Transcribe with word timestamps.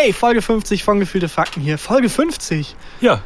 Hey, 0.00 0.12
Folge 0.12 0.42
50 0.42 0.84
von 0.84 1.00
Gefühlte 1.00 1.28
Fakten 1.28 1.60
hier. 1.60 1.76
Folge 1.76 2.08
50. 2.08 2.76
Ja. 3.00 3.20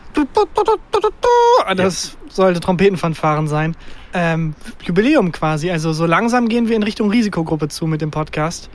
Das 1.76 2.16
sollte 2.30 2.60
Trompetenfanfaren 2.60 3.46
sein. 3.46 3.76
Ähm, 4.14 4.54
Jubiläum 4.82 5.32
quasi. 5.32 5.70
Also 5.70 5.92
so 5.92 6.06
langsam 6.06 6.48
gehen 6.48 6.68
wir 6.68 6.76
in 6.76 6.82
Richtung 6.82 7.10
Risikogruppe 7.10 7.68
zu 7.68 7.86
mit 7.86 8.00
dem 8.00 8.10
Podcast. 8.10 8.70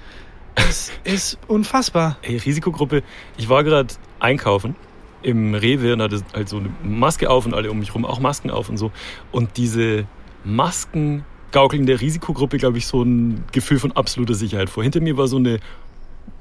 Das 0.53 0.91
ist 1.05 1.39
unfassbar. 1.47 2.17
Ey, 2.21 2.37
Risikogruppe. 2.37 3.01
Ich 3.35 3.49
war 3.49 3.63
gerade 3.63 3.91
einkaufen 4.19 4.75
im 5.23 5.55
Rewe 5.55 5.93
und 5.93 6.03
hatte 6.03 6.21
halt 6.35 6.49
so 6.49 6.57
eine 6.57 6.69
Maske 6.83 7.31
auf 7.31 7.47
und 7.47 7.55
alle 7.55 7.71
um 7.71 7.79
mich 7.79 7.95
rum 7.95 8.05
auch 8.05 8.19
Masken 8.19 8.51
auf 8.51 8.69
und 8.69 8.77
so. 8.77 8.91
Und 9.31 9.57
diese 9.57 10.05
Masken 10.43 11.25
gaukeln 11.51 11.87
der 11.87 11.99
Risikogruppe, 11.99 12.57
glaube 12.57 12.77
ich, 12.77 12.85
so 12.85 13.01
ein 13.01 13.43
Gefühl 13.51 13.79
von 13.79 13.91
absoluter 13.93 14.35
Sicherheit 14.35 14.69
vor. 14.69 14.83
Hinter 14.83 14.99
mir 14.99 15.17
war 15.17 15.27
so 15.27 15.37
eine 15.37 15.59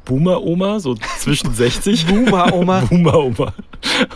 Boomer-Oma, 0.06 0.80
so 0.80 0.94
zwischen 0.94 1.52
60. 1.52 2.06
Boomer-Oma. 2.08 2.80
Boomer-Oma. 2.88 3.52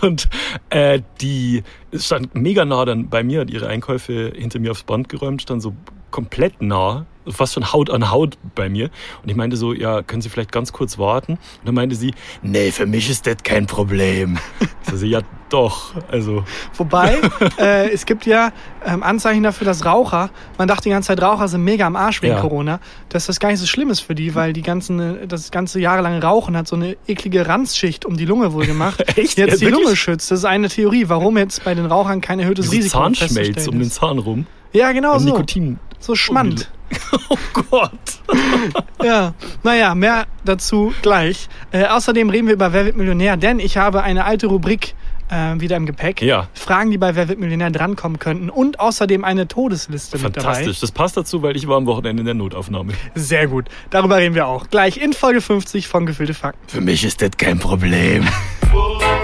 Und 0.01 0.29
äh, 0.71 1.03
die 1.21 1.63
stand 1.95 2.35
mega 2.35 2.65
nah 2.65 2.85
dann 2.87 3.11
bei 3.11 3.23
mir, 3.23 3.43
hat 3.43 3.51
ihre 3.51 3.69
Einkäufe 3.69 4.33
hinter 4.35 4.59
mir 4.59 4.71
aufs 4.71 4.85
Band 4.85 5.11
geräumt, 5.11 5.43
stand 5.43 5.61
so 5.61 5.75
komplett 6.11 6.61
nah, 6.63 7.07
fast 7.29 7.55
schon 7.55 7.73
Haut 7.73 7.91
an 7.91 8.11
Haut 8.11 8.39
bei 8.55 8.69
mir. 8.69 8.91
Und 9.23 9.29
ich 9.29 9.37
meinte 9.37 9.57
so, 9.57 9.73
ja, 9.73 10.03
können 10.03 10.23
Sie 10.23 10.29
vielleicht 10.29 10.53
ganz 10.53 10.73
kurz 10.73 10.99
warten? 10.99 11.33
Und 11.33 11.41
dann 11.65 11.75
meinte 11.75 11.95
sie, 11.95 12.13
nee, 12.43 12.71
für 12.73 12.87
mich 12.87 13.11
ist 13.11 13.27
das 13.27 13.37
kein 13.45 13.67
Problem. 13.67 14.39
Ich 14.61 14.95
so, 14.99 15.07
ja, 15.07 15.21
doch. 15.51 15.95
Also. 16.11 16.45
Wobei, 16.77 17.19
äh, 17.59 17.91
es 17.91 18.07
gibt 18.07 18.25
ja 18.27 18.53
ähm, 18.85 19.03
Anzeichen 19.03 19.43
dafür, 19.43 19.65
dass 19.65 19.85
Raucher, 19.85 20.31
man 20.59 20.67
dachte 20.67 20.85
die 20.85 20.91
ganze 20.91 21.09
Zeit, 21.09 21.21
Raucher 21.23 21.49
sind 21.49 21.63
mega 21.63 21.87
am 21.87 21.95
Arsch 21.97 22.23
wegen 22.23 22.35
Ja. 22.35 22.41
Corona, 22.41 22.81
dass 23.11 23.27
das 23.27 23.39
gar 23.39 23.51
nicht 23.51 23.61
so 23.61 23.67
schlimm 23.67 23.91
ist 23.91 24.01
für 24.01 24.15
die, 24.15 24.35
weil 24.35 24.53
die 24.53 24.63
ganzen, 24.63 25.23
äh, 25.23 25.27
das 25.27 25.51
ganze 25.51 25.79
jahrelange 25.81 26.23
Rauchen 26.23 26.57
hat 26.57 26.67
so 26.69 26.77
eine 26.77 26.97
eklige 27.07 27.47
Ranzschicht 27.47 28.05
um 28.07 28.17
die 28.17 28.25
Lunge 28.25 28.53
wohl 28.55 28.67
gemacht. 28.67 29.01
Echt? 29.17 29.37
Jetzt 29.39 29.39
Ja, 29.39 29.47
die 29.47 29.61
wirklich? 29.67 29.73
Lunge 29.85 29.97
schützt. 29.97 30.31
Das 30.31 30.39
ist 30.41 30.45
eine 30.47 30.69
Theorie, 30.69 31.09
warum 31.09 31.37
jetzt 31.37 31.65
bei 31.65 31.75
den 31.75 31.87
Rauchern 31.87 32.21
kein 32.21 32.41
erhöhtes 32.41 32.67
So 32.67 32.73
Risiko 32.73 32.99
Zahnschmelz 32.99 33.69
um 33.69 33.79
den. 33.79 33.91
Zahn 33.91 34.19
rum. 34.19 34.47
Ja, 34.73 34.93
genau 34.93 35.15
Und 35.15 35.21
so. 35.21 35.27
Nikotin. 35.31 35.79
So 35.99 36.15
Schmand. 36.15 36.71
Oh 37.29 37.37
Gott. 37.71 37.91
Ja, 39.03 39.33
naja, 39.63 39.95
mehr 39.95 40.27
dazu 40.45 40.93
gleich. 41.03 41.49
Äh, 41.71 41.87
außerdem 41.87 42.29
reden 42.29 42.49
wir 42.49 42.55
über 42.55 42.73
Wer 42.73 42.85
wird 42.85 42.97
Millionär, 42.97 43.37
denn 43.37 43.61
ich 43.61 43.77
habe 43.77 44.03
eine 44.03 44.25
alte 44.25 44.49
Rubrik 44.49 44.95
äh, 45.31 45.59
wieder 45.59 45.77
im 45.77 45.87
Gepäck. 45.87 46.21
Ja. 46.21 46.49
Fragen, 46.53 46.91
die 46.91 46.99
bei 46.99 47.15
Wer 47.15 47.29
wird 47.29 47.39
Millionär 47.39 47.71
drankommen 47.71 48.19
könnten 48.19 48.51
und 48.51 48.81
außerdem 48.81 49.25
eine 49.25 49.49
Todesliste 49.49 50.19
mit 50.19 50.37
dabei. 50.37 50.43
Fantastisch. 50.43 50.81
Das 50.81 50.93
passt 50.93 51.17
dazu, 51.17 51.43
weil 51.43 51.57
ich 51.57 51.67
war 51.69 51.77
am 51.77 51.87
Wochenende 51.87 52.21
in 52.21 52.27
der 52.27 52.35
Notaufnahme. 52.35 52.93
Sehr 53.15 53.47
gut. 53.47 53.69
Darüber 53.91 54.19
reden 54.19 54.35
wir 54.35 54.47
auch. 54.49 54.69
Gleich 54.69 54.99
in 54.99 55.13
Folge 55.13 55.41
50 55.41 55.89
von 55.89 56.05
Gefühlte 56.07 56.35
Fakten. 56.35 56.69
Für 56.69 56.81
mich 56.81 57.05
ist 57.05 57.23
das 57.23 57.31
kein 57.39 57.59
Problem. 57.59 58.27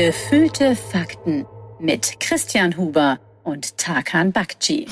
Gefühlte 0.00 0.76
Fakten 0.76 1.46
mit 1.80 2.20
Christian 2.20 2.76
Huber 2.76 3.18
und 3.44 3.78
Tarkan 3.78 4.30
Bakci. 4.30 4.86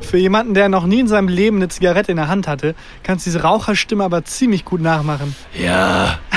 Für 0.00 0.16
jemanden, 0.16 0.54
der 0.54 0.70
noch 0.70 0.86
nie 0.86 1.00
in 1.00 1.08
seinem 1.08 1.28
Leben 1.28 1.56
eine 1.58 1.68
Zigarette 1.68 2.10
in 2.12 2.16
der 2.16 2.28
Hand 2.28 2.48
hatte, 2.48 2.74
kannst 3.02 3.26
du 3.26 3.30
diese 3.32 3.42
Raucherstimme 3.42 4.02
aber 4.02 4.24
ziemlich 4.24 4.64
gut 4.64 4.80
nachmachen. 4.80 5.36
Ja. 5.52 6.18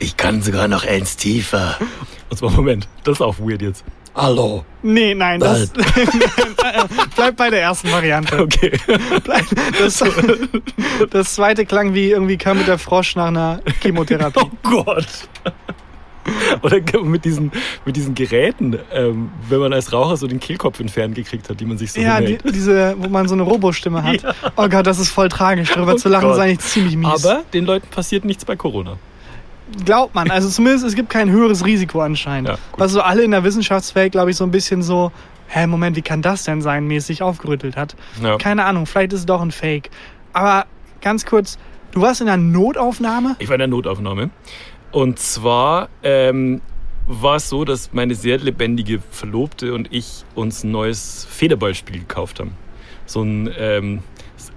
Ich 0.00 0.18
kann 0.18 0.42
sogar 0.42 0.68
noch 0.68 0.84
eins 0.86 1.16
tiefer. 1.16 1.78
Und 2.28 2.36
zwar, 2.36 2.50
Moment, 2.50 2.86
das 3.04 3.14
ist 3.14 3.20
auch 3.22 3.38
weird 3.38 3.62
jetzt. 3.62 3.84
Hallo. 4.14 4.66
Nee, 4.82 5.14
nein, 5.14 5.40
das 5.40 5.70
bleibt 7.16 7.38
bei 7.38 7.48
der 7.48 7.62
ersten 7.62 7.90
Variante. 7.90 8.38
Okay. 8.38 8.78
Bleib- 9.24 9.46
Das, 9.78 10.04
das 11.08 11.34
zweite 11.34 11.64
klang 11.64 11.94
wie 11.94 12.10
irgendwie 12.10 12.36
Kermit 12.36 12.68
der 12.68 12.76
Frosch 12.78 13.16
nach 13.16 13.28
einer 13.28 13.62
Chemotherapie. 13.80 14.40
Oh 14.42 14.50
Gott. 14.62 15.06
Oder 16.62 16.80
mit 17.02 17.24
diesen, 17.24 17.50
mit 17.84 17.96
diesen 17.96 18.14
Geräten, 18.14 18.78
ähm, 18.92 19.30
wenn 19.48 19.60
man 19.60 19.72
als 19.72 19.92
Raucher 19.92 20.16
so 20.16 20.26
den 20.26 20.40
Kehlkopf 20.40 20.80
entfernt 20.80 21.14
gekriegt 21.14 21.48
hat, 21.48 21.58
die 21.60 21.64
man 21.64 21.78
sich 21.78 21.92
so 21.92 22.00
Ja, 22.00 22.20
die, 22.20 22.38
diese, 22.38 22.94
wo 22.98 23.08
man 23.08 23.28
so 23.28 23.34
eine 23.34 23.42
Robostimme 23.42 24.02
hat. 24.02 24.22
Oh 24.56 24.68
Gott, 24.68 24.86
das 24.86 24.98
ist 24.98 25.10
voll 25.10 25.28
tragisch. 25.28 25.72
Darüber 25.74 25.92
Oh 25.94 25.96
zu 25.96 26.08
lachen 26.08 26.28
ist 26.30 26.36
Gott. 26.36 26.44
eigentlich 26.44 26.58
ziemlich 26.60 26.96
mies. 26.96 27.24
Aber 27.24 27.42
den 27.52 27.64
Leuten 27.64 27.86
passiert 27.88 28.24
nichts 28.24 28.44
bei 28.44 28.56
Corona. 28.56 28.98
Glaubt 29.84 30.14
man. 30.14 30.30
Also 30.30 30.48
zumindest, 30.48 30.84
es 30.84 30.94
gibt 30.94 31.10
kein 31.10 31.30
höheres 31.30 31.64
Risiko 31.64 32.00
anscheinend. 32.00 32.48
Ja. 32.48 32.58
Was 32.76 32.92
so 32.92 33.00
alle 33.02 33.22
in 33.22 33.30
der 33.30 33.44
Wissenschaftswelt, 33.44 34.12
glaube 34.12 34.30
ich, 34.30 34.36
so 34.36 34.44
ein 34.44 34.50
bisschen 34.50 34.82
so, 34.82 35.12
hä, 35.48 35.66
Moment, 35.66 35.96
wie 35.96 36.02
kann 36.02 36.22
das 36.22 36.44
denn 36.44 36.62
sein, 36.62 36.86
mäßig 36.86 37.22
aufgerüttelt 37.22 37.76
hat. 37.76 37.94
Ja. 38.22 38.36
Keine 38.38 38.64
Ahnung, 38.64 38.86
vielleicht 38.86 39.12
ist 39.12 39.20
es 39.20 39.26
doch 39.26 39.40
ein 39.42 39.50
Fake. 39.52 39.90
Aber 40.32 40.66
ganz 41.00 41.24
kurz, 41.26 41.58
du 41.92 42.00
warst 42.00 42.20
in 42.20 42.28
einer 42.28 42.42
Notaufnahme? 42.42 43.36
Ich 43.38 43.48
war 43.48 43.54
in 43.54 43.60
der 43.60 43.68
Notaufnahme. 43.68 44.30
Und 44.90 45.18
zwar 45.18 45.88
ähm, 46.02 46.60
war 47.06 47.36
es 47.36 47.48
so, 47.48 47.64
dass 47.64 47.92
meine 47.92 48.14
sehr 48.14 48.38
lebendige 48.38 49.00
Verlobte 49.10 49.74
und 49.74 49.92
ich 49.92 50.24
uns 50.34 50.64
ein 50.64 50.70
neues 50.70 51.26
Federballspiel 51.30 52.00
gekauft 52.00 52.40
haben. 52.40 52.52
So 53.06 53.22
ein 53.22 53.50
ähm, 53.58 54.02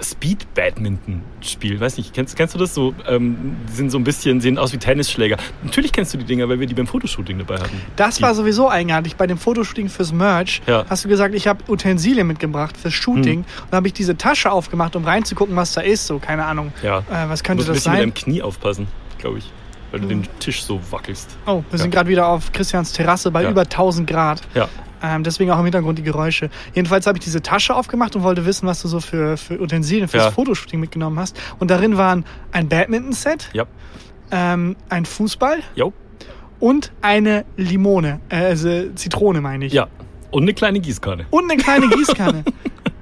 Speed-Badminton-Spiel. 0.02 1.80
Weiß 1.80 1.97
nicht, 1.97 2.14
kennst, 2.14 2.36
kennst 2.36 2.53
du 2.56 2.59
das? 2.59 2.74
So, 2.74 2.94
ähm, 3.08 3.56
die 3.70 3.74
sind 3.74 3.91
so 3.91 3.97
ein 3.97 4.03
bisschen, 4.03 4.41
sehen 4.41 4.58
aus 4.58 4.74
wie 4.74 4.78
Tennisschläger. 4.78 5.38
Natürlich 5.64 5.91
kennst 5.91 6.14
du 6.14 6.18
die 6.18 6.25
Dinger, 6.25 6.50
weil 6.50 6.59
wir 6.59 6.68
die 6.68 6.74
beim 6.74 6.88
Fotoshooting 6.88 7.38
dabei 7.40 7.56
hatten. 7.56 7.81
Das 7.96 8.16
die, 8.18 8.24
war 8.24 8.36
sowieso 8.36 8.70
eigenartig. 8.70 9.16
Bei 9.16 9.28
dem 9.28 9.38
Fotoshooting 9.38 9.90
fürs 9.90 10.12
Merch 10.12 10.62
Ja. 10.68 10.86
hast 10.90 11.06
du 11.06 11.09
gesagt, 11.09 11.36
ich 11.36 11.47
habe 11.47 11.64
Utensilien 11.72 12.28
mitgebracht 12.28 12.78
fürs 12.78 12.94
Shooting. 12.94 13.40
Hm. 13.40 13.46
Und 13.64 13.72
dann 13.72 13.78
habe 13.78 13.88
ich 13.88 13.94
diese 13.94 14.18
Tasche 14.18 14.52
aufgemacht, 14.52 14.96
um 14.96 15.06
reinzugucken, 15.06 15.56
was 15.56 15.74
da 15.74 15.81
ist. 15.81 16.08
So, 16.08 16.20
keine 16.20 16.46
Ahnung. 16.46 16.74
Ja. 16.84 17.00
Äh, 17.00 17.30
was 17.30 17.44
könnte 17.44 17.64
musst 17.64 17.70
ein 17.70 17.74
das 17.75 17.84
bisschen 17.84 17.91
mit 17.94 18.00
sein? 18.00 18.09
deinem 18.09 18.14
Knie 18.14 18.41
aufpassen, 18.41 18.88
glaube 19.18 19.40
ich. 19.40 19.52
Weil 19.91 20.00
du 20.02 20.07
den 20.07 20.28
Tisch 20.40 20.63
so 20.63 20.79
wackelst. 20.90 21.38
Oh, 21.46 21.63
wir 21.69 21.78
sind 21.79 21.94
Ja. 21.94 22.00
gerade 22.00 22.09
wieder 22.09 22.28
auf 22.28 22.52
Christians 22.52 22.94
Terrasse 22.94 23.29
bei 23.31 23.44
Ja. 23.44 23.50
über 23.52 23.66
1000 23.68 24.09
Grad. 24.09 24.41
Ja. 24.56 24.69
Ähm, 25.03 25.24
deswegen 25.24 25.50
auch 25.52 25.57
im 25.57 25.66
Hintergrund 25.66 25.97
die 25.97 26.03
Geräusche. 26.03 26.50
Jedenfalls 26.75 27.07
habe 27.07 27.18
ich 27.18 27.24
diese 27.24 27.41
Tasche 27.41 27.75
aufgemacht 27.75 28.16
und 28.16 28.24
wollte 28.24 28.46
wissen, 28.46 28.68
was 28.68 28.81
du 28.84 28.88
so 28.88 29.00
für, 29.00 29.35
für 29.35 29.59
Utensilien 29.59 30.07
fürs 30.07 30.25
Ja. 30.25 30.31
Fotoshooting 30.31 30.79
mitgenommen 30.79 31.18
hast. 31.19 31.35
Und 31.59 31.72
darin 31.72 31.97
waren 31.97 32.24
ein 32.52 32.69
Badminton-Set, 32.69 33.50
Ja. 33.53 33.66
ähm, 34.31 34.75
ein 34.90 35.06
Fußball 35.06 35.57
Jo. 35.75 35.91
und 36.59 36.91
eine 37.02 37.46
Limone. 37.58 38.19
Äh, 38.29 38.35
also 38.46 38.90
Zitrone 38.96 39.41
meine 39.41 39.66
ich. 39.66 39.73
Ja. 39.73 39.88
Und 40.29 40.44
eine 40.44 40.53
kleine 40.53 40.79
Gießkanne. 40.79 41.25
Und 41.31 41.52
eine 41.52 41.62
kleine 41.62 41.88
Gießkanne. 41.96 42.44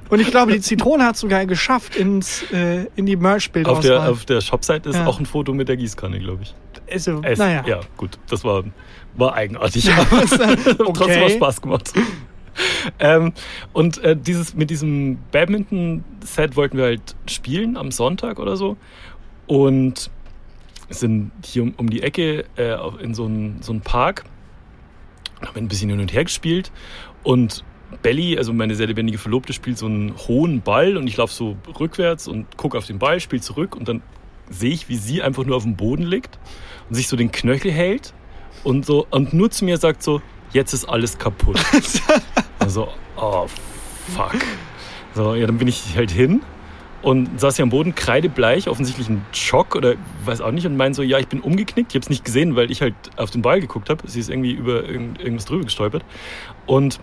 und 0.09 0.19
ich 0.21 0.31
glaube, 0.31 0.53
die 0.53 0.61
Zitrone 0.61 1.03
hat 1.06 1.17
sogar 1.17 1.45
geschafft 1.45 1.95
ins, 1.97 2.44
äh, 2.53 2.85
in 2.95 3.06
die 3.07 3.17
Auf 3.17 3.21
Merch-Bildauswahl. 3.21 3.81
der, 3.83 4.09
auf 4.09 4.23
der 4.25 4.39
Shopseite 4.41 4.89
ist 4.89 4.95
Ja. 4.95 5.06
auch 5.06 5.19
ein 5.19 5.25
Foto 5.25 5.53
mit 5.53 5.67
der 5.67 5.75
Gießkanne, 5.77 6.17
glaube 6.19 6.44
ich. 6.44 6.56
Also, 6.91 7.22
Es, 7.23 7.39
naja. 7.39 7.63
Ja, 7.66 7.79
gut, 7.97 8.19
das 8.29 8.44
war, 8.44 8.63
war 9.16 9.33
eigenartig. 9.33 9.91
aber 9.94 10.05
Trotzdem 10.25 10.88
okay. 10.88 11.23
hat 11.25 11.31
Spaß 11.31 11.61
gemacht. 11.61 11.94
ähm, 13.00 13.33
und 13.73 14.03
äh, 14.03 14.16
dieses, 14.16 14.53
mit 14.53 14.69
diesem 14.69 15.17
Badminton-Set 15.31 16.55
wollten 16.55 16.77
wir 16.77 16.85
halt 16.85 17.16
spielen 17.27 17.77
am 17.77 17.91
Sonntag 17.91 18.39
oder 18.39 18.57
so. 18.57 18.77
Und 19.47 20.11
sind 20.89 21.31
hier 21.44 21.63
um, 21.63 21.73
um 21.77 21.89
die 21.89 22.01
Ecke 22.01 22.45
äh, 22.55 22.75
in 23.01 23.13
so 23.13 23.25
einen 23.25 23.61
so 23.61 23.71
einen 23.71 23.81
Park. 23.81 24.25
Haben 25.41 25.56
ein 25.56 25.67
bisschen 25.67 25.89
hin 25.89 26.00
und 26.00 26.11
her 26.11 26.23
gespielt. 26.23 26.71
Und 27.23 27.63
Belly, 28.01 28.38
also 28.38 28.53
meine 28.53 28.75
sehr 28.75 28.88
lebendige 28.88 29.17
Verlobte, 29.17 29.53
spielt 29.53 29.77
so 29.77 29.85
einen 29.85 30.16
hohen 30.27 30.61
Ball 30.61 30.97
und 30.97 31.07
ich 31.07 31.17
laufe 31.17 31.33
so 31.33 31.57
rückwärts 31.79 32.27
und 32.27 32.57
gucke 32.57 32.77
auf 32.77 32.85
den 32.85 33.00
Ball, 33.00 33.19
spiele 33.19 33.41
zurück 33.41 33.75
und 33.75 33.88
dann 33.88 34.01
sehe 34.49 34.71
ich, 34.71 34.89
wie 34.89 34.97
sie 34.97 35.21
einfach 35.21 35.45
nur 35.45 35.55
auf 35.55 35.63
dem 35.63 35.75
Boden 35.75 36.03
liegt 36.03 36.39
und 36.89 36.95
sich 36.95 37.07
so 37.07 37.15
den 37.15 37.31
Knöchel 37.31 37.71
hält 37.71 38.13
und 38.63 38.85
so 38.85 39.07
und 39.09 39.33
nur 39.33 39.51
zu 39.51 39.65
mir 39.65 39.77
sagt 39.77 40.03
so, 40.03 40.21
jetzt 40.51 40.73
ist 40.73 40.85
alles 40.85 41.17
kaputt. 41.17 41.59
also, 42.59 42.89
oh 43.15 43.47
fuck. 44.15 44.35
So, 45.15 45.35
ja, 45.35 45.47
dann 45.47 45.57
bin 45.57 45.67
ich 45.67 45.95
halt 45.95 46.11
hin 46.11 46.41
und 47.01 47.39
saß 47.39 47.55
hier 47.55 47.63
am 47.63 47.69
Boden, 47.69 47.95
kreidebleich, 47.95 48.67
offensichtlich 48.67 49.09
ein 49.09 49.25
Schock 49.31 49.75
oder 49.75 49.95
weiß 50.25 50.41
auch 50.41 50.51
nicht 50.51 50.65
und 50.65 50.75
meinte 50.75 50.97
so, 50.97 51.03
ja, 51.03 51.18
ich 51.18 51.27
bin 51.27 51.39
umgeknickt. 51.39 51.91
Ich 51.91 51.95
habe 51.95 52.03
es 52.03 52.09
nicht 52.09 52.25
gesehen, 52.25 52.56
weil 52.56 52.71
ich 52.71 52.81
halt 52.81 52.95
auf 53.15 53.31
den 53.31 53.41
Ball 53.41 53.62
geguckt 53.62 53.89
habe. 53.89 54.07
Sie 54.07 54.19
ist 54.19 54.29
irgendwie 54.29 54.51
über 54.51 54.83
irgend, 54.83 55.19
irgendwas 55.19 55.45
drüber 55.45 55.63
gestolpert 55.63 56.03
und 56.65 57.00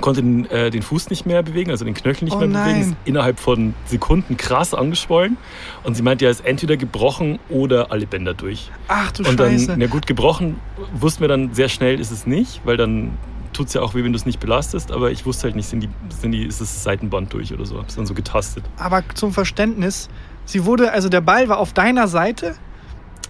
konnte 0.00 0.22
den, 0.22 0.50
äh, 0.50 0.70
den 0.70 0.82
Fuß 0.82 1.10
nicht 1.10 1.26
mehr 1.26 1.42
bewegen, 1.42 1.70
also 1.70 1.84
den 1.84 1.94
Knöchel 1.94 2.24
nicht 2.24 2.34
Oh 2.34 2.38
mehr 2.40 2.48
bewegen. 2.48 2.62
nein. 2.80 2.80
Ist 2.80 2.96
innerhalb 3.04 3.38
von 3.40 3.74
Sekunden 3.86 4.36
krass 4.36 4.74
angeschwollen. 4.74 5.36
Und 5.84 5.94
sie 5.94 6.02
meinte, 6.02 6.24
ja, 6.24 6.30
ist 6.30 6.44
entweder 6.44 6.76
gebrochen 6.76 7.38
oder 7.48 7.90
alle 7.92 8.06
Bänder 8.06 8.34
durch. 8.34 8.70
Ach 8.88 9.10
du 9.12 9.28
Und 9.28 9.38
dann, 9.40 9.52
Scheiße. 9.52 9.74
na 9.78 9.86
gut, 9.86 10.06
gebrochen 10.06 10.56
wussten 10.94 11.20
wir 11.22 11.28
dann 11.28 11.54
sehr 11.54 11.68
schnell, 11.68 12.00
ist 12.00 12.10
es 12.10 12.26
nicht, 12.26 12.60
weil 12.64 12.76
dann 12.76 13.12
tut 13.52 13.68
es 13.68 13.74
ja 13.74 13.80
auch 13.80 13.94
weh, 13.94 14.04
wenn 14.04 14.12
du 14.12 14.18
es 14.18 14.26
nicht 14.26 14.40
belastest. 14.40 14.92
Aber 14.92 15.10
ich 15.10 15.24
wusste 15.26 15.44
halt 15.44 15.56
nicht, 15.56 15.66
sind 15.68 15.80
die, 15.80 15.88
sind 16.20 16.32
die, 16.32 16.44
ist 16.44 16.60
das 16.60 16.82
Seitenband 16.84 17.32
durch 17.32 17.52
oder 17.52 17.64
so. 17.66 17.78
Hab's 17.78 17.96
dann 17.96 18.06
so 18.06 18.14
getastet. 18.14 18.64
Aber 18.76 19.02
zum 19.14 19.32
Verständnis, 19.32 20.08
sie 20.44 20.64
wurde, 20.64 20.92
also 20.92 21.08
der 21.08 21.20
Ball 21.22 21.48
war 21.48 21.58
auf 21.58 21.72
deiner 21.72 22.08
Seite. 22.08 22.54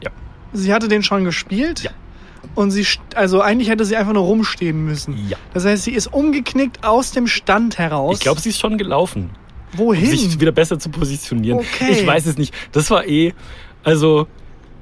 Ja. 0.03 0.11
Sie 0.53 0.73
hatte 0.75 0.88
den 0.88 1.03
schon 1.03 1.25
gespielt. 1.25 1.82
Ja. 1.85 1.91
Und 2.55 2.70
sie, 2.70 2.87
also 3.14 3.40
eigentlich 3.40 3.69
hätte 3.69 3.85
sie 3.85 3.96
einfach 3.96 4.12
nur 4.12 4.25
rumstehen 4.25 4.85
müssen. 4.85 5.17
Ja. 5.29 5.37
Das 5.55 5.64
heißt, 5.64 5.85
sie 5.85 5.93
ist 5.93 6.08
umgeknickt 6.08 6.85
aus 6.85 7.12
dem 7.12 7.26
Stand 7.26 7.79
heraus. 7.79 8.17
Ich 8.17 8.20
glaube, 8.20 8.40
sie 8.40 8.49
ist 8.49 8.58
schon 8.58 8.79
gelaufen. 8.79 9.31
Wohin? 9.75 10.11
Um 10.11 10.17
sich 10.17 10.40
wieder 10.40 10.52
besser 10.52 10.79
zu 10.79 10.88
positionieren. 10.88 11.58
Okay. 11.58 11.93
Ich 11.93 12.06
weiß 12.06 12.26
es 12.26 12.38
nicht. 12.38 12.55
Das 12.73 12.90
war 12.90 13.06
eh, 13.06 13.35
also 13.85 14.26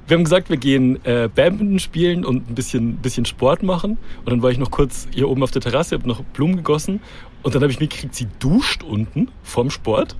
wir 0.07 0.15
haben 0.15 0.23
gesagt, 0.23 0.49
wir 0.49 0.57
gehen 0.57 1.03
äh, 1.05 1.29
Badminton 1.33 1.79
spielen 1.79 2.23
und 2.23 2.49
ein 2.49 2.55
bisschen, 2.55 2.95
bisschen 2.97 3.25
Sport 3.25 3.61
machen. 3.61 3.97
Und 4.19 4.29
dann 4.29 4.41
war 4.41 4.51
ich 4.51 4.57
noch 4.57 4.71
kurz 4.71 5.07
hier 5.13 5.27
oben 5.27 5.43
auf 5.43 5.51
der 5.51 5.61
Terrasse, 5.61 5.95
habe 5.95 6.07
noch 6.07 6.23
Blumen 6.23 6.55
gegossen. 6.55 7.01
Und 7.43 7.53
dann 7.53 7.61
habe 7.61 7.71
ich 7.71 7.79
mitgekriegt, 7.79 8.15
sie 8.15 8.27
duscht 8.39 8.83
unten 8.83 9.29
vorm 9.43 9.69
Sport. 9.69 10.15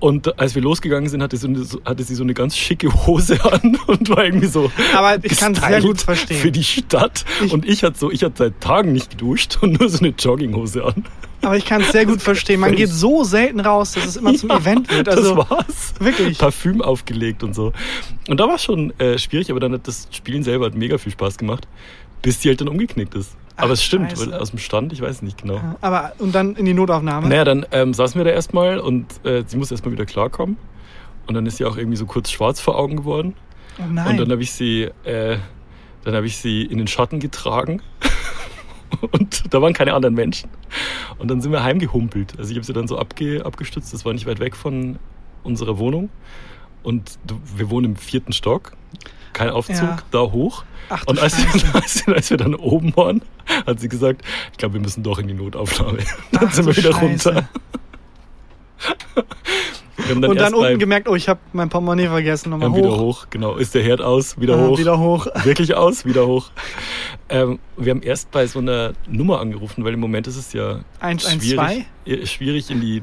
Und 0.00 0.38
als 0.38 0.54
wir 0.54 0.60
losgegangen 0.60 1.08
sind, 1.08 1.22
hatte 1.22 1.36
sie, 1.36 1.54
so, 1.64 1.80
hatte 1.84 2.02
sie 2.02 2.14
so 2.14 2.24
eine 2.24 2.34
ganz 2.34 2.56
schicke 2.56 2.92
Hose 3.06 3.42
an 3.44 3.78
und 3.86 4.08
war 4.10 4.24
irgendwie 4.24 4.48
so. 4.48 4.70
Aber 4.94 5.16
ich 5.24 5.38
kann 5.38 5.52
es 5.52 5.60
sehr 5.62 5.80
gut 5.80 6.00
verstehen. 6.00 6.36
Für 6.40 6.52
die 6.52 6.64
Stadt. 6.64 7.24
Ich- 7.42 7.52
und 7.52 7.64
ich 7.66 7.82
hatte 7.84 7.98
so, 7.98 8.10
ich 8.10 8.22
hatte 8.22 8.34
seit 8.36 8.60
Tagen 8.60 8.92
nicht 8.92 9.10
geduscht 9.10 9.58
und 9.62 9.78
nur 9.80 9.88
so 9.88 9.98
eine 10.00 10.08
Jogginghose 10.08 10.84
an. 10.84 11.04
Aber 11.42 11.56
ich 11.56 11.64
kann 11.66 11.82
es 11.82 11.92
sehr 11.92 12.06
gut 12.06 12.22
verstehen. 12.22 12.60
Man 12.60 12.74
geht 12.74 12.88
so 12.88 13.22
selten 13.22 13.60
raus, 13.60 13.92
dass 13.92 14.06
es 14.06 14.16
immer 14.16 14.34
zum 14.34 14.48
Ja, 14.50 14.56
Event 14.58 14.90
wird. 14.90 15.08
Also 15.08 15.34
das 15.36 15.50
war's. 15.50 15.94
wirklich. 16.00 16.38
Parfüm 16.38 16.80
aufgelegt 16.82 17.42
und 17.42 17.54
so. 17.54 17.72
Und 18.28 18.40
da 18.40 18.48
war 18.48 18.58
schon 18.58 18.98
äh, 18.98 19.18
schwierig, 19.18 19.50
aber 19.50 19.60
dann 19.60 19.72
hat 19.74 19.86
das 19.86 20.08
Spielen 20.10 20.42
selber 20.42 20.66
hat 20.66 20.74
mega 20.74 20.96
viel 20.98 21.12
Spaß 21.12 21.36
gemacht, 21.38 21.68
bis 22.22 22.40
die 22.40 22.48
halt 22.48 22.60
dann 22.62 22.68
umgeknickt 22.68 23.14
ist. 23.14 23.32
Aber 23.56 23.68
Ach, 23.68 23.72
es 23.72 23.84
stimmt, 23.84 24.10
scheiße. 24.10 24.32
weil 24.32 24.40
aus 24.40 24.50
dem 24.50 24.58
Stand, 24.58 24.92
ich 24.92 25.00
weiß 25.00 25.22
nicht 25.22 25.40
genau. 25.40 25.60
Aber 25.80 26.12
und 26.18 26.34
dann 26.34 26.56
in 26.56 26.64
die 26.64 26.74
Notaufnahme. 26.74 27.28
Naja, 27.28 27.44
dann 27.44 27.64
ähm, 27.70 27.94
saßen 27.94 28.18
wir 28.18 28.24
da 28.24 28.30
erstmal 28.30 28.78
und 28.80 29.06
äh, 29.24 29.44
sie 29.46 29.56
muss 29.56 29.70
erstmal 29.70 29.92
wieder 29.92 30.06
klarkommen. 30.06 30.56
Und 31.26 31.34
dann 31.34 31.46
ist 31.46 31.56
sie 31.58 31.64
auch 31.64 31.76
irgendwie 31.76 31.96
so 31.96 32.06
kurz 32.06 32.30
schwarz 32.30 32.60
vor 32.60 32.76
Augen 32.76 32.96
geworden. 32.96 33.34
Oh 33.78 33.84
Und 33.84 33.94
nein. 33.94 34.16
dann 34.16 34.30
habe 34.30 34.42
ich 34.42 34.52
sie, 34.52 34.90
äh, 35.04 35.38
dann 36.02 36.14
habe 36.14 36.26
ich 36.26 36.36
sie 36.36 36.62
in 36.62 36.78
den 36.78 36.88
Schatten 36.88 37.20
getragen. 37.20 37.80
Und 39.12 39.52
da 39.52 39.60
waren 39.62 39.72
keine 39.72 39.94
anderen 39.94 40.14
Menschen. 40.14 40.50
Und 41.18 41.28
dann 41.30 41.40
sind 41.40 41.52
wir 41.52 41.62
heimgehumpelt. 41.62 42.38
Also 42.38 42.50
ich 42.50 42.56
habe 42.56 42.64
sie 42.66 42.72
dann 42.72 42.88
so 42.88 42.98
abge, 42.98 43.44
abgestützt. 43.44 43.92
Das 43.92 44.04
war 44.04 44.12
nicht 44.12 44.26
weit 44.26 44.40
weg 44.40 44.56
von 44.56 44.98
unserer 45.42 45.78
Wohnung. 45.78 46.10
Und 46.82 47.18
wir 47.56 47.70
wohnen 47.70 47.92
im 47.92 47.96
vierten 47.96 48.32
Stock. 48.32 48.72
Kein 49.34 49.50
Aufzug, 49.50 49.76
Ja. 49.76 49.98
da 50.10 50.20
hoch. 50.20 50.64
Ach 50.88 51.02
Und 51.06 51.18
als 51.18 51.36
wir, 51.38 51.74
als, 51.74 52.06
als 52.08 52.30
wir 52.30 52.36
dann 52.38 52.54
oben 52.54 52.96
waren, 52.96 53.20
hat 53.66 53.80
sie 53.80 53.88
gesagt, 53.90 54.22
ich 54.52 54.58
glaube, 54.58 54.74
wir 54.74 54.80
müssen 54.80 55.02
doch 55.02 55.18
in 55.18 55.28
die 55.28 55.34
Notaufnahme. 55.34 55.98
Dann 56.32 56.48
Ach 56.48 56.52
sind 56.52 56.66
wir 56.66 56.76
wieder 56.76 56.92
Scheiße. 56.92 57.28
runter. 57.30 57.48
Dann 60.08 60.24
Und 60.24 60.38
dann 60.40 60.52
unten 60.54 60.78
gemerkt, 60.78 61.08
oh, 61.08 61.14
ich 61.14 61.28
habe 61.28 61.40
mein 61.52 61.68
Portemonnaie 61.68 62.08
vergessen. 62.08 62.50
Nochmal 62.50 62.68
dann 62.68 62.72
hoch. 62.78 62.84
wieder 62.84 62.98
hoch, 62.98 63.26
genau. 63.30 63.56
Ist 63.56 63.74
der 63.74 63.82
Herd 63.82 64.00
aus, 64.02 64.38
wieder 64.38 64.56
Ah, 64.56 64.66
hoch. 64.66 64.78
Wieder 64.78 64.98
hoch. 64.98 65.26
Wirklich 65.44 65.74
aus, 65.76 66.04
wieder 66.04 66.26
hoch. 66.26 66.50
Ähm, 67.28 67.58
wir 67.76 67.90
haben 67.92 68.02
erst 68.02 68.30
bei 68.30 68.46
so 68.46 68.58
einer 68.58 68.92
Nummer 69.08 69.40
angerufen, 69.40 69.84
weil 69.84 69.94
im 69.94 70.00
Moment 70.00 70.26
ist 70.26 70.36
es 70.36 70.52
ja 70.52 70.80
112? 71.00 71.42
schwierig, 71.42 71.86
äh, 72.22 72.26
schwierig 72.26 72.70
in 72.70 72.80
die, 72.80 73.02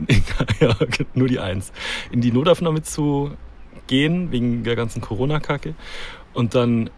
ja, 0.59 0.75
nur 1.13 1.27
die 1.27 1.39
Eins, 1.39 1.71
in 2.11 2.21
die 2.21 2.31
Notaufnahme 2.31 2.83
zu 2.83 3.31
gehen, 3.87 4.31
wegen 4.31 4.63
der 4.63 4.75
ganzen 4.75 5.01
Corona-Kacke. 5.01 5.73
Und 6.33 6.55
dann 6.55 6.89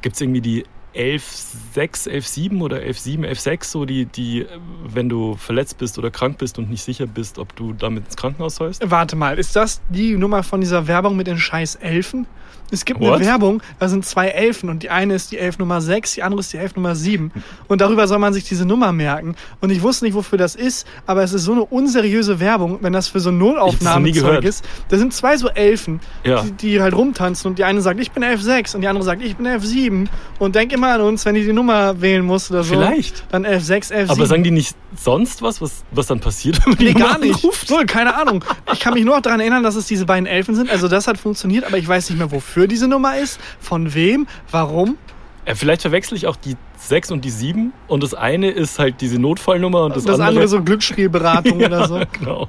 gibt 0.00 0.14
es 0.14 0.20
irgendwie 0.20 0.40
die 0.40 0.64
11.6, 0.94 2.08
11.7 2.08 2.60
oder 2.60 2.78
11.7, 2.78 3.26
11.6, 3.26 3.64
so 3.64 3.84
die, 3.84 4.06
die, 4.06 4.46
wenn 4.86 5.08
du 5.08 5.34
verletzt 5.36 5.78
bist 5.78 5.98
oder 5.98 6.10
krank 6.10 6.38
bist 6.38 6.58
und 6.58 6.70
nicht 6.70 6.82
sicher 6.82 7.06
bist, 7.06 7.38
ob 7.38 7.54
du 7.56 7.72
damit 7.72 8.06
ins 8.06 8.16
Krankenhaus 8.16 8.56
sollst. 8.56 8.82
Warte 8.90 9.16
mal, 9.16 9.38
ist 9.38 9.56
das 9.56 9.80
die 9.88 10.16
Nummer 10.16 10.42
von 10.42 10.60
dieser 10.60 10.86
Werbung 10.86 11.16
mit 11.16 11.26
den 11.26 11.38
scheiß 11.38 11.76
Elfen? 11.76 12.26
Es 12.70 12.86
gibt 12.86 13.00
What? 13.00 13.16
eine 13.16 13.26
Werbung, 13.26 13.62
da 13.80 13.86
sind 13.88 14.06
zwei 14.06 14.28
Elfen 14.28 14.70
und 14.70 14.82
die 14.82 14.88
eine 14.88 15.12
ist 15.12 15.30
die 15.30 15.36
Elf 15.36 15.58
Nummer 15.58 15.82
6, 15.82 16.14
die 16.14 16.22
andere 16.22 16.40
ist 16.40 16.54
die 16.54 16.56
Elf 16.56 16.74
Nummer 16.74 16.94
7. 16.94 17.30
Und 17.68 17.82
darüber 17.82 18.08
soll 18.08 18.18
man 18.18 18.32
sich 18.32 18.44
diese 18.44 18.64
Nummer 18.64 18.92
merken. 18.92 19.34
Und 19.60 19.68
ich 19.68 19.82
wusste 19.82 20.06
nicht, 20.06 20.14
wofür 20.14 20.38
das 20.38 20.54
ist, 20.54 20.86
aber 21.04 21.22
es 21.22 21.34
ist 21.34 21.42
so 21.44 21.52
eine 21.52 21.64
unseriöse 21.66 22.40
Werbung, 22.40 22.78
wenn 22.80 22.94
das 22.94 23.08
für 23.08 23.20
so 23.20 23.30
Notaufnahmezeug 23.30 24.14
gehört. 24.24 24.44
ist. 24.46 24.64
Da 24.88 24.96
sind 24.96 25.12
zwei 25.12 25.36
so 25.36 25.48
Elfen, 25.50 26.00
Ja. 26.24 26.42
die, 26.44 26.52
die 26.52 26.80
halt 26.80 26.94
rumtanzen 26.94 27.50
und 27.50 27.58
die 27.58 27.64
eine 27.64 27.82
sagt, 27.82 28.00
ich 28.00 28.10
bin 28.10 28.22
Elf 28.22 28.40
6 28.40 28.74
und 28.74 28.80
die 28.80 28.88
andere 28.88 29.04
sagt, 29.04 29.20
ich 29.22 29.36
bin 29.36 29.44
Elf 29.44 29.66
7. 29.66 30.08
Und 30.38 30.54
denk 30.54 30.72
immer 30.72 30.81
an 30.90 31.00
uns, 31.02 31.24
wenn 31.24 31.34
die 31.34 31.44
die 31.44 31.52
Nummer 31.52 32.00
wählen 32.00 32.24
muss 32.24 32.50
oder 32.50 32.62
so. 32.64 32.74
Vielleicht. 32.74 33.24
Dann 33.32 33.44
Elf 33.44 33.62
6, 33.62 33.90
Elf 33.90 34.08
7. 34.08 34.18
Aber 34.18 34.26
sagen 34.26 34.42
die 34.44 34.50
nicht 34.50 34.74
sonst 34.96 35.42
was, 35.42 35.60
was, 35.60 35.84
was 35.90 36.06
dann 36.06 36.20
passiert, 36.20 36.58
wenn 36.64 36.70
man 36.72 36.78
die 36.78 36.84
Nee, 36.86 36.92
Nummer 36.92 37.06
gar 37.06 37.18
nicht. 37.18 37.36
anruft? 37.36 37.70
Null, 37.70 37.86
keine 37.86 38.14
Ahnung. 38.14 38.44
Ich 38.72 38.80
kann 38.80 38.94
mich 38.94 39.04
nur 39.04 39.14
noch 39.16 39.22
daran 39.22 39.40
erinnern, 39.40 39.62
dass 39.62 39.74
es 39.76 39.86
diese 39.86 40.06
beiden 40.06 40.26
Elfen 40.26 40.54
sind. 40.54 40.70
Also 40.70 40.88
das 40.88 41.06
hat 41.06 41.18
funktioniert, 41.18 41.64
aber 41.64 41.78
ich 41.78 41.86
weiß 41.86 42.10
nicht 42.10 42.18
mehr, 42.18 42.30
wofür 42.32 42.66
diese 42.66 42.88
Nummer 42.88 43.16
ist, 43.18 43.40
von 43.60 43.94
wem, 43.94 44.26
warum. 44.50 44.96
Äh, 45.44 45.54
vielleicht 45.54 45.82
verwechsel 45.82 46.16
ich 46.16 46.26
auch 46.26 46.36
die 46.36 46.56
6 46.78 47.10
und 47.10 47.24
die 47.24 47.30
7 47.30 47.72
und 47.88 48.02
das 48.02 48.14
eine 48.14 48.50
ist 48.50 48.78
halt 48.78 49.00
diese 49.00 49.18
Notfallnummer 49.18 49.84
und 49.84 49.96
das, 49.96 50.04
Das, 50.04 50.20
andere 50.20 50.46
so 50.48 50.62
Glücksspielberatung 50.62 51.60
oder 51.64 51.88
so. 51.88 52.00
Genau. 52.18 52.48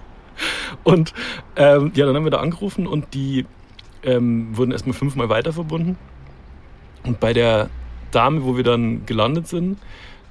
Und 0.84 1.14
ähm, 1.56 1.92
ja, 1.96 2.06
dann 2.06 2.16
haben 2.16 2.24
wir 2.24 2.32
da 2.32 2.40
angerufen 2.40 2.88
und 2.88 3.14
die 3.14 3.46
ähm, 4.04 4.50
wurden 4.58 4.72
erstmal 4.72 4.94
fünfmal 4.96 5.30
weiter 5.30 5.54
verbunden. 5.54 5.98
Und 7.04 7.20
bei 7.20 7.34
der 7.34 7.70
Dame, 8.14 8.44
wo 8.44 8.56
wir 8.56 8.64
dann 8.64 9.06
gelandet 9.06 9.48
sind, 9.48 9.78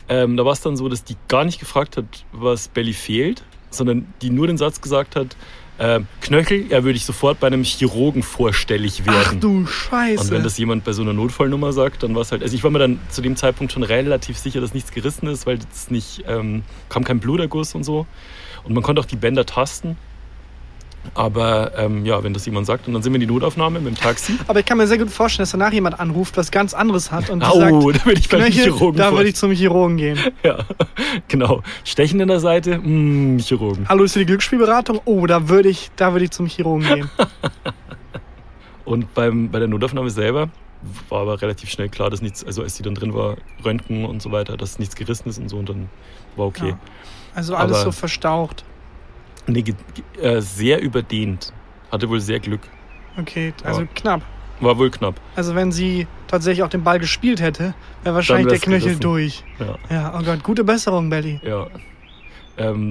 ähm, 0.08 0.37
da 0.37 0.44
war 0.44 0.52
es 0.52 0.61
dann 0.61 0.76
so, 0.76 0.88
dass 0.88 1.05
die 1.05 1.17
gar 1.29 1.44
nicht 1.44 1.61
gefragt 1.61 1.96
hat, 1.96 2.05
was 2.32 2.69
Belly 2.69 2.93
fehlt, 2.93 3.44
sondern 3.70 4.12
die 4.20 4.31
nur 4.31 4.46
den 4.46 4.58
Satz 4.58 4.81
gesagt 4.81 5.17
hat, 5.17 5.37
ähm, 5.79 6.06
Knöchel, 6.20 6.70
ja, 6.70 6.84
würde 6.84 6.96
ich 6.96 7.05
sofort 7.05 7.40
bei 7.40 7.46
einem 7.46 7.64
Chirurgen 7.64 8.23
vorstellig 8.23 9.06
werden. 9.06 9.19
Ach 9.25 9.34
du 9.40 9.67
Scheiße. 9.67 10.23
Und 10.23 10.31
wenn 10.31 10.43
das 10.43 10.58
jemand 10.58 10.84
bei 10.84 10.93
so 10.93 11.02
einer 11.02 11.14
Notfallnummer 11.14 11.73
sagt, 11.73 12.02
dann 12.02 12.14
war 12.14 12.23
es 12.23 12.31
halt. 12.31 12.43
Also 12.43 12.55
ich 12.55 12.62
war 12.62 12.70
mir 12.70 12.79
dann 12.79 13.00
zu 13.08 13.23
dem 13.23 13.37
Zeitpunkt 13.37 13.73
schon 13.73 13.82
relativ 13.82 14.38
sicher, 14.38 14.61
dass 14.61 14.75
nichts 14.75 14.93
gerissen 14.93 15.26
ist, 15.29 15.46
weil 15.46 15.58
es 15.73 15.90
nicht 15.90 16.25
ähm, 16.29 16.62
kam 16.88 17.05
kein 17.05 17.20
Bluterguss 17.20 17.75
und 17.75 17.84
so. 17.84 18.06
Und 18.64 18.75
man 18.75 18.82
konnte 18.82 19.00
auch 19.00 19.06
die 19.06 19.17
Bänder 19.17 19.46
tasten. 19.46 19.96
Aber 21.14 21.72
ähm, 21.76 22.06
ja, 22.06 22.22
wenn 22.22 22.32
das 22.32 22.46
jemand 22.46 22.66
sagt, 22.66 22.87
und 22.87 22.94
dann 22.94 23.02
sind 23.02 23.12
wir 23.12 23.20
in 23.20 23.26
die 23.26 23.32
Notaufnahme 23.32 23.81
mit 23.81 23.96
dem 23.96 24.00
Taxi. 24.00 24.38
aber 24.46 24.60
ich 24.60 24.66
kann 24.66 24.78
mir 24.78 24.87
sehr 24.87 24.99
gut 24.99 25.10
vorstellen, 25.10 25.43
dass 25.43 25.50
danach 25.50 25.72
jemand 25.72 25.99
anruft, 26.00 26.37
was 26.37 26.50
ganz 26.50 26.75
anderes 26.75 27.10
hat 27.10 27.28
und 27.28 27.43
Au, 27.44 27.58
sagt, 27.58 27.72
da 28.00 28.06
würde 28.06 28.20
ich 28.20 28.28
beim 28.28 28.40
Knöchel, 28.40 28.62
Chirurgen 28.72 28.96
da 28.99 29.12
würde 29.12 29.28
ich 29.28 29.34
zum 29.37 29.50
Chirurgen 29.52 29.96
gehen. 29.96 30.19
Ja, 30.43 30.58
genau. 31.28 31.62
Stechen 31.84 32.19
in 32.20 32.28
der 32.28 32.40
Seite, 32.40 32.78
mm, 32.78 33.38
Chirurgen. 33.38 33.88
Hallo, 33.88 34.04
ist 34.04 34.14
hier 34.14 34.22
die 34.22 34.26
Glücksspielberatung? 34.26 35.00
Oh, 35.04 35.26
da 35.26 35.49
würde 35.49 35.69
ich, 35.69 35.90
da 35.96 36.12
würde 36.12 36.25
ich 36.25 36.31
zum 36.31 36.46
Chirurgen 36.46 36.87
gehen. 36.87 37.10
Und 38.84 39.14
beim, 39.14 39.50
bei 39.50 39.58
der 39.58 39.69
Notaufnahme 39.69 40.10
selber 40.10 40.48
war 41.08 41.20
aber 41.20 41.40
relativ 41.40 41.70
schnell 41.70 41.88
klar, 41.88 42.10
dass 42.10 42.22
nichts, 42.22 42.44
also 42.44 42.62
als 42.62 42.75
die 42.75 42.82
dann 42.82 42.94
drin 42.94 43.14
war, 43.14 43.37
Röntgen 43.64 44.05
und 44.05 44.20
so 44.20 44.32
weiter, 44.32 44.56
dass 44.56 44.78
nichts 44.81 44.96
gerissen 44.96 45.28
ist 45.28 45.38
und 45.38 45.48
so 45.48 45.56
und 45.58 45.69
dann 45.69 45.88
war 46.37 46.46
okay. 46.46 46.70
Ja. 46.70 46.78
Also 47.34 47.55
alles 47.55 47.76
Aber- 47.76 47.84
so 47.84 47.93
verstaucht. 47.93 48.64
Nee, 49.46 49.64
äh, 50.20 50.40
sehr 50.40 50.80
überdehnt. 50.80 51.52
Hatte 51.90 52.08
wohl 52.08 52.20
sehr 52.20 52.40
Glück. 52.40 52.60
Okay, 53.18 53.52
also 53.64 53.82
Ja. 53.82 53.86
knapp. 53.94 54.22
War 54.60 54.78
wohl 54.78 54.90
knapp. 54.90 55.20
Also 55.34 55.55
wenn 55.56 55.72
sie 55.72 56.06
tatsächlich 56.28 56.62
auch 56.62 56.69
den 56.69 56.84
Ball 56.84 56.98
gespielt 57.00 57.40
hätte, 57.40 57.74
wäre 58.05 58.14
wahrscheinlich 58.14 58.46
der 58.48 58.58
Knöchel 58.60 58.81
gerissen. 58.96 59.00
durch. 59.00 59.44
Ja. 59.58 59.74
Ja, 59.90 60.19
oh 60.19 60.22
Gott, 60.24 60.43
gute 60.44 60.62
Besserung, 60.64 61.10
Belly. 61.10 61.40
ja. 61.44 61.67
Ähm, 62.56 62.90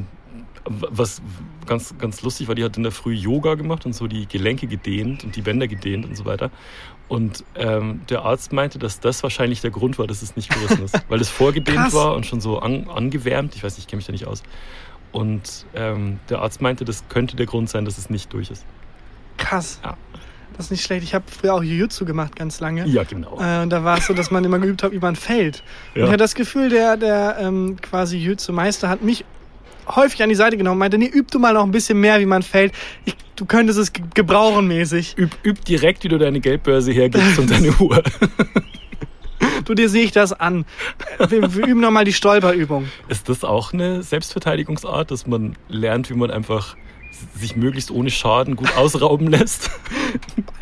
was 0.65 1.21
ganz, 1.65 1.95
ganz 1.97 2.21
lustig 2.21 2.47
war, 2.47 2.55
die 2.55 2.63
hat 2.63 2.77
in 2.77 2.83
der 2.83 2.91
Früh 2.91 3.13
Yoga 3.13 3.55
gemacht 3.55 3.85
und 3.85 3.93
so 3.93 4.07
die 4.07 4.27
Gelenke 4.27 4.67
gedehnt 4.67 5.23
und 5.23 5.35
die 5.35 5.41
Bänder 5.41 5.67
gedehnt 5.67 6.05
und 6.05 6.15
so 6.15 6.25
weiter. 6.25 6.51
Und 7.07 7.43
ähm, 7.55 8.01
der 8.09 8.23
Arzt 8.23 8.53
meinte, 8.53 8.77
dass 8.79 8.99
das 8.99 9.23
wahrscheinlich 9.23 9.61
der 9.61 9.71
Grund 9.71 9.97
war, 9.99 10.07
dass 10.07 10.21
es 10.21 10.35
nicht 10.35 10.49
gerissen 10.49 10.83
ist. 10.83 11.01
Weil 11.09 11.19
es 11.21 11.29
vorgedehnt 11.29 11.77
Krass. 11.77 11.93
war 11.93 12.15
und 12.15 12.25
schon 12.25 12.41
so 12.41 12.59
an, 12.59 12.87
angewärmt. 12.89 13.55
Ich 13.55 13.63
weiß 13.63 13.73
nicht, 13.73 13.85
ich 13.85 13.87
kenne 13.87 13.97
mich 13.97 14.05
da 14.05 14.11
nicht 14.11 14.27
aus. 14.27 14.43
Und 15.11 15.65
ähm, 15.75 16.19
der 16.29 16.39
Arzt 16.39 16.61
meinte, 16.61 16.85
das 16.85 17.03
könnte 17.09 17.35
der 17.35 17.45
Grund 17.45 17.69
sein, 17.69 17.85
dass 17.85 17.97
es 17.97 18.09
nicht 18.09 18.31
durch 18.33 18.49
ist. 18.49 18.65
Krass. 19.37 19.79
Ja. 19.83 19.97
Das 20.55 20.65
ist 20.65 20.71
nicht 20.71 20.83
schlecht. 20.83 21.03
Ich 21.03 21.13
habe 21.13 21.25
früher 21.29 21.53
auch 21.53 21.63
Jiu-Jitsu 21.63 22.05
gemacht, 22.05 22.35
ganz 22.35 22.59
lange. 22.59 22.85
Ja, 22.87 23.03
genau. 23.03 23.39
Äh, 23.41 23.63
und 23.63 23.69
da 23.71 23.83
war 23.83 23.97
es 23.97 24.05
so, 24.05 24.13
dass 24.13 24.31
man 24.31 24.43
immer 24.43 24.59
geübt 24.59 24.83
hat, 24.83 24.91
wie 24.91 24.99
man 24.99 25.15
fällt. 25.15 25.63
Und 25.95 25.99
Ja. 26.01 26.03
ich 26.05 26.09
hatte 26.11 26.17
das 26.23 26.35
Gefühl, 26.35 26.69
der, 26.69 26.97
der 26.97 27.37
ähm, 27.39 27.77
quasi 27.81 28.17
Jiu-Jitsu-Meister 28.17 28.87
hat 28.89 29.01
mich 29.01 29.25
häufig 29.87 30.21
an 30.21 30.29
die 30.29 30.35
Seite 30.35 30.57
genommen 30.57 30.73
und 30.73 30.79
meinte, 30.79 30.97
nee, 30.97 31.09
üb 31.13 31.31
du 31.31 31.39
mal 31.39 31.53
noch 31.53 31.63
ein 31.63 31.71
bisschen 31.71 31.99
mehr, 31.99 32.19
wie 32.19 32.25
man 32.25 32.43
fällt. 32.43 32.73
Ich, 33.05 33.15
du 33.35 33.45
könntest 33.45 33.79
es 33.79 33.91
ge- 33.91 34.03
gebrauchen 34.13 34.67
mäßig. 34.67 35.15
Üb, 35.17 35.31
üb 35.43 35.65
direkt, 35.65 36.03
wie 36.03 36.09
du 36.09 36.17
deine 36.19 36.39
Geldbörse 36.39 36.91
hergibst 36.91 37.39
und 37.39 37.49
deine 37.49 37.71
Uhr. 37.79 38.03
Du, 39.65 39.73
dir 39.73 39.89
sehe 39.89 40.03
ich 40.03 40.11
das 40.11 40.33
an. 40.33 40.65
Wir, 41.29 41.53
wir 41.53 41.67
üben 41.67 41.81
nochmal 41.81 42.05
die 42.05 42.13
Stolperübung. 42.13 42.87
Ist 43.07 43.29
das 43.29 43.43
auch 43.43 43.73
eine 43.73 44.03
Selbstverteidigungsart, 44.03 45.11
dass 45.11 45.27
man 45.27 45.55
lernt, 45.69 46.09
wie 46.09 46.13
man 46.15 46.31
einfach 46.31 46.75
sich 47.35 47.55
möglichst 47.55 47.91
ohne 47.91 48.09
Schaden 48.09 48.55
gut 48.55 48.75
ausrauben 48.77 49.27
lässt? 49.27 49.69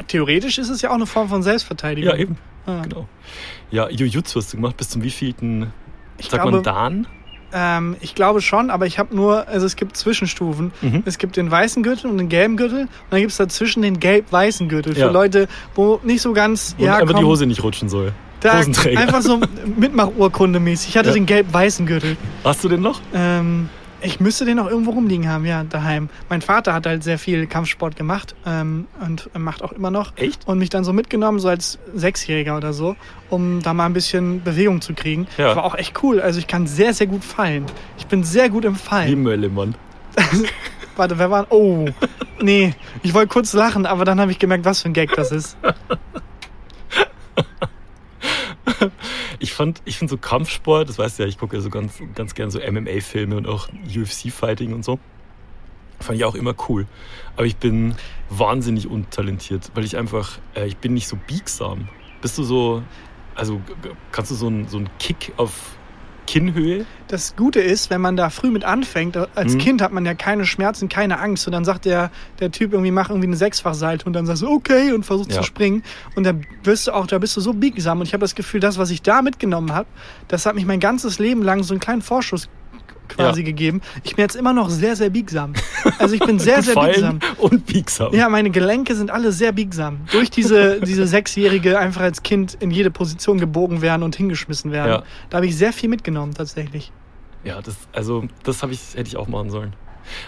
Theoretisch 0.08 0.58
ist 0.58 0.70
es 0.70 0.82
ja 0.82 0.90
auch 0.90 0.96
eine 0.96 1.06
Form 1.06 1.30
von 1.30 1.44
Selbstverteidigung. 1.44 2.12
ja, 2.12 2.18
eben. 2.18 2.38
Ah. 2.66 2.82
Genau. 2.84 3.08
Ja, 3.72 3.90
Jujutsu 3.90 4.40
hast 4.40 4.52
du 4.54 4.58
gemacht. 4.58 4.78
Bis 4.78 4.90
zum 4.90 5.04
wievielten, 5.04 5.72
Ich 6.18 6.30
sagt 6.30 6.44
glaube, 6.44 6.58
man 6.58 6.64
Dan? 6.64 7.08
Ähm, 7.52 7.96
ich 8.02 8.14
glaube 8.14 8.42
schon, 8.42 8.70
aber 8.70 8.86
ich 8.86 9.00
habe 9.00 9.16
nur, 9.16 9.48
also 9.48 9.66
es 9.66 9.76
gibt 9.76 9.98
Zwischenstufen. 9.98 10.72
Mhm. 10.82 11.02
Es 11.06 11.18
gibt 11.18 11.36
den 11.36 11.50
weißen 11.50 11.82
Gürtel 11.82 12.12
und 12.12 12.18
den 12.20 12.30
gelben 12.30 12.58
Gürtel 12.58 12.82
und 12.82 12.90
dann 13.10 13.20
gibt 13.22 13.32
es 13.32 13.38
dazwischen 13.38 13.82
den 13.82 14.00
gelb-weißen 14.00 14.70
Gürtel 14.70 14.94
für 14.94 15.02
Ja. 15.02 15.12
Leute, 15.12 15.48
wo 15.74 16.00
nicht 16.04 16.22
so 16.22 16.34
ganz, 16.34 16.76
Und 16.78 16.86
ja, 16.86 16.98
einfach 16.98 17.08
die 17.08 17.14
komm, 17.22 17.26
Hose 17.26 17.48
nicht 17.48 17.64
rutschen 17.64 17.90
soll. 17.90 18.14
Da, 18.42 18.60
Hosenträger. 18.60 19.00
einfach 19.00 19.22
so 19.22 19.40
Mitmachurkunde 19.78 20.60
mäßig. 20.60 20.90
Ich 20.90 20.98
hatte 20.98 21.10
Ja. 21.10 21.14
den 21.16 21.26
gelb-weißen 21.26 21.86
Gürtel. 21.86 22.18
Hast 22.44 22.64
du 22.64 22.70
den 22.70 22.82
noch? 22.82 23.02
Ähm, 23.14 23.70
Ich 24.02 24.22
müsste 24.22 24.46
den 24.46 24.60
auch 24.60 24.68
irgendwo 24.70 24.92
rumliegen 24.92 25.28
haben, 25.28 25.46
ja, 25.46 25.66
daheim. 25.66 26.08
Mein 26.30 26.42
Vater 26.42 26.74
hat 26.74 26.86
halt 26.86 27.04
sehr 27.04 27.20
viel 27.20 27.48
Kampfsport 27.48 27.98
gemacht 27.98 28.34
ähm, 28.46 28.88
und 29.06 29.30
macht 29.38 29.62
auch 29.62 29.74
immer 29.74 29.92
noch. 29.92 30.14
Echt? 30.16 30.48
Und 30.48 30.58
mich 30.58 30.70
dann 30.70 30.86
so 30.86 30.94
mitgenommen, 30.94 31.40
so 31.40 31.50
als 31.50 31.80
Sechsjähriger 31.94 32.56
oder 32.56 32.72
so, 32.72 32.96
um 33.30 33.62
da 33.62 33.74
mal 33.74 33.88
ein 33.88 33.92
bisschen 33.94 34.42
Bewegung 34.42 34.80
zu 34.80 34.94
kriegen. 34.94 35.28
Ja. 35.38 35.54
War 35.58 35.66
auch 35.66 35.76
echt 35.76 36.02
cool. 36.02 36.22
Also 36.22 36.40
ich 36.40 36.48
kann 36.48 36.66
sehr, 36.66 36.94
sehr 36.94 37.08
gut 37.08 37.26
fallen. 37.26 37.66
Ich 37.98 38.08
bin 38.08 38.24
sehr 38.24 38.50
gut 38.50 38.64
im 38.64 38.76
Wie 38.76 38.80
Fallen. 38.80 39.22
Möllemann. 39.22 39.76
Warte, 40.96 41.20
wer 41.20 41.30
war... 41.30 41.48
Oh, 41.50 41.86
nee. 42.42 42.74
Ich 43.04 43.14
wollte 43.14 43.28
kurz 43.28 43.52
lachen, 43.52 43.86
aber 43.86 44.06
dann 44.06 44.22
habe 44.22 44.32
ich 44.32 44.40
gemerkt, 44.40 44.64
was 44.64 44.82
für 44.82 44.88
ein 44.88 44.94
Gag 44.94 45.14
das 45.14 45.34
ist. 45.34 45.58
Ich 49.60 49.62
fand, 49.62 49.82
ich 49.84 49.98
finde 49.98 50.12
so 50.12 50.18
Kampfsport, 50.18 50.88
das 50.88 50.98
weißt 50.98 51.20
du 51.20 51.24
ja, 51.24 51.28
ich 51.28 51.38
gucke 51.38 51.58
ja 51.58 51.62
so 51.62 51.70
ganz, 51.70 52.02
ganz 52.16 52.34
gern 52.34 52.50
so 52.50 52.60
MMA-Filme 52.60 53.36
und 53.36 53.46
auch 53.46 53.68
UFC-Fighting 53.94 54.72
und 54.72 54.86
so. 54.86 55.00
Fand 56.00 56.18
ich 56.18 56.24
auch 56.24 56.36
immer 56.36 56.56
cool. 56.70 56.88
Aber 57.36 57.46
ich 57.46 57.58
bin 57.58 57.94
wahnsinnig 58.30 58.88
untalentiert, 58.88 59.70
weil 59.74 59.84
ich 59.84 59.98
einfach, 59.98 60.40
äh, 60.56 60.66
ich 60.66 60.78
bin 60.78 60.94
nicht 60.94 61.10
so 61.10 61.18
biegsam. 61.28 61.90
Bist 62.22 62.38
du 62.38 62.44
so, 62.44 62.84
also 63.36 63.60
kannst 64.14 64.32
du 64.32 64.36
so 64.36 64.48
einen 64.48 64.70
so 64.70 64.78
einen 64.78 64.90
Kick 64.98 65.34
auf 65.36 65.78
Kinnhöhe? 66.30 66.86
Das 67.08 67.36
Gute 67.36 67.60
ist, 67.60 67.90
wenn 67.90 68.02
man 68.02 68.16
da 68.16 68.30
früh 68.30 68.52
mit 68.52 68.64
anfängt, 68.64 69.18
als 69.36 69.56
Mhm. 69.56 69.58
Kind 69.58 69.82
hat 69.82 69.92
man 69.92 70.06
ja 70.06 70.14
keine 70.14 70.46
Schmerzen, 70.46 70.88
keine 70.88 71.20
Angst. 71.20 71.48
Und 71.48 71.54
dann 71.54 71.66
sagt 71.66 71.86
der, 71.86 72.12
der 72.40 72.52
Typ 72.52 72.72
irgendwie, 72.74 72.92
mach 72.92 73.10
irgendwie 73.10 73.28
eine 73.28 73.36
Sechsfachseite 73.36 74.06
und 74.06 74.14
dann 74.14 74.28
sagst 74.28 74.44
du, 74.44 74.48
okay, 74.50 74.94
und 74.94 75.06
versuchst 75.06 75.32
Ja. 75.32 75.38
zu 75.38 75.44
springen. 75.44 75.82
Und 76.16 76.24
da 76.26 76.34
wirst 76.64 76.86
du 76.88 76.92
auch, 76.92 77.08
da 77.08 77.18
bist 77.18 77.36
du 77.36 77.42
so 77.42 77.54
biegsam. 77.54 78.00
Und 78.00 78.06
ich 78.06 78.14
habe 78.14 78.22
das 78.22 78.36
Gefühl, 78.36 78.60
das, 78.60 78.78
was 78.78 78.92
ich 78.92 79.02
da 79.02 79.24
mitgenommen 79.24 79.74
habe, 79.74 79.88
das 80.28 80.46
hat 80.46 80.54
mich 80.54 80.66
mein 80.66 80.80
ganzes 80.80 81.18
Leben 81.18 81.42
lang 81.42 81.64
so 81.64 81.74
einen 81.74 81.80
kleinen 81.82 82.04
Vorschuss 82.04 82.48
quasi 83.10 83.42
Ja. 83.42 83.46
gegeben. 83.46 83.82
Ich 84.04 84.16
bin 84.16 84.24
jetzt 84.24 84.36
immer 84.36 84.54
noch 84.54 84.70
sehr, 84.70 84.96
sehr 84.96 85.10
biegsam. 85.10 85.54
Also 85.98 86.16
ich 86.16 86.22
bin 86.22 86.40
sehr, 86.40 86.62
sehr 86.64 86.76
biegsam. 86.76 87.20
und 87.38 87.66
biegsam. 87.66 88.14
Ja, 88.14 88.30
meine 88.30 88.50
Gelenke 88.50 88.96
sind 88.96 89.12
alle 89.12 89.32
sehr 89.32 89.52
biegsam. 89.52 90.02
Durch 90.12 90.30
diese, 90.30 90.80
diese 90.86 91.06
Sechsjährige 91.08 91.78
einfach 91.78 92.02
als 92.02 92.24
Kind 92.24 92.56
in 92.60 92.72
jede 92.72 92.92
Position 92.92 93.40
gebogen 93.40 93.82
werden 93.82 94.04
und 94.04 94.16
hingeschmissen 94.16 94.72
werden. 94.72 94.92
Ja. 94.92 95.04
Da 95.30 95.38
habe 95.38 95.48
ich 95.48 95.58
sehr 95.58 95.74
viel 95.74 95.90
mitgenommen, 95.90 96.34
tatsächlich. 96.34 96.92
Ja, 97.44 97.62
das, 97.62 97.76
also, 97.94 98.26
das 98.44 98.64
ich, 98.64 98.96
hätte 98.96 99.08
ich 99.08 99.18
auch 99.18 99.28
machen 99.28 99.50
sollen. 99.50 99.74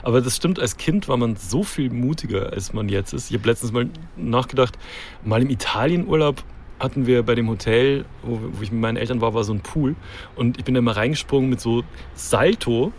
Aber 0.03 0.21
das 0.21 0.35
stimmt, 0.35 0.59
als 0.59 0.77
Kind 0.77 1.07
war 1.07 1.17
man 1.17 1.35
so 1.35 1.63
viel 1.63 1.89
mutiger, 1.89 2.51
als 2.53 2.73
man 2.73 2.87
jetzt 2.89 3.13
ist. 3.13 3.31
Ich 3.31 3.37
habe 3.37 3.47
letztens 3.49 3.71
mal 3.71 3.89
nachgedacht, 4.15 4.77
mal 5.23 5.41
im 5.41 5.49
Italienurlaub 5.49 6.43
hatten 6.81 7.05
wir 7.05 7.23
bei 7.23 7.35
dem 7.35 7.49
Hotel, 7.49 8.05
wo, 8.23 8.39
wo 8.53 8.61
ich 8.61 8.71
mit 8.71 8.81
meinen 8.81 8.97
Eltern 8.97 9.21
war, 9.21 9.33
war 9.33 9.43
so 9.43 9.53
ein 9.53 9.61
Pool. 9.61 9.95
Und 10.35 10.57
ich 10.57 10.63
bin 10.63 10.73
da 10.73 10.81
mal 10.81 10.93
reingesprungen 10.93 11.49
mit 11.49 11.61
so 11.61 11.83
Salto. 12.15 12.91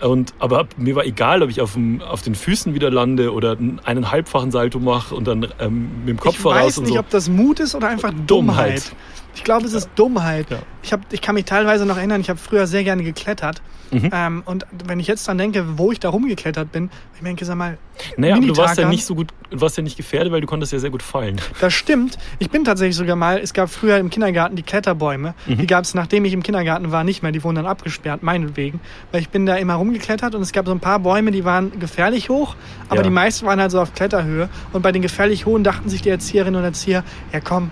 Und, 0.00 0.32
aber 0.38 0.68
mir 0.76 0.94
war 0.94 1.04
egal, 1.04 1.42
ob 1.42 1.50
ich 1.50 1.60
auf, 1.60 1.72
dem, 1.72 2.00
auf 2.02 2.22
den 2.22 2.34
Füßen 2.34 2.74
wieder 2.74 2.90
lande 2.90 3.32
oder 3.32 3.56
einen 3.84 4.10
halbfachen 4.10 4.52
Salto 4.52 4.78
mache 4.78 5.14
und 5.14 5.26
dann 5.26 5.48
ähm, 5.58 5.90
mit 6.00 6.08
dem 6.08 6.20
Kopf 6.20 6.34
ich 6.34 6.38
voraus 6.38 6.62
weiß 6.62 6.78
und 6.78 6.84
nicht, 6.84 6.94
so. 6.94 7.00
ob 7.00 7.10
das 7.10 7.28
Mut 7.28 7.58
ist 7.58 7.74
oder 7.74 7.88
einfach 7.88 8.12
Dummheit. 8.26 8.28
Dummheit. 8.28 8.92
Ich 9.38 9.44
glaube, 9.44 9.66
es 9.66 9.72
ist 9.72 9.88
Dummheit. 9.94 10.50
Ja. 10.50 10.58
Ich, 10.82 10.92
hab, 10.92 11.00
ich 11.12 11.20
kann 11.22 11.36
mich 11.36 11.44
teilweise 11.44 11.86
noch 11.86 11.96
erinnern, 11.96 12.20
ich 12.20 12.28
habe 12.28 12.40
früher 12.40 12.66
sehr 12.66 12.82
gerne 12.82 13.04
geklettert. 13.04 13.62
Mhm. 13.92 14.10
Ähm, 14.12 14.42
und 14.44 14.66
wenn 14.84 14.98
ich 14.98 15.06
jetzt 15.06 15.26
dran 15.28 15.38
denke, 15.38 15.78
wo 15.78 15.92
ich 15.92 16.00
da 16.00 16.08
rumgeklettert 16.08 16.72
bin, 16.72 16.90
ich 17.14 17.22
denke, 17.22 17.44
sag 17.44 17.56
mal, 17.56 17.78
Naja, 18.16 18.34
aber 18.36 18.46
du 18.46 18.56
warst 18.56 18.78
ja 18.78 18.88
nicht 18.88 19.04
so 19.06 19.14
gut, 19.14 19.28
du 19.50 19.60
warst 19.60 19.76
ja 19.76 19.82
nicht 19.84 19.96
gefährdet, 19.96 20.32
weil 20.32 20.40
du 20.40 20.46
konntest 20.48 20.72
ja 20.72 20.80
sehr 20.80 20.90
gut 20.90 21.02
fallen. 21.04 21.40
das 21.60 21.72
stimmt. 21.72 22.18
Ich 22.40 22.50
bin 22.50 22.64
tatsächlich 22.64 22.96
sogar 22.96 23.14
mal, 23.14 23.38
es 23.38 23.54
gab 23.54 23.70
früher 23.70 23.96
im 23.98 24.10
Kindergarten 24.10 24.56
die 24.56 24.62
Kletterbäume. 24.64 25.34
Mhm. 25.46 25.58
Die 25.58 25.66
gab 25.68 25.84
es, 25.84 25.94
nachdem 25.94 26.24
ich 26.24 26.32
im 26.32 26.42
Kindergarten 26.42 26.90
war, 26.90 27.04
nicht 27.04 27.22
mehr. 27.22 27.30
Die 27.30 27.42
wurden 27.44 27.54
dann 27.56 27.66
abgesperrt, 27.66 28.24
meinetwegen. 28.24 28.80
Weil 29.12 29.20
ich 29.20 29.28
bin 29.28 29.46
da 29.46 29.54
immer 29.54 29.74
rumgeklettert 29.74 30.34
und 30.34 30.42
es 30.42 30.50
gab 30.52 30.66
so 30.66 30.72
ein 30.72 30.80
paar 30.80 30.98
Bäume, 30.98 31.30
die 31.30 31.44
waren 31.44 31.78
gefährlich 31.78 32.28
hoch, 32.28 32.56
aber 32.88 32.96
Ja. 32.96 33.02
die 33.04 33.10
meisten 33.10 33.46
waren 33.46 33.60
halt 33.60 33.70
so 33.70 33.80
auf 33.80 33.94
Kletterhöhe. 33.94 34.48
Und 34.72 34.82
bei 34.82 34.90
den 34.92 35.00
gefährlich 35.02 35.46
hohen 35.46 35.62
dachten 35.64 35.88
sich 35.88 36.02
die 36.02 36.10
Erzieherinnen 36.10 36.56
und 36.58 36.64
Erzieher, 36.64 37.04
ja 37.32 37.38
komm, 37.40 37.70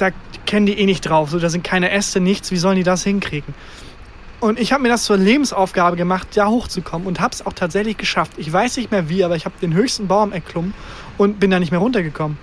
da 0.00 0.10
kennen 0.46 0.66
die 0.66 0.78
eh 0.78 0.86
nicht 0.86 1.02
drauf. 1.02 1.30
So, 1.30 1.38
da 1.38 1.48
sind 1.48 1.64
keine 1.64 1.90
Äste, 1.90 2.20
nichts. 2.20 2.50
Wie 2.50 2.56
sollen 2.56 2.76
die 2.76 2.82
das 2.82 3.04
hinkriegen? 3.04 3.54
Und 4.40 4.58
ich 4.58 4.72
habe 4.72 4.82
mir 4.82 4.88
das 4.88 5.04
zur 5.04 5.18
Lebensaufgabe 5.18 5.96
gemacht, 5.96 6.28
da 6.34 6.46
hochzukommen 6.48 7.06
und 7.06 7.20
habe 7.20 7.34
es 7.34 7.44
auch 7.44 7.52
tatsächlich 7.52 7.98
geschafft. 7.98 8.32
Ich 8.38 8.50
weiß 8.50 8.78
nicht 8.78 8.90
mehr 8.90 9.08
wie, 9.10 9.22
aber 9.22 9.36
ich 9.36 9.44
habe 9.44 9.54
den 9.60 9.74
höchsten 9.74 10.08
Baum 10.08 10.32
erklommen 10.32 10.72
und 11.18 11.38
bin 11.40 11.50
da 11.50 11.58
nicht 11.60 11.70
mehr 11.72 11.80
runtergekommen. 11.80 12.38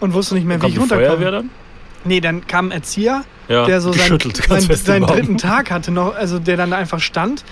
Und 0.00 0.14
wusste 0.14 0.34
nicht 0.36 0.46
mehr, 0.46 0.60
wie 0.62 0.68
ich 0.68 0.80
runterkomme. 0.80 1.06
Feuerwehr 1.08 1.30
dann? 1.30 1.50
Nee, 2.04 2.20
dann 2.20 2.46
kam 2.46 2.68
ein 2.68 2.70
Erzieher, 2.70 3.24
Ja, 3.48 3.66
der 3.66 3.80
so 3.80 3.92
sein, 3.92 4.00
geschüttelt, 4.02 4.48
ganz 4.48 4.62
sein, 4.62 4.70
fest 4.70 4.80
im 4.82 4.86
seinen 4.86 5.06
Baum. 5.06 5.16
dritten 5.16 5.36
Tag 5.38 5.70
hatte 5.70 5.90
noch, 5.90 6.14
also 6.14 6.38
der 6.38 6.56
dann 6.56 6.72
einfach 6.72 7.00
stand 7.00 7.44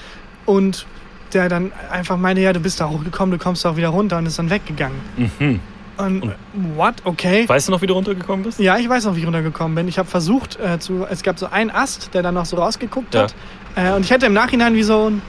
und 0.47 0.87
der 1.33 1.49
dann 1.49 1.73
einfach 1.91 2.17
meinte, 2.17 2.41
ja, 2.43 2.53
du 2.53 2.61
bist 2.61 2.81
da 2.81 2.89
hochgekommen, 2.89 3.37
du 3.37 3.43
kommst 3.45 3.67
auch 3.67 3.77
wieder 3.77 3.89
runter 3.89 4.17
und 4.19 4.27
ist 4.27 4.39
dann 4.39 4.49
weggegangen. 4.49 4.99
Mhm. 5.17 5.61
Und, 5.97 6.35
what? 6.77 6.95
Okay. 7.05 7.49
Weißt 7.49 7.69
du 7.69 7.73
noch, 7.73 7.81
wie 7.83 7.87
du 7.87 7.95
runtergekommen 7.95 8.45
bist? 8.45 8.59
Ja, 8.59 8.77
ich 8.77 8.89
weiß 8.89 9.05
noch, 9.07 9.17
wie 9.17 9.21
ich 9.21 9.27
runtergekommen 9.27 9.75
bin. 9.75 9.89
Ich 9.89 9.99
habe 9.99 10.09
versucht, 10.09 10.59
äh, 10.61 10.79
zu, 10.79 11.07
es 11.09 11.23
gab 11.23 11.39
so 11.39 11.47
einen 11.51 11.71
Ast, 11.71 12.13
der 12.15 12.23
dann 12.23 12.35
noch 12.35 12.45
so 12.47 12.57
rausgeguckt 12.57 13.15
Ja. 13.15 13.23
hat. 13.23 13.35
Äh, 13.77 13.93
und 13.93 14.05
ich 14.05 14.11
hätte 14.11 14.27
im 14.27 14.33
Nachhinein 14.35 14.75
wie 14.75 14.83
so 14.83 15.11
ein, 15.11 15.23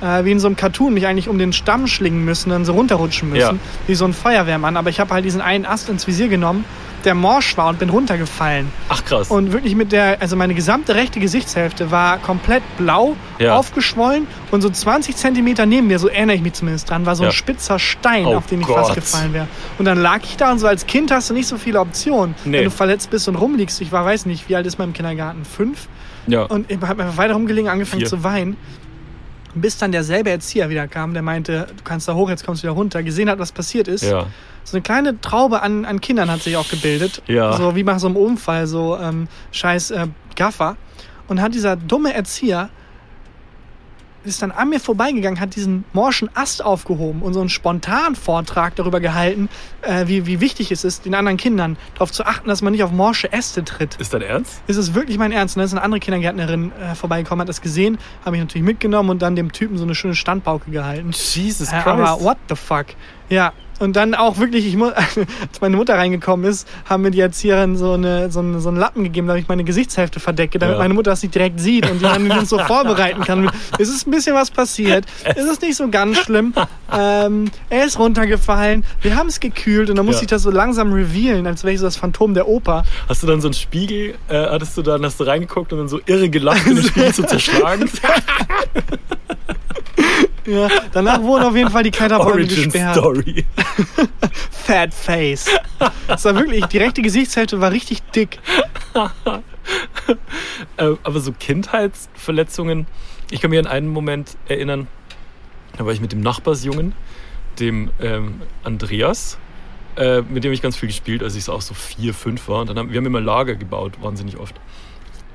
äh, 0.00 0.24
wie 0.24 0.32
in 0.32 0.38
so 0.40 0.46
einem 0.46 0.56
Cartoon 0.56 0.94
mich 0.94 1.06
eigentlich 1.06 1.28
um 1.28 1.38
den 1.38 1.52
Stamm 1.52 1.86
schlingen 1.86 2.24
müssen, 2.24 2.50
dann 2.50 2.64
so 2.64 2.72
runterrutschen 2.74 3.30
müssen, 3.30 3.56
Ja. 3.56 3.60
wie 3.86 3.94
so 3.94 4.04
ein 4.04 4.12
Feuerwehrmann. 4.12 4.76
Aber 4.76 4.90
ich 4.90 5.00
habe 5.00 5.12
halt 5.12 5.24
diesen 5.24 5.40
einen 5.40 5.66
Ast 5.66 5.88
ins 5.88 6.06
Visier 6.06 6.28
genommen, 6.28 6.64
der 7.04 7.14
morsch 7.14 7.56
war 7.56 7.68
und 7.68 7.78
bin 7.78 7.90
runtergefallen. 7.90 8.70
Ach 8.88 9.04
krass. 9.04 9.30
Und 9.30 9.52
wirklich 9.52 9.74
mit 9.74 9.92
der, 9.92 10.20
also 10.20 10.36
meine 10.36 10.54
gesamte 10.54 10.94
rechte 10.94 11.20
Gesichtshälfte 11.20 11.90
war 11.90 12.18
komplett 12.18 12.62
blau, 12.78 13.16
Ja. 13.38 13.56
aufgeschwollen 13.56 14.26
und 14.50 14.60
so 14.62 14.70
20 14.70 15.16
Zentimeter 15.16 15.66
neben 15.66 15.86
mir, 15.86 15.98
so 15.98 16.08
erinnere 16.08 16.36
ich 16.36 16.42
mich 16.42 16.54
zumindest 16.54 16.88
dran, 16.88 17.04
war 17.06 17.16
so 17.16 17.22
ein 17.24 17.28
Ja. 17.28 17.32
spitzer 17.32 17.78
Stein, 17.78 18.26
Oh 18.26 18.34
auf 18.36 18.46
den 18.46 18.60
ich 18.60 18.66
Gott. 18.66 18.76
fast 18.78 18.94
gefallen 18.94 19.32
wäre. 19.32 19.48
Und 19.78 19.84
dann 19.84 19.98
lag 19.98 20.20
ich 20.24 20.36
da 20.36 20.52
und 20.52 20.58
so 20.58 20.66
als 20.66 20.86
Kind 20.86 21.10
hast 21.10 21.30
du 21.30 21.34
nicht 21.34 21.46
so 21.46 21.56
viele 21.58 21.80
Optionen. 21.80 22.34
Nee. 22.44 22.58
Wenn 22.58 22.64
du 22.64 22.70
verletzt 22.70 23.10
bist 23.10 23.28
und 23.28 23.36
rumliegst, 23.36 23.80
ich 23.80 23.92
war, 23.92 24.04
weiß 24.04 24.26
nicht, 24.26 24.48
wie 24.48 24.56
alt 24.56 24.66
ist 24.66 24.78
man 24.78 24.88
im 24.88 24.92
Kindergarten? 24.94 25.44
Fünf? 25.44 25.88
ja. 26.26 26.42
Und 26.44 26.70
ich 26.70 26.80
habe 26.80 27.02
einfach 27.02 27.16
weiter 27.18 27.34
rumgelegen, 27.34 27.68
angefangen 27.70 28.00
Vier. 28.00 28.08
zu 28.08 28.24
weinen. 28.24 28.56
Bis 29.56 29.78
dann 29.78 29.92
derselbe 29.92 30.30
Erzieher 30.30 30.68
wieder 30.68 30.88
kam, 30.88 31.12
der 31.14 31.22
meinte, 31.22 31.66
du 31.76 31.84
kannst 31.84 32.08
da 32.08 32.14
hoch, 32.14 32.28
jetzt 32.28 32.44
kommst 32.44 32.62
du 32.62 32.66
wieder 32.66 32.74
runter, 32.74 33.04
gesehen 33.04 33.30
hat, 33.30 33.38
was 33.38 33.52
passiert 33.52 33.86
ist. 33.86 34.02
ja. 34.02 34.26
So 34.64 34.76
eine 34.76 34.82
kleine 34.82 35.20
Traube 35.20 35.62
an, 35.62 35.84
an 35.84 36.00
Kindern 36.00 36.30
hat 36.30 36.42
sich 36.42 36.56
auch 36.56 36.68
gebildet. 36.68 37.22
Ja. 37.26 37.52
So 37.56 37.76
wie 37.76 37.84
nach 37.84 37.98
so 37.98 38.06
einem 38.06 38.16
Unfall, 38.16 38.66
so 38.66 38.98
ähm, 38.98 39.28
scheiß 39.52 39.90
äh, 39.92 40.06
Gaffer. 40.36 40.76
Und 41.28 41.40
hat 41.40 41.54
dieser 41.54 41.76
dumme 41.76 42.12
Erzieher 42.14 42.70
ist 44.24 44.40
dann 44.40 44.52
an 44.52 44.70
mir 44.70 44.80
vorbeigegangen, 44.80 45.38
hat 45.38 45.54
diesen 45.54 45.84
morschen 45.92 46.30
Ast 46.34 46.64
aufgehoben 46.64 47.20
und 47.20 47.34
so 47.34 47.40
einen 47.40 47.50
Spontanvortrag 47.50 48.74
darüber 48.74 48.98
gehalten, 48.98 49.50
äh, 49.82 50.06
wie, 50.06 50.24
wie 50.24 50.40
wichtig 50.40 50.72
es 50.72 50.82
ist, 50.82 51.04
den 51.04 51.14
anderen 51.14 51.36
Kindern 51.36 51.76
darauf 51.92 52.10
zu 52.10 52.24
achten, 52.24 52.48
dass 52.48 52.62
man 52.62 52.72
nicht 52.72 52.82
auf 52.82 52.90
morsche 52.90 53.30
Äste 53.32 53.64
tritt. 53.64 53.96
Ist 53.96 54.14
dein 54.14 54.22
Ernst? 54.22 54.62
Ist 54.66 54.78
es 54.78 54.94
wirklich 54.94 55.18
mein 55.18 55.30
Ernst? 55.30 55.56
Und 55.56 55.60
dann 55.60 55.66
ist 55.66 55.72
eine 55.74 55.82
andere 55.82 56.00
Kindergärtnerin 56.00 56.72
äh, 56.72 56.94
vorbeigekommen, 56.94 57.42
hat 57.42 57.50
das 57.50 57.60
gesehen, 57.60 57.98
habe 58.24 58.36
ich 58.36 58.42
natürlich 58.42 58.64
mitgenommen 58.64 59.10
und 59.10 59.20
dann 59.20 59.36
dem 59.36 59.52
Typen 59.52 59.76
so 59.76 59.84
eine 59.84 59.94
schöne 59.94 60.14
Standpauke 60.14 60.70
gehalten. 60.70 61.10
Jesus 61.12 61.68
Äh, 61.68 61.72
Christ. 61.82 61.86
aber 61.86 62.20
what 62.22 62.38
the 62.48 62.56
fuck? 62.56 62.86
Ja, 63.28 63.52
und 63.80 63.96
dann 63.96 64.14
auch 64.14 64.38
wirklich, 64.38 64.66
ich 64.66 64.76
als 64.82 65.60
meine 65.60 65.76
Mutter 65.76 65.94
reingekommen 65.94 66.46
ist, 66.48 66.66
haben 66.84 67.02
mir 67.02 67.10
die 67.10 67.20
Erzieherin 67.20 67.76
so, 67.76 67.92
eine, 67.92 68.30
so, 68.30 68.40
eine, 68.40 68.60
so 68.60 68.68
einen 68.68 68.78
Lappen 68.78 69.04
gegeben, 69.04 69.26
damit 69.26 69.42
ich 69.42 69.48
meine 69.48 69.64
Gesichtshälfte 69.64 70.20
verdecke, 70.20 70.58
damit 70.58 70.76
Ja. 70.76 70.82
meine 70.82 70.94
Mutter 70.94 71.10
das 71.10 71.22
nicht 71.22 71.34
direkt 71.34 71.60
sieht 71.60 71.90
und 71.90 71.98
die 72.00 72.04
dann 72.04 72.46
so 72.46 72.58
vorbereiten 72.66 73.22
kann. 73.22 73.50
Es 73.78 73.88
ist 73.88 74.06
ein 74.06 74.10
bisschen 74.10 74.34
was 74.34 74.50
passiert. 74.50 75.04
Es 75.24 75.44
ist 75.44 75.62
nicht 75.62 75.76
so 75.76 75.88
ganz 75.88 76.18
schlimm. 76.18 76.54
Ähm, 76.92 77.50
er 77.70 77.84
ist 77.86 77.98
runtergefallen. 77.98 78.84
Wir 79.02 79.16
haben 79.16 79.28
es 79.28 79.40
gekühlt 79.40 79.90
und 79.90 79.96
dann 79.96 80.06
musste 80.06 80.20
Ja. 80.22 80.24
ich 80.24 80.30
das 80.30 80.42
so 80.42 80.50
langsam 80.50 80.92
revealen, 80.92 81.46
als 81.46 81.64
wäre 81.64 81.72
ich 81.74 81.80
so 81.80 81.86
das 81.86 81.96
Phantom 81.96 82.34
der 82.34 82.48
Oper. 82.48 82.84
Hast 83.08 83.22
du 83.22 83.26
dann 83.26 83.40
so 83.40 83.48
einen 83.48 83.54
Spiegel, 83.54 84.14
äh, 84.28 84.34
hattest 84.46 84.76
du 84.76 84.82
dann, 84.82 85.04
hast 85.04 85.18
du 85.20 85.24
reingeguckt 85.24 85.72
und 85.72 85.78
dann 85.78 85.88
so 85.88 86.00
irre 86.06 86.28
gelacht, 86.28 86.66
um 86.66 86.76
den 86.76 86.84
Spiegel 86.84 87.12
zu 87.14 87.24
zerschlagen? 87.24 87.88
Ja, 90.46 90.68
danach 90.92 91.22
wurden 91.22 91.44
auf 91.44 91.56
jeden 91.56 91.70
Fall 91.70 91.82
die 91.82 91.90
Kletterbäume 91.90 92.32
Origin 92.32 92.64
gesperrt. 92.64 92.96
Story. 92.96 93.44
Fat 94.50 94.92
Face. 94.92 95.46
Das 96.06 96.24
war 96.24 96.34
wirklich, 96.34 96.66
die 96.66 96.78
rechte 96.78 97.02
Gesichtshälfte 97.02 97.60
war 97.60 97.70
richtig 97.72 98.02
dick. 98.12 98.38
Äh, 100.76 100.96
aber 101.02 101.20
so 101.20 101.32
Kindheitsverletzungen, 101.32 102.86
ich 103.30 103.40
kann 103.40 103.50
mir 103.50 103.60
an 103.60 103.66
einen 103.66 103.88
Moment 103.88 104.36
erinnern, 104.46 104.88
da 105.78 105.86
war 105.86 105.92
ich 105.92 106.02
mit 106.02 106.12
dem 106.12 106.20
Nachbarsjungen, 106.20 106.92
dem 107.58 107.90
ähm, 107.98 108.42
Andreas, 108.62 109.38
äh, 109.96 110.20
mit 110.22 110.44
dem 110.44 110.52
ich 110.52 110.60
ganz 110.60 110.76
viel 110.76 110.88
gespielt, 110.88 111.22
als 111.22 111.34
ich 111.34 111.44
so 111.44 111.52
auch 111.52 111.62
so 111.62 111.72
vier, 111.74 112.12
fünf 112.12 112.48
war. 112.48 112.60
Und 112.60 112.68
dann 112.70 112.78
haben 112.78 112.90
wir 112.90 112.98
haben 112.98 113.06
immer 113.06 113.20
Lager 113.20 113.54
gebaut, 113.54 113.94
wahnsinnig 114.02 114.36
oft. 114.36 114.54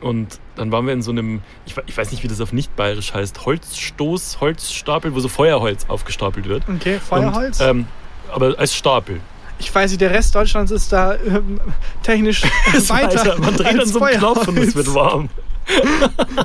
Und 0.02 0.40
dann 0.56 0.72
waren 0.72 0.86
wir 0.86 0.94
in 0.94 1.02
so 1.02 1.12
einem, 1.12 1.42
ich, 1.66 1.76
ich 1.86 1.98
weiß 1.98 2.12
nicht, 2.12 2.24
wie 2.24 2.28
das 2.28 2.42
auf 2.42 2.54
nicht-bayerisch 2.54 3.14
heißt, 3.14 3.46
Holzstoß, 3.46 4.40
Holzstapel, 4.42 5.14
wo 5.14 5.20
so 5.20 5.28
Feuerholz 5.28 5.86
aufgestapelt 5.88 6.48
wird. 6.48 6.64
Okay, 6.68 7.00
Feuerholz. 7.00 7.60
Und, 7.60 7.68
ähm, 7.68 7.86
aber 8.32 8.58
als 8.58 8.76
Stapel. 8.76 9.20
Ich 9.60 9.74
weiß 9.74 9.92
nicht, 9.92 10.02
der 10.02 10.12
Rest 10.12 10.34
Deutschlands 10.36 10.72
ist 10.72 10.92
da 10.92 11.16
ähm, 11.16 11.60
technisch 12.02 12.44
weiter. 12.88 13.20
weiter. 13.20 13.40
Man 13.40 13.56
dreht 13.56 13.80
an 13.80 13.86
so 13.86 14.02
einen 14.02 14.18
Knopf 14.18 14.48
und 14.48 14.58
es 14.58 14.76
wird 14.76 14.94
warm. 14.94 15.30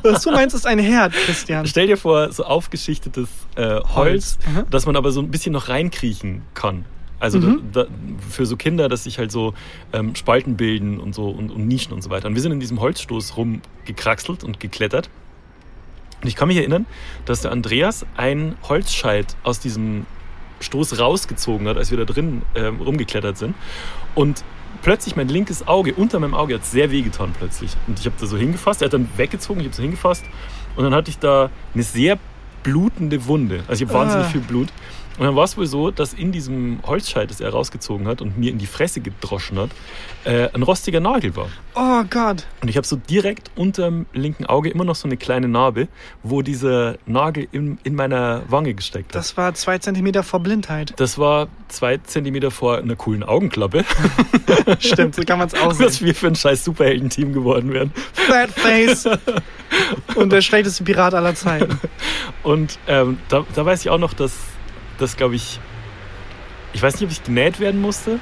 Was 0.02 0.22
du 0.22 0.32
meinst, 0.32 0.54
ist 0.54 0.66
ein 0.66 0.78
Herd, 0.78 1.12
Christian. 1.12 1.66
Stell 1.66 1.86
dir 1.86 1.96
vor, 1.96 2.30
so 2.32 2.44
aufgeschichtetes 2.44 3.28
äh, 3.56 3.76
Holz, 3.76 3.94
Holz, 3.94 4.38
mhm. 4.46 4.70
dass 4.70 4.84
man 4.84 4.96
aber 4.96 5.12
so 5.12 5.20
ein 5.20 5.30
bisschen 5.30 5.52
noch 5.52 5.68
reinkriegen 5.68 6.42
kann. 6.52 6.84
Also 7.20 7.38
Mhm. 7.38 7.60
da, 7.72 7.84
da, 7.84 7.88
für 8.28 8.44
so 8.46 8.56
Kinder, 8.56 8.88
dass 8.88 9.04
sich 9.04 9.18
halt 9.18 9.30
so 9.32 9.54
ähm, 9.92 10.14
Spalten 10.14 10.56
bilden 10.56 10.98
und 11.00 11.14
so 11.14 11.28
und, 11.30 11.50
und 11.50 11.66
Nischen 11.66 11.92
und 11.92 12.02
so 12.02 12.10
weiter. 12.10 12.26
Und 12.28 12.34
wir 12.34 12.42
sind 12.42 12.52
in 12.52 12.60
diesem 12.60 12.80
Holzstoß 12.80 13.36
rumgekraxelt 13.36 14.44
und 14.44 14.60
geklettert. 14.60 15.08
Und 16.22 16.28
ich 16.28 16.36
kann 16.36 16.48
mich 16.48 16.56
erinnern, 16.56 16.86
dass 17.26 17.42
der 17.42 17.52
Andreas 17.52 18.04
einen 18.16 18.56
Holzscheit 18.68 19.36
aus 19.42 19.60
diesem 19.60 20.06
Stoß 20.60 20.98
rausgezogen 20.98 21.68
hat, 21.68 21.76
als 21.76 21.90
wir 21.90 21.98
da 21.98 22.04
drin 22.04 22.42
ähm, 22.54 22.80
rumgeklettert 22.80 23.36
sind. 23.36 23.54
Und 24.14 24.42
plötzlich 24.82 25.16
mein 25.16 25.28
linkes 25.28 25.66
Auge, 25.68 25.94
unter 25.94 26.18
meinem 26.20 26.34
Auge, 26.34 26.54
hat 26.54 26.64
sehr 26.64 26.90
wehgetan 26.90 27.32
plötzlich. 27.36 27.72
Und 27.86 27.98
ich 28.00 28.06
habe 28.06 28.16
da 28.18 28.26
so 28.26 28.36
hingefasst, 28.36 28.82
er 28.82 28.86
hat 28.86 28.92
dann 28.94 29.08
weggezogen, 29.16 29.60
ich 29.60 29.66
habe 29.66 29.76
so 29.76 29.82
hingefasst. 29.82 30.24
Und 30.76 30.84
dann 30.84 30.94
hatte 30.94 31.10
ich 31.10 31.18
da 31.18 31.50
eine 31.74 31.82
sehr 31.82 32.18
blutende 32.62 33.26
Wunde. 33.26 33.62
Also 33.68 33.84
ich 33.84 33.90
habe 33.90 33.98
wahnsinnig 34.00 34.26
Ah. 34.26 34.30
viel 34.30 34.40
Blut. 34.40 34.68
Und 35.18 35.24
dann 35.26 35.36
war 35.36 35.44
es 35.44 35.56
wohl 35.56 35.66
so, 35.66 35.90
dass 35.90 36.12
in 36.12 36.32
diesem 36.32 36.80
Holzscheit, 36.84 37.30
das 37.30 37.40
er 37.40 37.50
rausgezogen 37.50 38.08
hat 38.08 38.20
und 38.20 38.36
mir 38.36 38.50
in 38.50 38.58
die 38.58 38.66
Fresse 38.66 39.00
gedroschen 39.00 39.58
hat, 39.58 39.70
äh, 40.24 40.48
ein 40.52 40.62
rostiger 40.62 41.00
Nagel 41.00 41.36
war. 41.36 41.48
Oh 41.74 42.02
Gott. 42.10 42.46
Und 42.62 42.68
ich 42.68 42.76
habe 42.76 42.86
so 42.86 42.96
direkt 42.96 43.50
unterm 43.54 44.06
linken 44.12 44.46
Auge 44.46 44.70
immer 44.70 44.84
noch 44.84 44.96
so 44.96 45.06
eine 45.06 45.16
kleine 45.16 45.48
Narbe, 45.48 45.88
wo 46.22 46.42
dieser 46.42 46.96
Nagel 47.06 47.46
in, 47.52 47.78
in 47.84 47.94
meiner 47.94 48.42
Wange 48.48 48.74
gesteckt 48.74 49.08
hat. 49.08 49.16
Das 49.16 49.36
war 49.36 49.54
zwei 49.54 49.78
Zentimeter 49.78 50.22
vor 50.22 50.40
Blindheit. 50.40 50.94
Das 50.96 51.18
war 51.18 51.48
zwei 51.68 51.98
Zentimeter 51.98 52.50
vor 52.50 52.78
einer 52.78 52.96
coolen 52.96 53.22
Augenklappe, 53.22 53.84
Stimmt, 54.78 55.14
so 55.14 55.22
kann 55.22 55.38
man 55.38 55.48
es 55.48 55.54
was 55.64 55.80
aussehen. 55.80 56.06
wir 56.06 56.14
für 56.14 56.28
ein 56.28 56.36
scheiß 56.36 56.64
Superheldenteam 56.64 57.32
geworden 57.32 57.72
wären. 57.72 57.92
Fat 58.12 58.50
Face. 58.50 59.08
Und 60.14 60.32
der 60.32 60.40
schlechteste 60.40 60.84
Pirat 60.84 61.14
aller 61.14 61.34
Zeiten. 61.34 61.78
Und 62.42 62.78
ähm, 62.86 63.18
da, 63.28 63.44
da 63.54 63.66
weiß 63.66 63.80
ich 63.80 63.90
auch 63.90 63.98
noch, 63.98 64.14
dass 64.14 64.32
das, 64.98 65.16
glaube 65.16 65.34
ich, 65.34 65.60
ich 66.72 66.82
weiß 66.82 66.94
nicht, 66.94 67.04
ob 67.04 67.10
ich 67.10 67.22
genäht 67.22 67.60
werden 67.60 67.80
musste, 67.80 68.18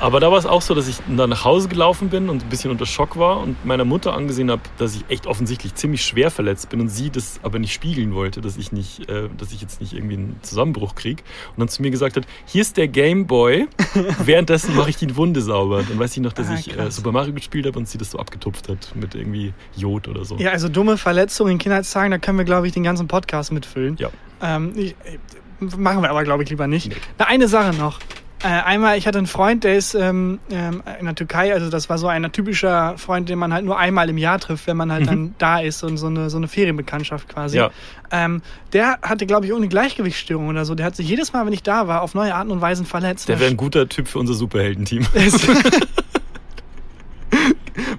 aber 0.00 0.20
da 0.20 0.30
war 0.30 0.38
es 0.38 0.46
auch 0.46 0.62
so, 0.62 0.74
dass 0.76 0.86
ich 0.86 0.98
dann 1.08 1.28
nach 1.30 1.44
Hause 1.44 1.68
gelaufen 1.68 2.08
bin 2.08 2.28
und 2.28 2.44
ein 2.44 2.48
bisschen 2.48 2.70
unter 2.70 2.86
Schock 2.86 3.18
war 3.18 3.40
und 3.40 3.64
meiner 3.66 3.84
Mutter 3.84 4.14
angesehen 4.14 4.48
habe, 4.48 4.62
dass 4.76 4.94
ich 4.94 5.04
echt 5.08 5.26
offensichtlich 5.26 5.74
ziemlich 5.74 6.04
schwer 6.04 6.30
verletzt 6.30 6.68
bin 6.68 6.80
und 6.80 6.88
sie 6.88 7.10
das 7.10 7.40
aber 7.42 7.58
nicht 7.58 7.72
spiegeln 7.72 8.14
wollte, 8.14 8.40
dass 8.40 8.56
ich 8.56 8.70
nicht, 8.70 9.08
äh, 9.08 9.28
dass 9.36 9.50
ich 9.50 9.60
jetzt 9.60 9.80
nicht 9.80 9.94
irgendwie 9.94 10.14
einen 10.14 10.36
Zusammenbruch 10.42 10.94
kriege 10.94 11.22
und 11.50 11.58
dann 11.58 11.68
zu 11.68 11.82
mir 11.82 11.90
gesagt 11.90 12.16
hat, 12.16 12.26
hier 12.46 12.62
ist 12.62 12.76
der 12.76 12.86
Gameboy, 12.86 13.66
währenddessen 14.24 14.76
mache 14.76 14.90
ich 14.90 14.96
die 14.96 15.16
Wunde 15.16 15.40
sauber. 15.40 15.82
Dann 15.82 15.98
weiß 15.98 16.16
ich 16.16 16.22
noch, 16.22 16.32
dass 16.32 16.48
Ah, 16.48 16.54
ich 16.54 16.78
äh. 16.78 16.90
Super 16.92 17.10
Mario 17.10 17.34
gespielt 17.34 17.66
habe 17.66 17.76
und 17.76 17.88
sie 17.88 17.98
das 17.98 18.12
so 18.12 18.18
abgetupft 18.20 18.68
hat 18.68 18.94
mit 18.94 19.16
irgendwie 19.16 19.52
Jod 19.74 20.06
oder 20.06 20.24
so. 20.24 20.36
Ja, 20.36 20.50
also 20.52 20.68
dumme 20.68 20.96
Verletzungen 20.96 21.52
in 21.52 21.58
Kindheitstagen, 21.58 22.12
da 22.12 22.18
können 22.18 22.38
wir, 22.38 22.44
glaube 22.44 22.68
ich, 22.68 22.72
den 22.72 22.84
ganzen 22.84 23.08
Podcast 23.08 23.50
mitfüllen. 23.50 23.96
Ja. 23.98 24.10
Ähm, 24.40 24.74
ich, 24.76 24.92
äh, 24.92 25.18
machen 25.60 26.02
wir 26.02 26.10
aber, 26.10 26.24
glaube 26.24 26.42
ich, 26.42 26.50
lieber 26.50 26.66
nicht. 26.66 26.88
Nee. 26.88 26.96
Na, 27.18 27.26
eine 27.26 27.48
Sache 27.48 27.76
noch. 27.76 27.98
Äh, 28.40 28.46
einmal, 28.46 28.96
ich 28.96 29.08
hatte 29.08 29.18
einen 29.18 29.26
Freund, 29.26 29.64
der 29.64 29.76
ist 29.76 29.94
ähm, 29.94 30.38
ähm, 30.50 30.80
in 31.00 31.06
der 31.06 31.16
Türkei, 31.16 31.52
also 31.52 31.70
das 31.70 31.90
war 31.90 31.98
so 31.98 32.06
ein 32.06 32.30
typischer 32.30 32.96
Freund, 32.96 33.28
den 33.28 33.36
man 33.36 33.52
halt 33.52 33.64
nur 33.64 33.76
einmal 33.76 34.08
im 34.08 34.16
Jahr 34.16 34.38
trifft, 34.38 34.68
wenn 34.68 34.76
man 34.76 34.92
halt 34.92 35.08
dann 35.08 35.34
da 35.38 35.58
ist 35.58 35.82
und 35.82 35.96
so 35.96 36.06
eine, 36.06 36.30
so 36.30 36.36
eine 36.36 36.46
Ferienbekanntschaft 36.46 37.28
quasi. 37.28 37.56
Ja. 37.56 37.70
Ähm, 38.12 38.42
der 38.72 39.00
hatte, 39.02 39.26
glaube 39.26 39.46
ich, 39.46 39.50
irgendeine 39.50 39.70
Gleichgewichtsstörung 39.70 40.46
oder 40.46 40.64
so. 40.64 40.76
Der 40.76 40.86
hat 40.86 40.94
sich 40.94 41.08
jedes 41.08 41.32
Mal, 41.32 41.44
wenn 41.46 41.52
ich 41.52 41.64
da 41.64 41.88
war, 41.88 42.02
auf 42.02 42.14
neue 42.14 42.32
Arten 42.32 42.52
und 42.52 42.60
Weisen 42.60 42.86
verletzt. 42.86 43.28
Der 43.28 43.40
wäre 43.40 43.50
ein 43.50 43.56
guter 43.56 43.88
Typ 43.88 44.06
für 44.06 44.20
unser 44.20 44.34
Superheldenteam. 44.34 45.04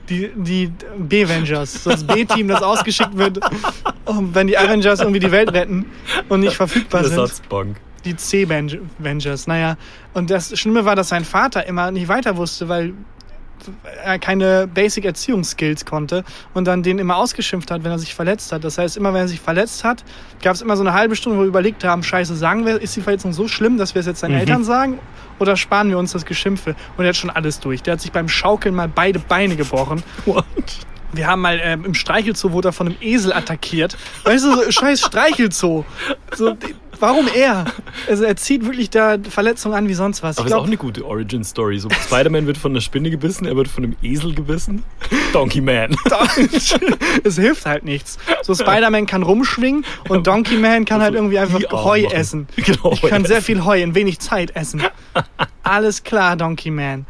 die, 0.09 0.31
die 0.35 0.71
B-Avengers, 0.97 1.83
das 1.83 2.05
B-Team, 2.05 2.47
das 2.47 2.63
ausgeschickt 2.63 3.17
wird, 3.17 3.39
wenn 4.33 4.47
die 4.47 4.57
Avengers 4.57 4.99
irgendwie 4.99 5.19
die 5.19 5.31
Welt 5.31 5.53
retten 5.53 5.85
und 6.29 6.41
nicht 6.41 6.55
verfügbar 6.55 7.03
sind. 7.03 7.17
Ersatzbank. 7.19 7.77
Die 8.05 8.15
C-Avengers, 8.15 9.47
naja. 9.47 9.75
Und 10.13 10.29
das 10.29 10.57
Schlimme 10.57 10.85
war, 10.85 10.95
dass 10.95 11.09
sein 11.09 11.25
Vater 11.25 11.65
immer 11.67 11.91
nicht 11.91 12.07
weiter 12.07 12.37
wusste, 12.37 12.69
weil 12.69 12.93
er 14.05 14.17
keine 14.19 14.67
Basic-Erziehungsskills 14.67 15.85
konnte 15.85 16.23
und 16.53 16.65
dann 16.65 16.81
den 16.81 16.97
immer 16.97 17.17
ausgeschimpft 17.17 17.69
hat, 17.71 17.83
wenn 17.83 17.91
er 17.91 17.99
sich 17.99 18.15
verletzt 18.15 18.53
hat. 18.53 18.63
Das 18.63 18.77
heißt, 18.77 18.95
immer 18.95 19.13
wenn 19.13 19.21
er 19.21 19.27
sich 19.27 19.41
verletzt 19.41 19.83
hat, 19.83 20.05
gab 20.41 20.55
es 20.55 20.61
immer 20.61 20.77
so 20.77 20.83
eine 20.83 20.93
halbe 20.93 21.17
Stunde, 21.17 21.37
wo 21.37 21.41
wir 21.43 21.47
überlegt 21.47 21.83
haben, 21.83 22.01
scheiße, 22.01 22.35
sagen 22.37 22.65
wir, 22.65 22.81
ist 22.81 22.95
die 22.95 23.01
Verletzung 23.01 23.33
so 23.33 23.49
schlimm, 23.49 23.77
dass 23.77 23.95
wir 23.95 23.99
es 23.99 24.05
jetzt 24.05 24.21
seinen 24.21 24.35
Mhm. 24.35 24.39
Eltern 24.39 24.63
sagen 24.63 24.99
oder 25.39 25.57
sparen 25.57 25.89
wir 25.89 25.97
uns 25.97 26.13
das 26.13 26.25
Geschimpfe? 26.25 26.75
Und 26.95 27.03
er 27.03 27.09
hat 27.09 27.17
schon 27.17 27.29
alles 27.29 27.59
durch. 27.59 27.83
Der 27.83 27.93
hat 27.93 28.01
sich 28.01 28.13
beim 28.13 28.29
Schaukeln 28.29 28.73
mal 28.73 28.87
beide 28.87 29.19
Beine 29.19 29.57
gebrochen. 29.57 30.03
What? 30.25 30.45
Wir 31.11 31.27
haben 31.27 31.41
mal 31.41 31.59
ähm, 31.63 31.85
im 31.85 31.93
Streichelzoo 31.95 32.51
wurde 32.51 32.69
er 32.69 32.73
von 32.73 32.87
einem 32.87 32.97
Esel 33.01 33.33
attackiert. 33.33 33.97
Weißt 34.23 34.45
du, 34.45 34.55
so 34.55 34.71
scheiß 34.71 35.01
Streichelzoo. 35.01 35.83
So, 36.35 36.55
warum 36.99 37.27
er? 37.33 37.65
Also 38.07 38.25
er 38.25 38.35
zieht 38.35 38.63
wirklich 38.65 38.89
da 38.91 39.17
Verletzungen 39.27 39.75
an 39.75 39.87
wie 39.87 39.95
sonst 39.95 40.21
was. 40.21 40.37
Aber 40.37 40.45
Ich 40.45 40.51
ist 40.51 40.53
auch 40.53 40.57
glaub, 40.59 40.67
eine 40.67 40.77
gute 40.77 41.05
Origin-Story. 41.05 41.79
So, 41.79 41.89
Spider-Man 41.89 42.45
wird 42.45 42.57
von 42.57 42.71
einer 42.73 42.81
Spinne 42.81 43.09
gebissen, 43.09 43.45
er 43.45 43.55
wird 43.55 43.67
von 43.67 43.83
einem 43.85 43.95
Esel 44.03 44.35
gebissen. 44.35 44.83
Donkey 45.33 45.61
Man. 45.61 45.95
es 47.23 47.35
hilft 47.37 47.65
halt 47.65 47.85
nichts. 47.85 48.17
So 48.43 48.53
Spider-Man 48.53 49.05
kann 49.05 49.23
rumschwingen 49.23 49.85
und 50.09 50.27
Donkey 50.27 50.57
Man 50.57 50.85
kann 50.85 51.01
halt 51.01 51.15
irgendwie 51.15 51.39
einfach 51.39 51.59
Heu 51.71 52.03
machen. 52.03 52.15
essen. 52.15 52.47
Genau, 52.55 52.91
Ich 52.93 53.01
kann 53.01 53.23
Heu 53.23 53.27
sehr 53.27 53.37
essen. 53.37 53.45
viel 53.45 53.63
Heu 53.65 53.81
in 53.81 53.95
wenig 53.95 54.19
Zeit 54.19 54.55
essen. 54.55 54.83
Alles 55.63 56.03
klar, 56.03 56.35
Donkey 56.35 56.69
Man. 56.71 57.05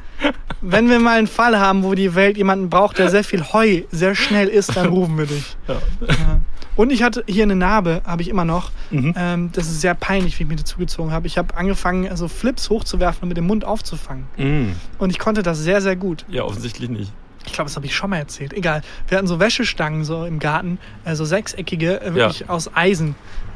Wenn 0.61 0.89
wir 0.89 0.99
mal 0.99 1.17
einen 1.17 1.27
Fall 1.27 1.57
haben, 1.59 1.83
wo 1.83 1.95
die 1.95 2.15
Welt 2.15 2.37
jemanden 2.37 2.69
braucht, 2.69 2.97
der 2.97 3.09
sehr 3.09 3.23
viel 3.23 3.43
Heu 3.53 3.83
sehr 3.91 4.15
schnell 4.15 4.47
isst, 4.47 4.75
dann 4.75 4.87
rufen 4.87 5.17
wir 5.17 5.25
dich. 5.25 5.55
Ja. 5.67 5.75
Ja. 6.07 6.41
Und 6.75 6.91
ich 6.91 7.03
hatte 7.03 7.25
hier 7.27 7.43
eine 7.43 7.57
Narbe, 7.57 8.01
habe 8.05 8.21
ich 8.21 8.29
immer 8.29 8.45
noch. 8.45 8.71
Mhm. 8.89 9.13
Ähm, 9.17 9.49
das 9.51 9.67
ist 9.67 9.81
sehr 9.81 9.95
peinlich, 9.95 10.39
wie 10.39 10.43
ich 10.43 10.49
mir 10.49 10.55
das 10.55 10.63
zugezogen 10.63 11.11
habe. 11.11 11.27
Ich 11.27 11.37
habe 11.37 11.57
angefangen, 11.57 12.07
also 12.07 12.29
Flips 12.29 12.69
hochzuwerfen 12.69 13.23
und 13.23 13.27
mit 13.27 13.37
dem 13.37 13.47
Mund 13.47 13.65
aufzufangen. 13.65 14.25
Mm. 14.37 14.71
Und 14.97 15.09
ich 15.09 15.19
konnte 15.19 15.43
das 15.43 15.59
sehr, 15.59 15.81
sehr 15.81 15.97
gut. 15.97 16.25
Ja, 16.29 16.43
offensichtlich 16.43 16.89
nicht. 16.89 17.11
Ich 17.45 17.51
glaube, 17.51 17.67
das 17.67 17.75
habe 17.75 17.85
ich 17.85 17.93
schon 17.93 18.11
mal 18.11 18.17
erzählt. 18.17 18.53
Egal. 18.53 18.81
Wir 19.09 19.17
hatten 19.17 19.27
so 19.27 19.41
Wäschestangen 19.41 20.05
so 20.05 20.23
im 20.23 20.39
Garten, 20.39 20.77
also 21.03 21.25
sechseckige, 21.25 22.01
äh, 22.01 22.13
wirklich 22.13 22.49
aus 22.49 22.73
Eisen. 22.73 23.15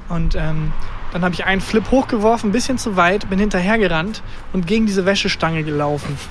Und 0.09 0.35
ähm, 0.35 0.73
dann 1.13 1.23
habe 1.23 1.33
ich 1.33 1.45
einen 1.45 1.61
Flip 1.61 1.89
hochgeworfen, 1.91 2.49
ein 2.49 2.53
bisschen 2.53 2.77
zu 2.77 2.95
weit, 2.97 3.29
bin 3.29 3.39
hinterhergerannt 3.39 4.23
und 4.51 4.67
gegen 4.67 4.85
diese 4.85 5.05
Wäschestange 5.05 5.63
gelaufen. 5.63 6.17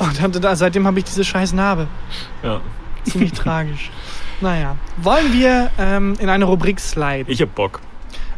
Und 0.00 0.44
da, 0.44 0.56
seitdem 0.56 0.86
habe 0.88 0.98
ich 0.98 1.04
diese 1.04 1.24
scheiß 1.24 1.52
Narbe. 1.52 1.86
Ja. 2.42 2.60
Ziemlich 3.04 3.32
tragisch. 3.32 3.90
Naja. 4.40 4.76
Wollen 4.98 5.32
wir 5.32 5.70
ähm, 5.78 6.14
in 6.18 6.28
eine 6.28 6.44
Rubrik 6.44 6.80
sliden? 6.80 7.26
Ich 7.28 7.40
hab 7.40 7.54
Bock. 7.54 7.80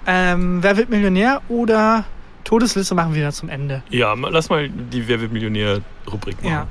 Ähm, 0.07 0.63
Wer 0.63 0.77
wird 0.77 0.91
Millionär 0.91 1.41
oder 1.49 2.05
Todesliste 2.45 2.95
machen 2.95 3.15
wir 3.15 3.25
da 3.25 3.33
zum 3.33 3.49
Ende. 3.49 3.83
Ja, 3.89 4.15
lass 4.15 4.51
mal 4.51 4.69
die 4.69 5.09
Wer 5.09 5.21
wird 5.21 5.33
Millionär-Rubrik 5.33 6.37
machen. 6.37 6.53
Ja. 6.53 6.67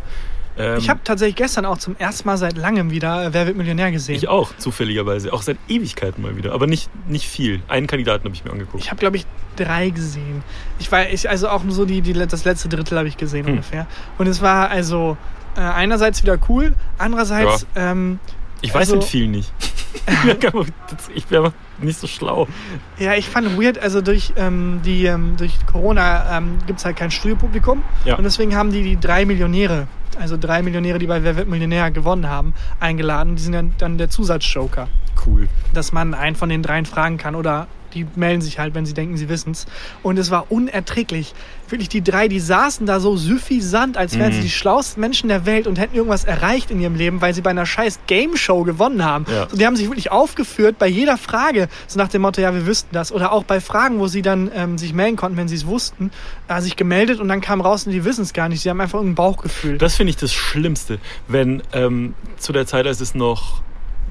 Ähm, 0.58 0.78
Ich 0.78 0.90
habe 0.90 1.00
tatsächlich 1.04 1.36
gestern 1.36 1.66
auch 1.66 1.78
zum 1.78 1.96
ersten 1.98 2.28
Mal 2.28 2.38
seit 2.38 2.58
langem 2.58 2.92
wieder 2.92 3.26
äh, 3.26 3.34
Wer 3.34 3.46
wird 3.48 3.58
Millionär 3.58 3.92
gesehen. 3.92 4.16
ich 4.16 4.28
auch, 4.28 4.56
zufälligerweise. 4.58 5.34
Auch 5.34 5.42
seit 5.42 5.58
Ewigkeiten 5.68 6.22
mal 6.24 6.38
wieder. 6.38 6.54
Aber 6.54 6.68
nicht, 6.68 6.90
nicht 7.10 7.28
viel. 7.28 7.62
Einen 7.68 7.88
Kandidaten 7.88 8.24
habe 8.26 8.36
ich 8.36 8.44
mir 8.46 8.52
angeguckt. 8.52 8.84
Ich 8.84 8.90
habe, 8.92 9.00
glaube 9.00 9.18
ich, 9.18 9.26
drei 9.56 9.90
gesehen. 9.90 10.44
Ich 10.80 10.92
war, 10.92 11.08
ich, 11.10 11.30
also 11.30 11.50
auch 11.50 11.64
nur 11.64 11.74
so 11.74 11.86
die, 11.86 12.02
die, 12.02 12.14
das 12.14 12.46
letzte 12.46 12.70
Drittel 12.70 12.98
habe 12.98 13.08
ich 13.08 13.18
gesehen 13.18 13.46
Hm. 13.46 13.54
ungefähr. 13.54 13.88
Und 14.18 14.28
es 14.28 14.42
war 14.42 14.70
also 14.70 15.18
äh, 15.58 15.62
einerseits 15.62 16.22
wieder 16.24 16.38
cool, 16.50 16.74
andererseits, 16.98 17.66
ähm, 17.76 18.20
Ich 18.62 18.74
weiß 18.74 18.82
Also- 18.90 18.96
mit 18.96 19.04
viel 19.06 19.28
nicht. 19.28 19.52
ich 21.16 21.32
wäre 21.32 21.54
nicht 21.80 22.00
so 22.00 22.08
schlau. 22.08 22.48
ja, 22.98 23.14
ich 23.16 23.28
fand 23.30 23.58
weird, 23.60 23.78
also 23.80 24.02
durch, 24.02 24.34
ähm, 24.38 24.82
die, 24.84 25.06
ähm, 25.06 25.36
durch 25.38 25.54
Corona 25.66 26.38
ähm, 26.38 26.58
gibt 26.68 26.80
es 26.80 26.86
halt 26.86 26.98
kein 26.98 27.12
Studiopublikum. 27.12 27.84
Ja. 28.06 28.16
Und 28.16 28.24
deswegen 28.24 28.56
haben 28.56 28.72
die 28.72 28.84
die 28.84 29.00
drei 29.00 29.26
Millionäre, 29.26 29.88
also 30.20 30.38
drei 30.38 30.62
Millionäre, 30.62 31.00
die 31.00 31.08
bei 31.08 31.24
Wer 31.24 31.36
wird 31.36 31.48
Millionär 31.48 31.92
gewonnen 31.92 32.30
haben, 32.30 32.54
eingeladen. 32.80 33.36
Die 33.36 33.42
sind 33.42 33.54
dann, 33.54 33.74
dann 33.78 33.98
der 33.98 34.10
Zusatzjoker. 34.10 34.88
Cool. 35.26 35.48
dass 35.74 35.92
man 35.92 36.14
einen 36.14 36.36
von 36.36 36.50
den 36.50 36.62
dreien 36.62 36.86
fragen 36.86 37.18
kann 37.18 37.36
oder 37.36 37.68
die 37.96 38.06
melden 38.16 38.42
sich 38.42 38.60
halt, 38.60 38.76
wenn 38.76 38.86
sie 38.86 38.94
denken, 38.94 39.18
sie 39.18 39.30
wissen's. 39.30 39.66
Und 40.04 40.20
es 40.20 40.30
war 40.30 40.52
unerträglich. 40.52 41.34
Wirklich, 41.68 41.90
die 41.90 42.04
drei, 42.04 42.28
die 42.28 42.40
saßen 42.40 42.86
da 42.86 43.00
so 43.00 43.18
süffisant, 43.18 43.98
als 43.98 44.20
wären 44.20 44.30
Mhm. 44.32 44.36
sie 44.36 44.42
die 44.42 44.50
schlauesten 44.52 45.02
Menschen 45.02 45.30
der 45.30 45.48
Welt 45.48 45.66
und 45.66 45.80
hätten 45.80 45.96
irgendwas 45.96 46.24
erreicht 46.26 46.70
in 46.70 46.80
ihrem 46.80 46.94
Leben, 46.96 47.22
weil 47.22 47.34
sie 47.34 47.42
bei 47.42 47.50
einer 47.50 47.66
scheiß 47.66 48.02
Game 48.06 48.38
Show 48.38 48.64
gewonnen 48.64 49.04
haben. 49.04 49.26
Ja. 49.32 49.50
So, 49.50 49.58
die 49.58 49.66
haben 49.66 49.76
sich 49.76 49.88
wirklich 49.88 50.12
aufgeführt 50.12 50.78
bei 50.78 50.88
jeder 50.88 51.18
Frage, 51.18 51.70
so 51.88 51.98
nach 51.98 52.10
dem 52.10 52.22
Motto, 52.22 52.42
ja, 52.42 52.54
wir 52.54 52.68
wüssten 52.68 52.90
das. 52.94 53.12
Oder 53.12 53.32
auch 53.32 53.44
bei 53.46 53.60
Fragen, 53.62 53.98
wo 54.00 54.08
sie 54.08 54.22
dann 54.22 54.52
ähm, 54.54 54.78
sich 54.78 54.94
melden 54.94 55.16
konnten, 55.16 55.38
wenn 55.38 55.48
sie 55.48 55.56
es 55.56 55.66
wussten, 55.66 56.12
äh, 56.48 56.62
sich 56.62 56.76
gemeldet 56.76 57.20
und 57.20 57.28
dann 57.30 57.42
kam 57.42 57.62
raus 57.62 57.88
und 57.88 57.94
die 57.94 58.06
wissen 58.06 58.22
es 58.24 58.34
gar 58.34 58.50
nicht. 58.50 58.62
Sie 58.62 58.70
haben 58.70 58.82
einfach 58.82 59.00
ein 59.00 59.16
Bauchgefühl. 59.16 59.78
Das 59.78 59.96
finde 59.96 60.12
ich 60.12 60.18
das 60.18 60.34
Schlimmste, 60.34 61.00
wenn 61.28 61.64
ähm, 61.74 62.14
zu 62.38 62.54
der 62.54 62.68
Zeit, 62.68 62.86
als 62.86 63.02
es 63.02 63.16
noch 63.16 63.62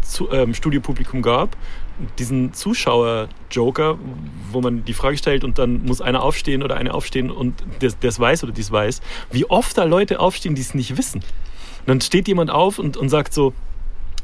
zu, 0.02 0.30
ähm, 0.32 0.54
Studiopublikum 0.54 1.22
gab, 1.22 1.56
diesen 2.18 2.52
Zuschauer-Joker, 2.52 3.98
wo 4.50 4.60
man 4.60 4.84
die 4.84 4.94
Frage 4.94 5.16
stellt 5.16 5.44
und 5.44 5.58
dann 5.58 5.84
muss 5.84 6.00
einer 6.00 6.22
aufstehen 6.22 6.62
oder 6.62 6.76
eine 6.76 6.92
aufstehen 6.94 7.30
und 7.30 7.54
der 7.80 7.92
es 8.02 8.20
weiß 8.20 8.44
oder 8.44 8.52
die 8.52 8.60
es 8.60 8.70
weiß, 8.70 9.00
wie 9.30 9.46
oft 9.46 9.76
da 9.78 9.84
Leute 9.84 10.20
aufstehen, 10.20 10.54
die 10.54 10.62
es 10.62 10.74
nicht 10.74 10.96
wissen. 10.96 11.20
Und 11.20 11.88
dann 11.88 12.00
steht 12.00 12.28
jemand 12.28 12.50
auf 12.50 12.78
und, 12.78 12.96
und 12.96 13.08
sagt 13.08 13.34
so, 13.34 13.52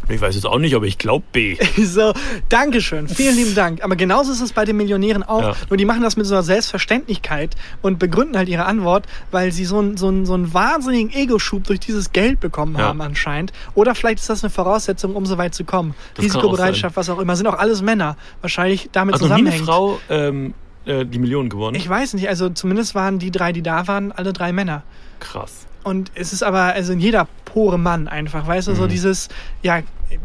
ich 0.08 0.20
weiß 0.20 0.34
jetzt 0.34 0.46
auch 0.46 0.58
nicht, 0.58 0.74
aber 0.74 0.86
ich 0.86 0.98
glaube 0.98 1.24
B. 1.32 1.56
So, 1.76 2.12
Dankeschön, 2.48 3.08
vielen 3.08 3.36
lieben 3.36 3.54
Dank. 3.54 3.82
Aber 3.84 3.96
genauso 3.96 4.32
ist 4.32 4.40
es 4.40 4.52
bei 4.52 4.64
den 4.64 4.76
Millionären 4.76 5.22
auch. 5.22 5.42
Ja. 5.42 5.54
Nur 5.68 5.76
die 5.76 5.84
machen 5.84 6.02
das 6.02 6.16
mit 6.16 6.26
so 6.26 6.34
einer 6.34 6.42
Selbstverständlichkeit 6.42 7.56
und 7.82 7.98
begründen 7.98 8.36
halt 8.36 8.48
ihre 8.48 8.64
Antwort, 8.64 9.06
weil 9.30 9.52
sie 9.52 9.64
so 9.64 9.78
einen, 9.78 9.96
so 9.96 10.08
einen, 10.08 10.26
so 10.26 10.34
einen 10.34 10.52
wahnsinnigen 10.54 11.12
Ego-Schub 11.12 11.64
durch 11.64 11.80
dieses 11.80 12.12
Geld 12.12 12.40
bekommen 12.40 12.76
Ja. 12.78 12.86
haben 12.86 13.00
anscheinend. 13.00 13.52
Oder 13.74 13.94
vielleicht 13.94 14.18
ist 14.20 14.28
das 14.30 14.42
eine 14.42 14.50
Voraussetzung, 14.50 15.14
um 15.16 15.26
so 15.26 15.38
weit 15.38 15.54
zu 15.54 15.64
kommen. 15.64 15.94
Das 16.14 16.24
kann 16.26 16.30
auch 16.30 16.42
Risikobereitschaft, 16.42 16.96
was 16.96 17.08
auch 17.10 17.18
immer. 17.18 17.36
Sind 17.36 17.46
auch 17.46 17.58
alles 17.58 17.82
Männer. 17.82 18.16
Wahrscheinlich 18.40 18.88
damit 18.92 19.14
Also 19.14 19.26
nie 19.26 19.32
eine 19.32 19.50
zusammenhängt. 19.52 19.66
Frau 19.66 20.00
ähm, 20.08 20.54
äh, 20.86 21.04
die 21.04 21.18
Million 21.18 21.48
gewonnen. 21.48 21.76
Ich 21.76 21.88
weiß 21.88 22.14
nicht, 22.14 22.28
also 22.28 22.48
zumindest 22.48 22.94
waren 22.94 23.18
die 23.18 23.30
drei, 23.30 23.52
die 23.52 23.62
da 23.62 23.86
waren, 23.86 24.12
alle 24.12 24.32
drei 24.32 24.52
Männer. 24.52 24.82
Krass. 25.20 25.66
Und 25.83 26.11
es 26.14 26.33
ist 26.33 26.43
aber, 26.43 26.61
also 26.64 26.93
in 26.93 27.01
jeder 27.01 27.27
Pore 27.47 27.79
Mann 27.79 28.07
einfach, 28.09 28.47
weißt 28.47 28.69
du, 28.69 28.75
so 28.75 28.87
dieses, 28.87 29.29
ja, 29.62 29.81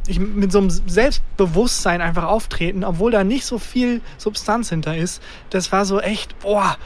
ich, 0.07 0.19
mit 0.19 0.51
so 0.51 0.59
einem 0.59 0.69
Selbstbewusstsein 0.69 2.01
einfach 2.01 2.23
auftreten, 2.23 2.83
obwohl 2.83 3.11
da 3.11 3.23
nicht 3.23 3.45
so 3.45 3.57
viel 3.59 4.01
Substanz 4.17 4.69
hinter 4.69 4.97
ist. 4.97 5.21
Das 5.49 5.71
war 5.71 5.85
so 5.85 5.99
echt, 5.99 6.37
boah, 6.39 6.77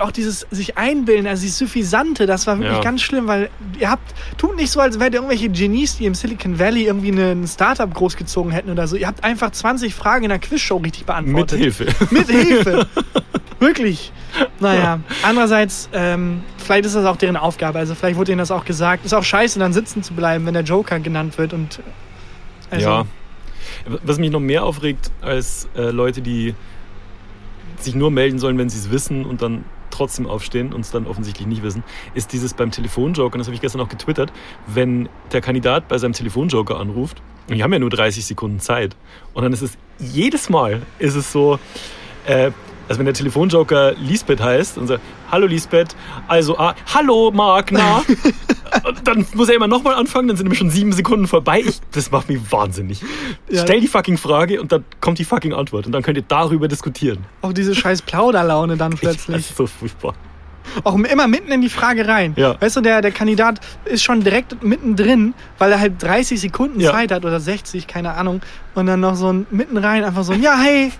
auch 0.00 0.10
dieses 0.10 0.46
sich 0.50 0.76
einbilden, 0.76 1.26
also 1.26 1.42
dieses 1.42 1.56
Suffisante, 1.58 2.26
das 2.26 2.46
war 2.46 2.58
wirklich 2.58 2.76
Ja. 2.76 2.82
ganz 2.82 3.00
schlimm, 3.00 3.28
weil 3.28 3.48
ihr 3.78 3.90
habt, 3.90 4.14
tut 4.36 4.54
nicht 4.56 4.70
so, 4.70 4.80
als 4.80 4.98
wärt 5.00 5.14
ihr 5.14 5.20
irgendwelche 5.20 5.48
Genies, 5.48 5.96
die 5.96 6.04
im 6.04 6.14
Silicon 6.14 6.58
Valley 6.58 6.84
irgendwie 6.84 7.10
ein 7.10 7.46
Startup 7.46 7.92
großgezogen 7.92 8.52
hätten 8.52 8.70
oder 8.70 8.86
so. 8.88 8.96
Ihr 8.96 9.06
habt 9.06 9.24
einfach 9.24 9.52
20 9.52 9.94
Fragen 9.94 10.24
in 10.26 10.30
einer 10.32 10.38
Quizshow 10.40 10.76
richtig 10.76 11.02
Mit 11.02 11.06
beantwortet. 11.06 11.58
Hilfe. 11.60 11.86
Mit 12.10 12.28
Hilfe. 12.28 12.86
Wirklich. 13.58 14.12
Naja, 14.60 15.00
andererseits, 15.22 15.88
ähm, 15.92 16.42
vielleicht 16.58 16.86
ist 16.86 16.94
das 16.94 17.04
auch 17.04 17.16
deren 17.16 17.36
Aufgabe. 17.36 17.78
Also 17.78 17.94
vielleicht 17.94 18.16
wurde 18.16 18.32
ihnen 18.32 18.38
das 18.38 18.50
auch 18.50 18.64
gesagt. 18.64 19.04
Ist 19.04 19.14
auch 19.14 19.24
scheiße, 19.24 19.58
dann 19.58 19.72
sitzen 19.72 20.02
zu 20.02 20.14
bleiben, 20.14 20.46
wenn 20.46 20.54
der 20.54 20.64
Joker 20.64 20.98
genannt 21.00 21.38
wird. 21.38 21.52
Und 21.52 21.80
also, 22.70 22.84
Ja. 22.84 23.06
Was 24.04 24.18
mich 24.18 24.30
noch 24.30 24.40
mehr 24.40 24.64
aufregt 24.64 25.10
als 25.20 25.68
äh, 25.76 25.90
Leute, 25.90 26.22
die 26.22 26.54
sich 27.78 27.94
nur 27.94 28.10
melden 28.10 28.38
sollen, 28.38 28.58
wenn 28.58 28.68
sie 28.68 28.78
es 28.78 28.90
wissen 28.90 29.24
und 29.24 29.42
dann 29.42 29.64
trotzdem 29.90 30.26
aufstehen 30.26 30.72
und 30.72 30.80
es 30.82 30.90
dann 30.90 31.06
offensichtlich 31.06 31.46
nicht 31.46 31.62
wissen, 31.62 31.82
ist 32.14 32.32
dieses 32.32 32.54
beim 32.54 32.70
Telefonjoker, 32.70 33.34
und 33.34 33.38
das 33.38 33.46
habe 33.46 33.54
ich 33.54 33.60
gestern 33.60 33.80
auch 33.80 33.88
getwittert, 33.88 34.32
wenn 34.66 35.08
der 35.32 35.40
Kandidat 35.40 35.88
bei 35.88 35.98
seinem 35.98 36.12
Telefonjoker 36.12 36.78
anruft, 36.78 37.22
und 37.48 37.56
die 37.56 37.62
haben 37.62 37.72
ja 37.72 37.78
nur 37.78 37.90
30 37.90 38.24
Sekunden 38.26 38.60
Zeit, 38.60 38.96
und 39.34 39.42
dann 39.42 39.52
ist 39.52 39.62
es 39.62 39.78
jedes 39.98 40.50
Mal, 40.50 40.82
ist 40.98 41.14
es 41.14 41.32
so, 41.32 41.58
äh, 42.26 42.50
also 42.88 42.98
wenn 42.98 43.06
der 43.06 43.14
Telefonjoker 43.14 43.92
Lisbeth 43.94 44.40
heißt 44.42 44.78
und 44.78 44.86
sagt, 44.86 45.02
hallo 45.30 45.46
Lisbeth, 45.46 45.96
also, 46.28 46.58
ah, 46.58 46.74
hallo 46.94 47.30
Marc, 47.32 47.72
na? 47.72 48.02
dann 49.04 49.26
muss 49.34 49.48
er 49.48 49.56
immer 49.56 49.66
nochmal 49.68 49.94
anfangen, 49.94 50.28
dann 50.28 50.36
sind 50.36 50.44
nämlich 50.44 50.58
schon 50.58 50.70
sieben 50.70 50.92
Sekunden 50.92 51.26
vorbei. 51.26 51.62
Ich, 51.66 51.80
das 51.92 52.10
macht 52.10 52.28
mich 52.28 52.40
wahnsinnig. 52.50 53.02
Ja. 53.48 53.62
Stell 53.62 53.80
die 53.80 53.88
fucking 53.88 54.18
Frage 54.18 54.60
und 54.60 54.72
dann 54.72 54.84
kommt 55.00 55.18
die 55.18 55.24
fucking 55.24 55.52
Antwort 55.52 55.86
und 55.86 55.92
dann 55.92 56.02
könnt 56.02 56.16
ihr 56.16 56.24
darüber 56.26 56.68
diskutieren. 56.68 57.18
Auch 57.42 57.52
diese 57.52 57.74
scheiß 57.74 58.02
Plauderlaune 58.02 58.76
dann 58.76 58.90
Das 58.96 59.00
plötzlich. 59.00 59.36
ist 59.50 59.56
so 59.56 59.66
furchtbar. 59.66 60.14
Auch 60.82 60.96
immer 60.96 61.28
mitten 61.28 61.52
in 61.52 61.60
die 61.62 61.68
Frage 61.68 62.06
rein. 62.08 62.34
Ja. 62.36 62.60
Weißt 62.60 62.76
du, 62.76 62.80
der, 62.80 63.00
der 63.00 63.12
Kandidat 63.12 63.60
ist 63.84 64.02
schon 64.02 64.22
direkt 64.22 64.62
mittendrin, 64.64 65.32
weil 65.58 65.70
er 65.72 65.78
halt 65.80 66.02
30 66.02 66.40
Sekunden 66.40 66.80
Ja. 66.80 66.90
Zeit 66.92 67.12
hat 67.12 67.24
oder 67.24 67.38
60, 67.38 67.86
keine 67.86 68.14
Ahnung. 68.14 68.40
Und 68.74 68.86
dann 68.86 69.00
noch 69.00 69.14
so 69.14 69.32
ein 69.32 69.46
mitten 69.50 69.76
rein 69.78 70.02
einfach 70.04 70.24
so 70.24 70.32
ein 70.32 70.42
Ja, 70.42 70.58
hey. 70.58 70.90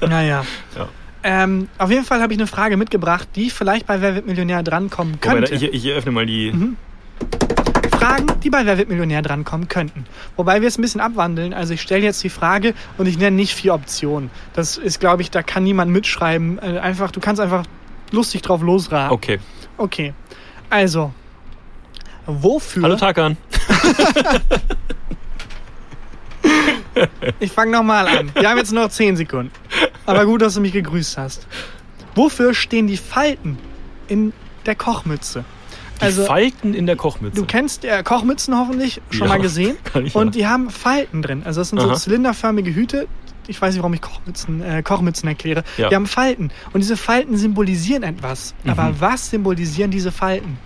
Naja. 0.00 0.44
Ja. 0.76 0.88
Ähm, 1.22 1.68
auf 1.78 1.90
jeden 1.90 2.04
Fall 2.04 2.22
habe 2.22 2.32
ich 2.32 2.38
eine 2.38 2.46
Frage 2.46 2.76
mitgebracht, 2.76 3.28
die 3.34 3.50
vielleicht 3.50 3.86
bei 3.86 4.00
Wer 4.00 4.14
wird 4.14 4.26
Millionär 4.26 4.62
drankommen 4.62 5.14
Wobei, 5.20 5.40
könnte. 5.40 5.54
ich, 5.54 5.62
ich 5.62 5.92
öffne 5.92 6.12
mal 6.12 6.26
die. 6.26 6.52
Mhm. 6.52 6.76
Fragen, 7.90 8.26
die 8.44 8.50
bei 8.50 8.64
Wer 8.64 8.78
wird 8.78 8.88
Millionär 8.88 9.22
drankommen 9.22 9.66
könnten. 9.66 10.06
Wobei 10.36 10.60
wir 10.60 10.68
es 10.68 10.78
ein 10.78 10.82
bisschen 10.82 11.00
abwandeln. 11.00 11.52
Also 11.52 11.74
ich 11.74 11.82
stelle 11.82 12.04
jetzt 12.04 12.22
die 12.22 12.30
Frage 12.30 12.74
und 12.96 13.06
ich 13.06 13.18
nenne 13.18 13.34
nicht 13.34 13.54
vier 13.54 13.74
Optionen. 13.74 14.30
Das 14.54 14.76
ist, 14.76 15.00
glaube 15.00 15.22
ich, 15.22 15.32
da 15.32 15.42
kann 15.42 15.64
niemand 15.64 15.90
mitschreiben. 15.90 16.58
Äh, 16.60 16.78
Einfach, 16.78 17.10
du 17.10 17.18
kannst 17.18 17.40
einfach 17.40 17.64
lustig 18.12 18.42
drauf 18.42 18.62
losraten. 18.62 19.12
Okay. 19.12 19.40
Okay. 19.76 20.14
Also, 20.70 21.12
wofür... 22.26 22.84
Hallo 22.84 22.96
Takan. 22.96 23.36
Ich 27.40 27.52
fange 27.52 27.72
nochmal 27.72 28.06
an. 28.08 28.30
Wir 28.34 28.48
haben 28.48 28.58
jetzt 28.58 28.72
noch 28.72 28.88
10 28.88 29.16
Sekunden. 29.16 29.52
Aber 30.08 30.26
gut, 30.26 30.42
dass 30.42 30.54
du 30.54 30.60
mich 30.60 30.72
gegrüßt 30.72 31.18
hast. 31.18 31.46
Wofür 32.14 32.54
stehen 32.54 32.86
die 32.86 32.96
Falten 32.96 33.58
in 34.08 34.32
der 34.66 34.74
Kochmütze? 34.74 35.44
Die 36.00 36.10
Falten 36.12 36.74
in 36.74 36.86
der 36.86 36.96
Kochmütze. 36.96 37.34
Also, 37.34 37.42
Du 37.42 37.46
kennst 37.46 37.84
äh, 37.84 38.02
Kochmützen 38.02 38.56
hoffentlich 38.56 39.00
schon 39.10 39.26
Ja, 39.26 39.34
mal 39.34 39.40
gesehen. 39.40 39.76
und 40.14 40.34
die 40.34 40.46
haben 40.46 40.70
Falten 40.70 41.22
drin. 41.22 41.42
Also 41.44 41.60
das 41.60 41.70
sind 41.70 41.80
so 41.80 41.88
Aha. 41.88 41.94
zylinderförmige 41.96 42.74
Hüte. 42.74 43.08
Ich 43.48 43.60
weiß 43.60 43.74
nicht, 43.74 43.82
warum 43.82 43.94
ich 43.94 44.00
Kochmützen, 44.00 44.62
äh, 44.62 44.82
Kochmützen 44.82 45.28
erkläre. 45.28 45.64
Ja. 45.76 45.88
Die 45.88 45.94
haben 45.94 46.06
Falten. 46.06 46.50
Und 46.72 46.80
diese 46.80 46.96
Falten 46.96 47.36
symbolisieren 47.36 48.02
etwas. 48.02 48.54
Mhm. 48.64 48.70
Aber 48.70 48.94
was 49.00 49.30
symbolisieren 49.30 49.90
diese 49.90 50.12
Falten? 50.12 50.58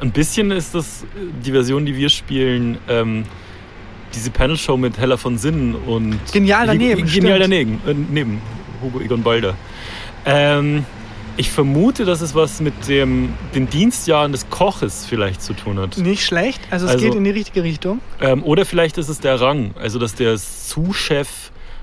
Ein 0.00 0.12
bisschen 0.12 0.50
ist 0.50 0.74
das 0.74 1.02
äh, 1.02 1.06
die 1.44 1.52
Version, 1.52 1.84
die 1.86 1.96
wir 1.96 2.08
spielen, 2.08 2.78
ähm, 2.88 3.24
diese 4.16 4.30
Panel-Show 4.30 4.76
mit 4.76 4.98
Hella 4.98 5.16
von 5.16 5.38
Sinnen 5.38 5.74
und. 5.74 6.18
Genial 6.32 6.66
daneben, 6.66 7.06
Genial 7.06 7.38
stimmt. 7.38 7.40
daneben. 7.42 7.80
Äh, 7.86 7.94
neben 8.12 8.40
Hugo 8.82 9.00
Egon 9.00 9.22
Balder. 9.22 9.54
Ähm, 10.24 10.84
ich 11.36 11.50
vermute, 11.50 12.04
dass 12.06 12.22
es 12.22 12.34
was 12.34 12.60
mit 12.60 12.88
dem, 12.88 13.34
den 13.54 13.68
Dienstjahren 13.68 14.32
des 14.32 14.48
Koches 14.48 15.04
vielleicht 15.06 15.42
zu 15.42 15.52
tun 15.52 15.78
hat. 15.78 15.98
Nicht 15.98 16.24
schlecht. 16.24 16.60
Also 16.70 16.86
es 16.86 16.92
Also- 16.92 17.04
geht 17.04 17.14
in 17.14 17.24
die 17.24 17.30
richtige 17.30 17.62
Richtung. 17.62 18.00
Ähm, 18.20 18.42
oder 18.42 18.64
vielleicht 18.64 18.96
ist 18.98 19.08
es 19.08 19.20
der 19.20 19.40
Rang. 19.40 19.72
Also, 19.78 19.98
dass 19.98 20.14
der 20.14 20.38
Sous-Chef 20.38 21.28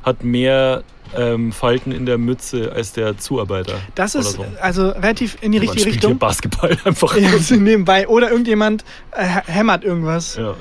hat 0.02 0.24
mehr 0.24 0.84
ähm, 1.16 1.52
Falten 1.52 1.92
in 1.92 2.08
der 2.08 2.18
Mütze 2.18 2.72
als 2.76 2.94
der 2.94 3.18
Zuarbeiter. 3.20 3.76
Das 3.94 4.16
ist 4.16 4.32
so. 4.32 4.46
also 4.60 4.90
relativ 4.90 5.38
in 5.42 5.52
die 5.52 5.60
richtige 5.60 5.82
spielt 5.82 5.94
hier 6.02 6.10
Richtung. 6.10 6.18
Basketball 6.18 6.76
einfach. 6.86 7.16
Ja, 7.16 7.30
nebenbei. 7.56 8.08
Oder 8.08 8.32
irgendjemand 8.32 8.84
äh, 9.12 9.24
hämmert 9.46 9.84
irgendwas. 9.84 10.36
Ja. 10.38 10.56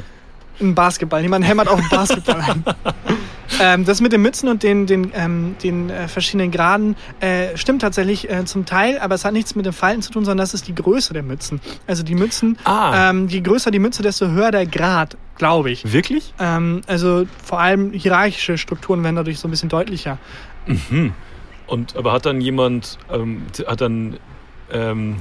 Ein 0.62 0.74
Basketball. 0.74 1.20
Jemand 1.22 1.46
hämmert 1.46 1.68
auf 1.68 1.80
den 1.80 1.88
Basketball 1.88 2.40
ein. 2.40 2.64
ähm, 3.60 3.84
das 3.84 4.00
mit 4.00 4.12
den 4.12 4.22
Mützen 4.22 4.48
und 4.48 4.62
den, 4.62 4.86
den, 4.86 5.12
ähm, 5.14 5.56
den 5.62 5.90
äh, 5.90 6.08
verschiedenen 6.08 6.50
Graden 6.50 6.96
äh, 7.20 7.56
stimmt 7.56 7.82
tatsächlich 7.82 8.30
äh, 8.30 8.44
zum 8.44 8.64
Teil, 8.64 8.98
aber 8.98 9.14
es 9.14 9.24
hat 9.24 9.32
nichts 9.32 9.54
mit 9.54 9.66
den 9.66 9.72
Falten 9.72 10.02
zu 10.02 10.10
tun, 10.12 10.24
sondern 10.24 10.38
das 10.44 10.54
ist 10.54 10.68
die 10.68 10.74
Größe 10.74 11.12
der 11.12 11.22
Mützen. 11.22 11.60
Also 11.86 12.02
die 12.02 12.14
Mützen, 12.14 12.58
Ah. 12.64 13.10
ähm, 13.10 13.28
je 13.28 13.40
größer 13.40 13.70
die 13.70 13.78
Mütze, 13.78 14.02
desto 14.02 14.28
höher 14.28 14.50
der 14.52 14.66
Grad, 14.66 15.16
glaube 15.36 15.70
ich. 15.70 15.92
Wirklich? 15.92 16.32
Ähm, 16.38 16.82
also 16.86 17.24
vor 17.44 17.60
allem 17.60 17.92
hierarchische 17.92 18.56
Strukturen 18.56 19.02
werden 19.02 19.16
dadurch 19.16 19.38
so 19.38 19.48
ein 19.48 19.50
bisschen 19.50 19.68
deutlicher. 19.68 20.18
Und 21.66 21.96
aber 21.96 22.12
hat 22.12 22.26
dann 22.26 22.40
jemand, 22.40 22.98
ähm, 23.12 23.42
hat 23.66 23.80
dann 23.80 24.16
ähm, 24.72 25.16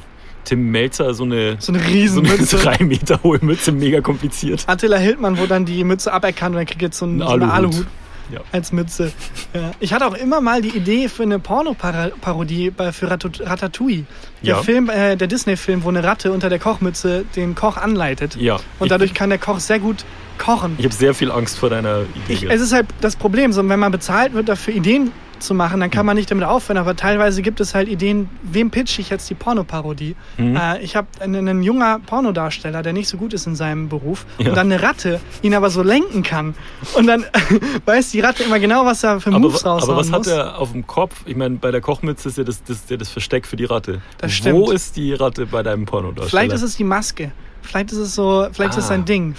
Tim 0.46 0.72
Melzer 0.72 1.14
so 1.14 1.24
eine, 1.24 1.58
So 1.60 1.72
eine 1.72 1.80
so 1.84 1.86
eine 1.86 1.94
Riesenmütze. 1.94 2.58
drei 2.58 2.84
Meter 2.84 3.20
hohe 3.24 3.40
Mütze, 3.42 3.72
mega 3.72 4.02
kompliziert. 4.02 4.64
Attila 4.68 4.98
Hildmann 4.98 5.38
wurde 5.38 5.50
dann 5.50 5.66
die 5.66 5.84
Mütze 5.84 6.12
aberkannt 6.12 6.56
und 6.56 6.62
er 6.62 6.66
kriegt 6.66 6.82
jetzt 6.82 6.98
so, 6.98 7.06
einen, 7.06 7.22
Ein 7.22 7.28
so 7.28 7.34
eine 7.34 7.52
Aluhut. 7.54 7.74
Aluhut 7.76 7.88
Ja. 8.32 8.40
als 8.52 8.72
Mütze. 8.72 9.12
Ja. 9.54 9.72
Ich 9.80 9.94
hatte 9.94 10.06
auch 10.08 10.14
immer 10.16 10.40
mal 10.42 10.62
die 10.62 10.70
Idee 10.76 11.10
für 11.10 11.24
eine 11.24 11.38
Pornoparodie 11.40 12.72
für 12.92 13.10
Ratat- 13.12 13.42
Ratatouille. 13.46 14.06
Der 14.42 14.50
Ja. 14.56 14.64
Film, 14.64 14.90
äh, 14.90 15.16
der 15.18 15.28
Disney-Film, 15.28 15.84
wo 15.84 15.90
eine 15.90 16.04
Ratte 16.04 16.32
unter 16.32 16.50
der 16.50 16.60
Kochmütze 16.60 17.26
den 17.36 17.56
Koch 17.56 17.78
anleitet. 17.78 18.36
Ja. 18.38 18.58
Und 18.80 18.92
dadurch 18.92 19.14
kann 19.14 19.30
der 19.30 19.40
Koch 19.40 19.60
sehr 19.60 19.80
gut 19.80 20.06
kochen. 20.38 20.76
Ich 20.78 20.86
habe 20.86 20.96
sehr 20.96 21.14
viel 21.14 21.32
Angst 21.32 21.60
vor 21.60 21.70
deiner 21.70 22.02
Idee. 22.26 22.34
Ich, 22.34 22.50
es 22.50 22.62
ist 22.62 22.74
halt 22.74 22.88
das 23.02 23.16
Problem, 23.16 23.52
so, 23.54 23.68
wenn 23.68 23.80
man 23.80 23.92
bezahlt 23.92 24.34
wird, 24.34 24.50
dafür 24.50 24.74
Ideen 24.74 25.12
zu 25.42 25.54
machen, 25.54 25.80
dann 25.80 25.88
Hm. 25.90 25.92
kann 25.92 26.06
man 26.06 26.16
nicht 26.16 26.30
damit 26.32 26.44
aufhören. 26.46 26.78
Aber 26.78 26.96
teilweise 26.96 27.42
gibt 27.42 27.60
es 27.60 27.74
halt 27.76 27.88
Ideen, 27.88 28.30
wem 28.44 28.72
pitch 28.72 29.00
ich 29.00 29.10
jetzt 29.10 29.30
die 29.30 29.36
Pornoparodie? 29.36 30.16
Mhm. 30.38 30.56
Äh, 30.56 30.80
ich 30.82 30.96
habe 30.96 31.08
einen, 31.20 31.48
einen 31.48 31.64
junger 31.64 32.00
Pornodarsteller, 32.06 32.82
der 32.84 32.94
nicht 32.94 33.08
so 33.10 33.18
gut 33.18 33.34
ist 33.34 33.48
in 33.48 33.56
seinem 33.56 33.90
Beruf 33.90 34.26
Ja. 34.38 34.50
und 34.50 34.56
dann 34.56 34.72
eine 34.72 34.82
Ratte 34.82 35.20
ihn 35.42 35.54
aber 35.54 35.70
so 35.70 35.84
lenken 35.84 36.24
kann. 36.24 36.56
Und 36.96 37.08
dann 37.08 37.26
weiß 37.86 38.12
die 38.12 38.20
Ratte 38.20 38.44
immer 38.44 38.60
genau, 38.60 38.86
was 38.86 39.04
er 39.04 39.20
für 39.20 39.30
aber, 39.30 39.40
Moves 39.40 39.66
raushauen 39.66 39.92
aber 39.92 40.00
was 40.00 40.12
hat 40.12 40.20
muss. 40.20 40.28
er 40.28 40.58
auf 40.60 40.72
dem 40.72 40.86
Kopf? 40.88 41.22
Ich 41.26 41.36
meine, 41.36 41.56
bei 41.58 41.72
der 41.72 41.82
Kochmütze 41.82 42.30
ist 42.30 42.38
ja 42.38 42.44
das, 42.44 42.64
das, 42.64 42.86
das 42.86 43.10
Versteck 43.10 43.46
für 43.48 43.56
die 43.56 43.66
Ratte. 43.66 44.02
Das 44.20 44.32
Wo 44.32 44.36
stimmt. 44.36 44.72
ist 44.74 44.96
die 44.98 45.14
Ratte 45.14 45.46
bei 45.46 45.64
deinem 45.64 45.86
Pornodarsteller? 45.86 46.30
Vielleicht 46.30 46.54
ist 46.54 46.62
es 46.62 46.78
die 46.78 46.84
Maske. 46.84 47.32
Vielleicht 47.64 47.92
ist 47.92 47.98
es 48.00 48.16
so, 48.16 48.48
vielleicht 48.52 48.72
ist 48.72 48.78
es 48.80 48.86
Ah. 48.86 48.88
sein 48.90 49.06
Ding. 49.06 49.36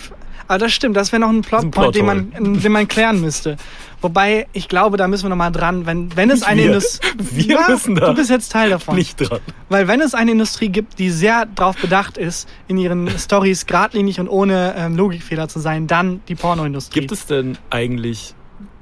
Aber 0.52 0.58
das 0.58 0.74
stimmt, 0.74 0.98
das 0.98 1.12
wäre 1.12 1.20
noch 1.20 1.30
ein 1.30 1.40
Plotpoint, 1.40 1.94
den 1.94 2.04
man, 2.04 2.30
den 2.62 2.72
man 2.72 2.86
klären 2.86 3.22
müsste. 3.22 3.56
Wobei, 4.02 4.48
ich 4.52 4.68
glaube, 4.68 4.98
da 4.98 5.08
müssen 5.08 5.24
wir 5.24 5.30
noch 5.30 5.36
mal 5.36 5.50
dran, 5.50 5.86
wenn, 5.86 6.14
wenn 6.14 6.28
es 6.28 6.42
eine 6.42 6.60
Wir. 6.60 6.66
Industrie... 6.66 7.08
Wir 7.48 7.70
müssen 7.70 7.94
da 7.94 8.08
Du 8.08 8.14
bist 8.14 8.28
jetzt 8.28 8.52
Teil 8.52 8.68
davon. 8.68 8.96
Nicht 8.96 9.16
dran. 9.16 9.40
Weil 9.70 9.88
wenn 9.88 10.02
es 10.02 10.12
eine 10.12 10.32
Industrie 10.32 10.68
gibt, 10.68 10.98
die 10.98 11.08
sehr 11.08 11.46
darauf 11.46 11.78
bedacht 11.78 12.18
ist, 12.18 12.50
in 12.68 12.76
ihren 12.76 13.08
Stories 13.18 13.64
geradlinig 13.64 14.20
und 14.20 14.28
ohne 14.28 14.74
ähm, 14.76 14.94
Logikfehler 14.94 15.48
zu 15.48 15.58
sein, 15.58 15.86
dann 15.86 16.20
die 16.28 16.34
Pornoindustrie. 16.34 17.00
Gibt 17.00 17.12
es 17.12 17.24
denn 17.24 17.56
eigentlich 17.70 18.34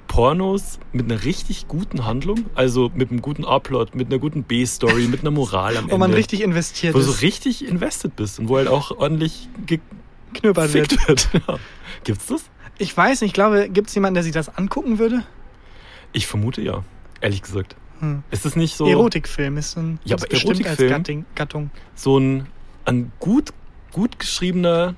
Pornos 0.09 0.81
mit 0.93 1.05
einer 1.05 1.23
richtig 1.23 1.69
guten 1.69 2.05
Handlung? 2.05 2.47
Also 2.57 2.91
mit 2.97 3.13
einem 3.13 3.23
guten 3.23 3.45
A-Plot, 3.45 3.95
mit 3.95 4.09
einer 4.09 4.19
guten 4.19 4.43
B-Story, 4.43 5.07
mit 5.07 5.21
einer 5.21 5.31
Moral 5.31 5.77
am 5.77 5.85
Ende? 5.85 5.93
wo 5.93 5.99
man 5.99 6.13
richtig 6.13 6.41
investiert 6.41 6.95
wo 6.95 6.99
du 6.99 7.05
so 7.05 7.13
ist, 7.13 7.23
richtig 7.23 7.65
invested 7.65 8.17
bist 8.17 8.41
und 8.41 8.49
wo 8.49 8.57
halt 8.57 8.67
auch 8.67 8.91
ordentlich 8.91 9.49
knöpert 10.35 10.73
wird. 10.75 11.09
wird. 11.09 11.29
Ja. 11.47 11.59
Gibt's 12.05 12.27
das? 12.27 12.45
Ich 12.79 12.97
weiß 12.97 13.21
nicht, 13.21 13.31
ich 13.31 13.35
glaube, 13.35 13.69
gibt 13.69 13.89
es 13.89 13.95
jemanden, 13.95 14.15
der 14.15 14.23
sich 14.25 14.33
das 14.33 14.49
angucken 14.57 14.99
würde? 14.99 15.23
Ich 16.13 16.27
vermute 16.27 16.63
ja, 16.63 16.83
ehrlich 17.21 17.43
gesagt. 17.43 17.77
Hm. 18.01 18.23
Ist 18.31 18.47
es 18.47 18.57
nicht 18.57 18.75
so, 18.77 18.87
Erotikfilm 18.87 19.59
ist 19.59 19.77
ein 19.77 19.99
Ja, 20.05 20.17
aber 20.17 20.27
bestimmt 20.27 20.67
als 20.67 20.79
Erotikfilm- 20.79 20.89
Gatting, 20.89 21.25
Gattung. 21.35 21.71
so 21.95 22.19
ein, 22.19 22.47
ein 22.87 23.13
gut, 23.21 23.51
gut 23.93 24.19
geschriebener 24.19 24.95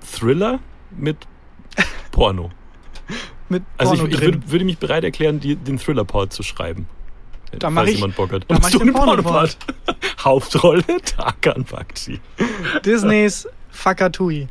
Thriller 0.00 0.60
mit 0.96 1.18
Porno? 2.10 2.50
Mit 3.50 3.62
Also 3.76 3.92
Porno 3.92 4.06
ich, 4.08 4.14
ich 4.14 4.20
drin. 4.20 4.34
würd, 4.34 4.50
würde 4.50 4.64
mich 4.64 4.78
bereit 4.78 5.04
erklären, 5.04 5.38
die, 5.40 5.56
den 5.56 5.78
Thriller-Part 5.78 6.32
zu 6.32 6.42
schreiben. 6.42 6.86
Da 7.58 7.70
falls 7.70 7.74
mach 7.74 7.84
ich- 7.84 7.94
jemand 7.96 8.16
Bock 8.16 8.32
hat. 8.32 8.44
da 8.48 8.58
mach 8.58 8.70
ich 8.70 8.78
den 8.78 8.92
Porno-Part. 8.94 9.58
Porno-Part? 9.58 9.96
Hauptrolle 10.24 10.84
Tarkan 11.04 11.64
Bakci. 11.64 12.18
Disneys 12.86 13.46
Fakatui. 13.72 14.48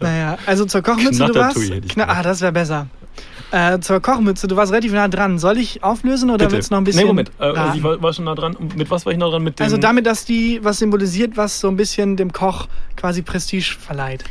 naja, 0.00 0.38
also 0.46 0.64
zur 0.64 0.82
Kochmütze, 0.82 1.26
du 1.26 1.34
warst. 1.34 1.88
Kna 1.88 2.08
ah, 2.08 2.22
das 2.22 2.40
wäre 2.40 2.52
besser. 2.52 2.88
Äh, 3.50 3.78
zur 3.80 4.00
Kochmütze, 4.00 4.46
du 4.46 4.56
warst 4.56 4.72
relativ 4.72 4.92
nah 4.92 5.08
dran. 5.08 5.38
Soll 5.38 5.56
ich 5.56 5.82
auflösen 5.82 6.30
oder 6.30 6.50
willst 6.50 6.70
du 6.70 6.74
noch 6.74 6.80
ein 6.82 6.84
bisschen. 6.84 7.02
Nee, 7.02 7.08
Moment. 7.08 7.32
Äh, 7.38 7.46
raten? 7.46 7.78
ich 7.78 7.82
war, 7.82 8.02
war 8.02 8.12
schon 8.12 8.26
nah 8.26 8.34
dran. 8.34 8.56
Mit 8.76 8.90
was 8.90 9.06
war 9.06 9.12
ich 9.12 9.18
nah 9.18 9.30
dran? 9.30 9.42
Mit 9.42 9.58
dem, 9.58 9.64
also 9.64 9.78
damit, 9.78 10.04
dass 10.04 10.26
die 10.26 10.60
was 10.62 10.78
symbolisiert, 10.78 11.36
was 11.36 11.60
so 11.60 11.68
ein 11.68 11.76
bisschen 11.76 12.16
dem 12.16 12.32
Koch 12.32 12.68
quasi 12.96 13.22
Prestige 13.22 13.76
verleiht. 13.80 14.24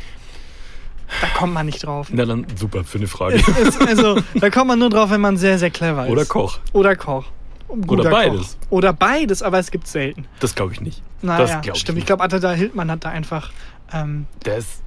Da 1.20 1.26
kommt 1.36 1.54
man 1.54 1.66
nicht 1.66 1.84
drauf. 1.84 2.08
Na 2.12 2.26
dann, 2.26 2.46
super, 2.54 2.84
für 2.84 2.98
eine 2.98 3.06
Frage. 3.06 3.42
Also, 3.86 4.20
da 4.34 4.50
kommt 4.50 4.68
man 4.68 4.78
nur 4.78 4.90
drauf, 4.90 5.10
wenn 5.10 5.22
man 5.22 5.36
sehr, 5.36 5.58
sehr 5.58 5.70
clever 5.70 6.04
ist. 6.04 6.12
Oder 6.12 6.26
Koch. 6.26 6.58
Oder 6.72 6.96
Koch. 6.96 7.24
Oder 7.68 8.10
beides. 8.10 8.56
Koch. 8.60 8.70
Oder 8.70 8.92
beides, 8.92 9.42
aber 9.42 9.58
es 9.58 9.70
gibt 9.70 9.86
selten. 9.86 10.26
Das 10.40 10.54
glaube 10.54 10.72
ich 10.72 10.80
nicht. 10.80 11.02
Naja, 11.22 11.38
das 11.38 11.50
glaube 11.62 11.76
ich 11.76 11.80
stimmt. 11.80 11.96
nicht. 11.96 12.02
Ich 12.02 12.06
glaube, 12.06 12.24
Attila 12.24 12.52
Hildmann 12.52 12.90
hat 12.90 13.04
da 13.04 13.10
einfach, 13.10 13.50
ähm, 13.92 14.26
Das, 14.44 14.80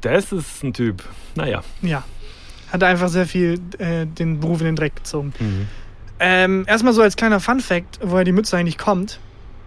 das 0.00 0.32
ist 0.32 0.62
ein 0.64 0.72
Typ. 0.72 1.02
Naja. 1.34 1.62
ja, 1.82 2.02
hat 2.72 2.82
da 2.82 2.86
einfach 2.88 3.08
sehr 3.08 3.26
viel 3.26 3.60
äh, 3.78 4.06
den 4.06 4.40
Beruf 4.40 4.60
in 4.60 4.66
den 4.66 4.76
Dreck 4.76 4.96
gezogen. 4.96 5.32
Mhm. 5.38 5.68
Ähm, 6.18 6.64
erstmal 6.66 6.92
so 6.92 7.02
als 7.02 7.16
kleiner 7.16 7.40
Fun-Fact, 7.40 8.00
woher 8.02 8.24
die 8.24 8.32
Mütze 8.32 8.56
eigentlich 8.56 8.78
kommt. 8.78 9.20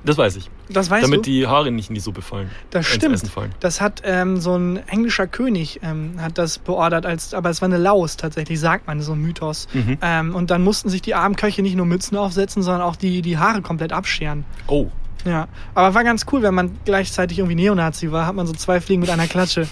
Das 0.05 0.17
weiß 0.17 0.35
ich. 0.35 0.49
Das 0.69 0.89
weißt 0.89 1.05
Damit 1.05 1.19
du? 1.19 1.31
die 1.31 1.47
Haare 1.47 1.71
nicht 1.71 1.89
in 1.89 1.95
die 1.95 2.01
Suppe 2.01 2.21
fallen. 2.21 2.49
Das 2.71 2.87
ins 2.87 2.95
stimmt. 2.95 3.27
Fallen. 3.29 3.55
Das 3.59 3.79
hat 3.79 4.01
ähm, 4.03 4.39
so 4.41 4.55
ein 4.55 4.85
englischer 4.87 5.27
König 5.27 5.79
ähm, 5.81 6.15
hat 6.19 6.37
das 6.37 6.59
beordert, 6.59 7.05
als, 7.05 7.33
aber 7.33 7.49
es 7.49 7.61
war 7.61 7.67
eine 7.67 7.77
Laus 7.77 8.17
tatsächlich, 8.17 8.59
sagt 8.59 8.87
man, 8.87 9.01
so 9.01 9.13
ein 9.13 9.21
Mythos. 9.21 9.67
Mhm. 9.73 9.97
Ähm, 10.01 10.35
und 10.35 10.51
dann 10.51 10.61
mussten 10.61 10.89
sich 10.89 11.01
die 11.01 11.15
armen 11.15 11.35
Köche 11.35 11.61
nicht 11.61 11.75
nur 11.75 11.85
Mützen 11.85 12.17
aufsetzen, 12.17 12.63
sondern 12.63 12.81
auch 12.81 12.95
die, 12.95 13.21
die 13.21 13.37
Haare 13.37 13.61
komplett 13.61 13.93
abscheren. 13.93 14.45
Oh. 14.67 14.87
Ja, 15.25 15.47
aber 15.73 15.93
war 15.93 16.03
ganz 16.03 16.25
cool, 16.31 16.41
wenn 16.41 16.53
man 16.53 16.77
gleichzeitig 16.83 17.39
irgendwie 17.39 17.55
Neonazi 17.55 18.11
war, 18.11 18.27
hat 18.27 18.35
man 18.35 18.45
so 18.45 18.53
zwei 18.53 18.81
Fliegen 18.81 18.99
mit 18.99 19.09
einer 19.09 19.27
Klatsche. 19.27 19.67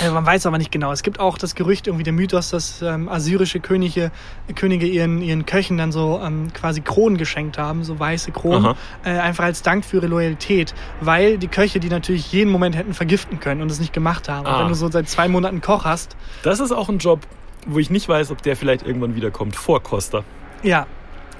Äh, 0.00 0.10
man 0.10 0.24
weiß 0.24 0.46
aber 0.46 0.56
nicht 0.58 0.72
genau. 0.72 0.90
Es 0.92 1.02
gibt 1.02 1.20
auch 1.20 1.36
das 1.36 1.54
Gerücht, 1.54 1.86
irgendwie 1.86 2.04
der 2.04 2.12
Mythos, 2.12 2.50
dass 2.50 2.80
ähm, 2.82 3.08
assyrische 3.08 3.60
Könige, 3.60 4.10
Könige 4.54 4.86
ihren, 4.86 5.20
ihren 5.20 5.44
Köchen 5.44 5.76
dann 5.76 5.92
so 5.92 6.20
ähm, 6.24 6.52
quasi 6.52 6.80
Kronen 6.80 7.18
geschenkt 7.18 7.58
haben, 7.58 7.84
so 7.84 7.98
weiße 7.98 8.32
Kronen, 8.32 8.74
äh, 9.04 9.10
einfach 9.10 9.44
als 9.44 9.62
Dank 9.62 9.84
für 9.84 9.96
ihre 9.98 10.06
Loyalität, 10.06 10.74
weil 11.00 11.36
die 11.38 11.48
Köche 11.48 11.78
die 11.80 11.88
natürlich 11.88 12.32
jeden 12.32 12.50
Moment 12.50 12.74
hätten 12.76 12.94
vergiften 12.94 13.38
können 13.40 13.60
und 13.60 13.70
es 13.70 13.80
nicht 13.80 13.92
gemacht 13.92 14.28
haben. 14.28 14.46
Und 14.46 14.52
Ah. 14.52 14.60
wenn 14.60 14.68
du 14.68 14.74
so 14.74 14.90
seit 14.90 15.08
zwei 15.08 15.28
Monaten 15.28 15.60
Koch 15.60 15.84
hast, 15.84 16.16
Das 16.42 16.58
ist 16.60 16.72
auch 16.72 16.88
ein 16.88 16.98
Job, 16.98 17.20
wo 17.66 17.78
ich 17.78 17.90
nicht 17.90 18.08
weiß, 18.08 18.30
ob 18.30 18.40
der 18.42 18.56
vielleicht 18.56 18.86
irgendwann 18.86 19.14
wiederkommt. 19.14 19.56
Vorkoster. 19.56 20.24
ja, 20.62 20.86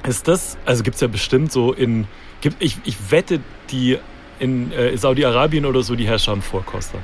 Ist 0.06 0.28
das, 0.28 0.58
also 0.66 0.82
gibt 0.82 0.96
es 0.96 1.00
ja 1.00 1.06
bestimmt 1.08 1.52
so 1.52 1.72
in, 1.72 2.06
gibt, 2.40 2.56
ich, 2.62 2.76
ich 2.84 3.10
wette, 3.10 3.40
die 3.70 3.98
in 4.40 4.72
äh, 4.72 4.96
Saudi-Arabien 4.96 5.64
oder 5.64 5.82
so, 5.82 5.94
die 5.94 6.06
Herrscher 6.06 6.32
haben 6.32 6.42
Vorkoster. 6.42 6.98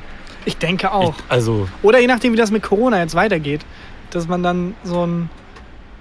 Ich 0.44 0.56
denke 0.56 0.92
auch. 0.92 1.14
Ich, 1.16 1.24
also, 1.28 1.68
Oder 1.82 2.00
je 2.00 2.06
nachdem, 2.06 2.32
wie 2.32 2.36
das 2.36 2.50
mit 2.50 2.62
Corona 2.62 2.98
jetzt 2.98 3.14
weitergeht, 3.14 3.64
dass 4.10 4.28
man 4.28 4.42
dann 4.42 4.74
so 4.84 5.06
ein. 5.06 5.30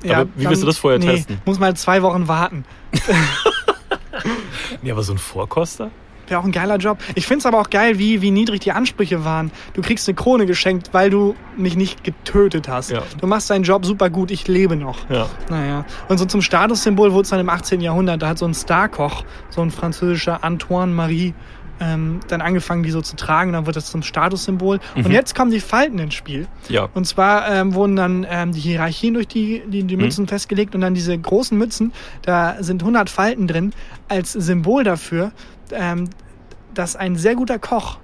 Aber 0.08 0.28
wie 0.36 0.48
willst 0.48 0.62
du 0.62 0.68
das 0.68 0.78
vorher 0.78 1.00
testen? 1.00 1.42
Muss 1.46 1.60
halt 1.60 1.78
zwei 1.78 2.02
Wochen 2.04 2.28
warten. 2.28 2.66
nee, 4.82 4.92
aber 4.92 5.04
so 5.04 5.14
ein 5.14 5.18
Vorkoster? 5.18 5.90
Wäre 6.28 6.42
auch 6.42 6.46
ein 6.46 6.52
geiler 6.52 6.78
Job. 6.78 7.00
Ich 7.16 7.26
finde 7.26 7.40
es 7.40 7.46
aber 7.46 7.60
auch 7.60 7.70
geil, 7.70 8.00
wie, 8.00 8.22
wie 8.22 8.32
niedrig 8.32 8.60
die 8.60 8.74
Ansprüche 8.74 9.24
waren. 9.24 9.52
Du 9.74 9.82
kriegst 9.82 10.08
eine 10.08 10.16
Krone 10.16 10.46
geschenkt, 10.46 10.90
weil 10.94 11.10
du 11.10 11.36
mich 11.56 11.78
nicht 11.78 12.04
getötet 12.04 12.68
hast. 12.68 12.92
Ja. 12.92 13.04
Du 13.20 13.28
machst 13.28 13.50
deinen 13.50 13.64
Job 13.64 13.86
super 13.86 14.10
gut, 14.10 14.30
ich 14.30 14.48
lebe 14.48 14.76
noch. 14.76 15.10
Ja. 15.10 15.30
Naja. 15.50 15.86
Und 16.10 16.18
so 16.18 16.26
zum 16.26 16.42
Statussymbol 16.42 17.14
wurde 17.14 17.24
es 17.24 17.30
dann 17.30 17.40
im 17.40 17.50
18. 17.50 17.80
Jahrhundert. 17.80 18.22
Da 18.22 18.30
hat 18.30 18.38
so 18.38 18.46
ein 18.46 18.54
Starkoch, 18.54 19.24
so 19.50 19.62
ein 19.62 19.72
französischer 19.72 20.44
Antoine 20.44 20.92
Marie, 20.92 21.34
ähm, 21.80 22.20
dann 22.28 22.42
angefangen, 22.42 22.84
die 22.84 22.92
so 22.92 23.02
zu 23.02 23.16
tragen. 23.16 23.54
Dann 23.54 23.66
wird 23.66 23.76
das 23.76 23.92
zum 23.92 24.04
Statussymbol. 24.04 24.80
Mhm. 24.96 25.06
Und 25.06 25.12
jetzt 25.12 25.36
kommen 25.36 25.52
die 25.52 25.60
Falten 25.60 26.00
ins 26.00 26.14
Spiel. 26.14 26.48
Ja. 26.70 26.90
Und 26.94 27.06
zwar 27.06 27.50
ähm, 27.50 27.74
wurden 27.74 27.96
dann 27.96 28.26
ähm, 28.30 28.52
die 28.52 28.60
Hierarchien 28.60 29.14
durch 29.14 29.28
die, 29.28 29.64
die, 29.68 29.84
die 29.84 29.98
Mützen 29.98 30.28
festgelegt 30.28 30.76
und 30.76 30.82
dann 30.82 30.94
diese 30.94 31.18
großen 31.18 31.58
Mützen, 31.58 31.94
da 32.22 32.58
sind 32.60 32.82
100 32.82 33.10
Falten 33.10 33.48
drin, 33.48 33.74
als 34.08 34.34
Symbol 34.34 34.84
dafür, 34.84 35.32
ähm, 35.72 36.10
dass 36.74 36.96
ein 36.96 37.16
sehr 37.16 37.36
guter 37.36 37.60
Koch 37.60 37.98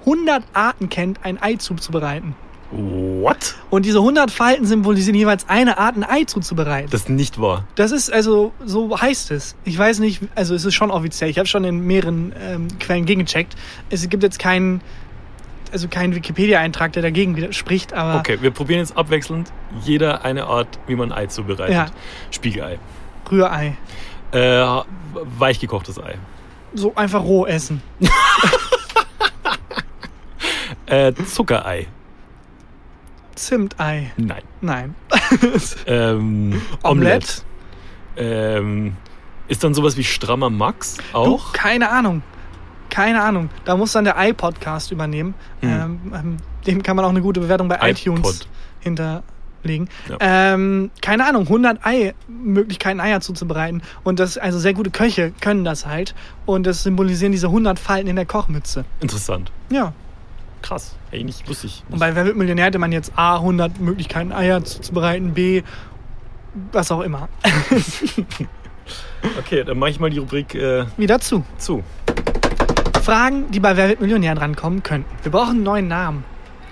100 0.00 0.42
Arten 0.52 0.88
kennt, 0.88 1.24
ein 1.24 1.40
Ei 1.40 1.56
zuzubereiten. 1.56 2.34
What? 2.72 3.54
Und 3.68 3.84
diese 3.84 3.98
100 3.98 4.30
Falten 4.30 4.64
symbolisieren 4.64 5.14
jeweils 5.14 5.46
eine 5.48 5.76
Art, 5.76 5.96
ein 5.96 6.04
Ei 6.04 6.24
zuzubereiten. 6.24 6.90
Das 6.90 7.02
ist 7.02 7.08
nicht 7.10 7.38
wahr. 7.38 7.66
Das 7.74 7.92
ist 7.92 8.10
also, 8.10 8.52
so 8.64 8.98
heißt 8.98 9.30
es. 9.30 9.56
Ich 9.64 9.76
weiß 9.76 9.98
nicht, 9.98 10.22
also 10.34 10.54
es 10.54 10.64
ist 10.64 10.74
schon 10.74 10.90
offiziell. 10.90 11.28
Ich 11.28 11.38
habe 11.38 11.46
schon 11.46 11.64
in 11.64 11.86
mehreren 11.86 12.32
ähm, 12.40 12.68
Quellen 12.80 13.04
gegengecheckt. 13.04 13.54
Es 13.90 14.08
gibt 14.08 14.22
jetzt 14.22 14.38
keinen, 14.38 14.80
also 15.70 15.88
keinen 15.88 16.14
Wikipedia-Eintrag, 16.14 16.94
der 16.94 17.02
dagegen 17.02 17.52
spricht, 17.52 17.92
aber 17.92 18.20
Okay, 18.20 18.38
wir 18.40 18.50
probieren 18.50 18.80
jetzt 18.80 18.96
abwechselnd 18.96 19.52
jeder 19.82 20.24
eine 20.24 20.44
Art, 20.46 20.78
wie 20.86 20.96
man 20.96 21.12
Ei 21.12 21.26
zubereitet. 21.26 21.74
Ja. 21.74 21.86
Spiegelei. 22.30 22.78
Rührei. 23.30 23.76
Äh, 24.32 24.64
weichgekochtes 25.38 25.98
Ei. 25.98 26.16
So 26.72 26.94
einfach 26.94 27.22
roh 27.22 27.44
essen. 27.44 27.82
Äh, 30.86 31.14
Zuckerei. 31.24 31.86
Zimtei. 33.34 34.12
Nein. 34.16 34.42
Nein. 34.60 34.94
Ähm, 35.86 36.60
Omelette? 36.82 37.42
Ähm, 38.16 38.96
ist 39.48 39.64
dann 39.64 39.74
sowas 39.74 39.96
wie 39.96 40.04
strammer 40.04 40.50
Max 40.50 40.96
Du, 41.12 41.18
auch? 41.18 41.52
keine 41.52 41.90
Ahnung. 41.90 42.22
Keine 42.90 43.22
Ahnung. 43.22 43.48
Da 43.64 43.76
muss 43.76 43.92
dann 43.92 44.04
der 44.04 44.16
i-Podcast 44.18 44.92
übernehmen. 44.92 45.34
Hm. 45.60 45.68
Ähm, 45.70 46.00
ähm, 46.14 46.36
dem 46.66 46.82
kann 46.82 46.94
man 46.96 47.04
auch 47.04 47.10
eine 47.10 47.22
gute 47.22 47.40
Bewertung 47.40 47.68
bei 47.68 47.76
iPod. 47.76 47.90
iTunes 47.90 48.48
hinterlegen. 48.80 49.88
Ja. 50.08 50.16
Ähm, 50.20 50.90
keine 51.00 51.26
Ahnung, 51.26 51.44
100 51.44 51.84
Ei, 51.86 52.14
Möglichkeiten 52.28 53.00
Eier 53.00 53.20
zuzubereiten. 53.20 53.82
Und 54.04 54.20
das, 54.20 54.36
also 54.36 54.58
sehr 54.58 54.74
gute 54.74 54.90
Köche 54.90 55.32
können 55.40 55.64
das 55.64 55.86
halt. 55.86 56.14
Und 56.44 56.66
das 56.66 56.82
symbolisieren 56.82 57.32
diese 57.32 57.46
100 57.46 57.78
Falten 57.78 58.08
in 58.08 58.16
der 58.16 58.26
Kochmütze. 58.26 58.84
Interessant. 59.00 59.50
Ja. 59.70 59.94
Krass. 60.62 60.94
Ey, 61.10 61.24
nicht, 61.24 61.46
wusste 61.48 61.66
ich. 61.66 61.82
Und 61.86 61.92
Nicht. 61.92 62.00
bei 62.00 62.14
Wer 62.14 62.24
wird 62.24 62.36
Millionär 62.36 62.66
hätte 62.66 62.78
man 62.78 62.92
jetzt 62.92 63.12
A, 63.16 63.36
100 63.36 63.80
Möglichkeiten 63.80 64.32
Eier 64.32 64.64
zuzubereiten, 64.64 65.34
B, 65.34 65.62
was 66.72 66.90
auch 66.90 67.00
immer. 67.00 67.28
Okay, 69.38 69.62
dann 69.62 69.78
mache 69.78 69.90
ich 69.90 70.00
mal 70.00 70.10
die 70.10 70.18
Rubrik 70.18 70.52
äh, 70.56 70.84
Wieder 70.96 71.20
zu. 71.20 71.44
zu. 71.56 71.84
Fragen, 73.02 73.52
die 73.52 73.60
bei 73.60 73.76
Wer 73.76 73.88
wird 73.88 74.00
Millionär 74.00 74.34
drankommen 74.34 74.82
könnten. 74.82 75.08
Wir 75.22 75.30
brauchen 75.30 75.50
einen 75.50 75.62
neuen 75.62 75.86
Namen. 75.88 76.24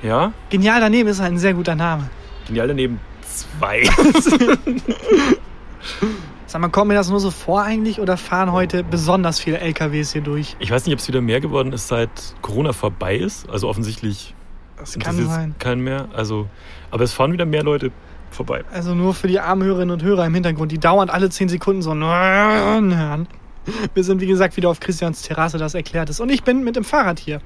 Ja? 0.03 0.33
Genial 0.49 0.81
daneben 0.81 1.09
ist 1.09 1.21
ein 1.21 1.39
sehr 1.39 1.55
guter 1.55 1.77
Name. 1.77 2.11
Genial 2.49 2.67
daneben 2.67 2.99
zwei. 3.23 3.83
Sag 6.51 6.61
mal, 6.61 6.69
kommt 6.69 6.89
mir 6.89 6.95
das 6.95 7.09
nur 7.09 7.21
so 7.21 7.31
vor 7.31 7.63
eigentlich 7.63 8.01
oder 8.01 8.17
fahren 8.17 8.51
heute 8.51 8.83
besonders 8.83 9.39
viele 9.39 9.59
LKWs 9.61 10.13
hier 10.13 10.23
durch? 10.23 10.57
Ich 10.59 10.73
weiß 10.73 10.85
nicht, 10.85 10.93
ob 10.93 10.99
es 10.99 11.07
wieder 11.07 11.21
mehr 11.21 11.41
geworden 11.41 11.73
ist, 11.73 11.87
seit 11.87 12.11
Corona 12.43 12.73
vorbei 12.73 13.15
ist. 13.15 13.49
Also 13.49 13.69
offensichtlich 13.69 14.35
Das 14.77 14.95
kann 14.95 15.15
das 15.17 15.27
jetzt 15.27 15.33
sein. 15.35 15.55
keinen 15.61 15.83
mehr. 15.83 16.09
Also, 16.13 16.49
aber 16.91 17.05
es 17.05 17.13
fahren 17.13 17.33
wieder 17.33 17.47
mehr 17.47 17.63
Leute 17.63 17.93
vorbei. 18.33 18.65
Also 18.73 18.97
nur 18.97 19.15
für 19.15 19.29
die 19.29 19.39
armen 19.39 19.63
Hörerinnen 19.63 19.93
und 19.93 20.03
Hörer 20.03 20.27
im 20.27 20.35
Hintergrund, 20.35 20.73
die 20.73 20.79
dauernd 20.81 21.13
alle 21.13 21.31
10 21.31 21.49
Sekunden 21.49 21.83
so 21.83 21.95
hören. 21.95 23.29
Wir 23.95 24.03
sind 24.03 24.21
wie 24.21 24.27
gesagt 24.27 24.57
wieder 24.57 24.71
auf 24.71 24.81
Christians 24.81 25.23
Terrasse, 25.23 25.57
das 25.57 25.75
erklärt 25.75 26.11
ist. 26.11 26.19
Und 26.19 26.31
ich 26.31 26.43
bin 26.43 26.65
mit 26.65 26.75
dem 26.75 26.83
Fahrrad 26.83 27.21
hier. 27.21 27.41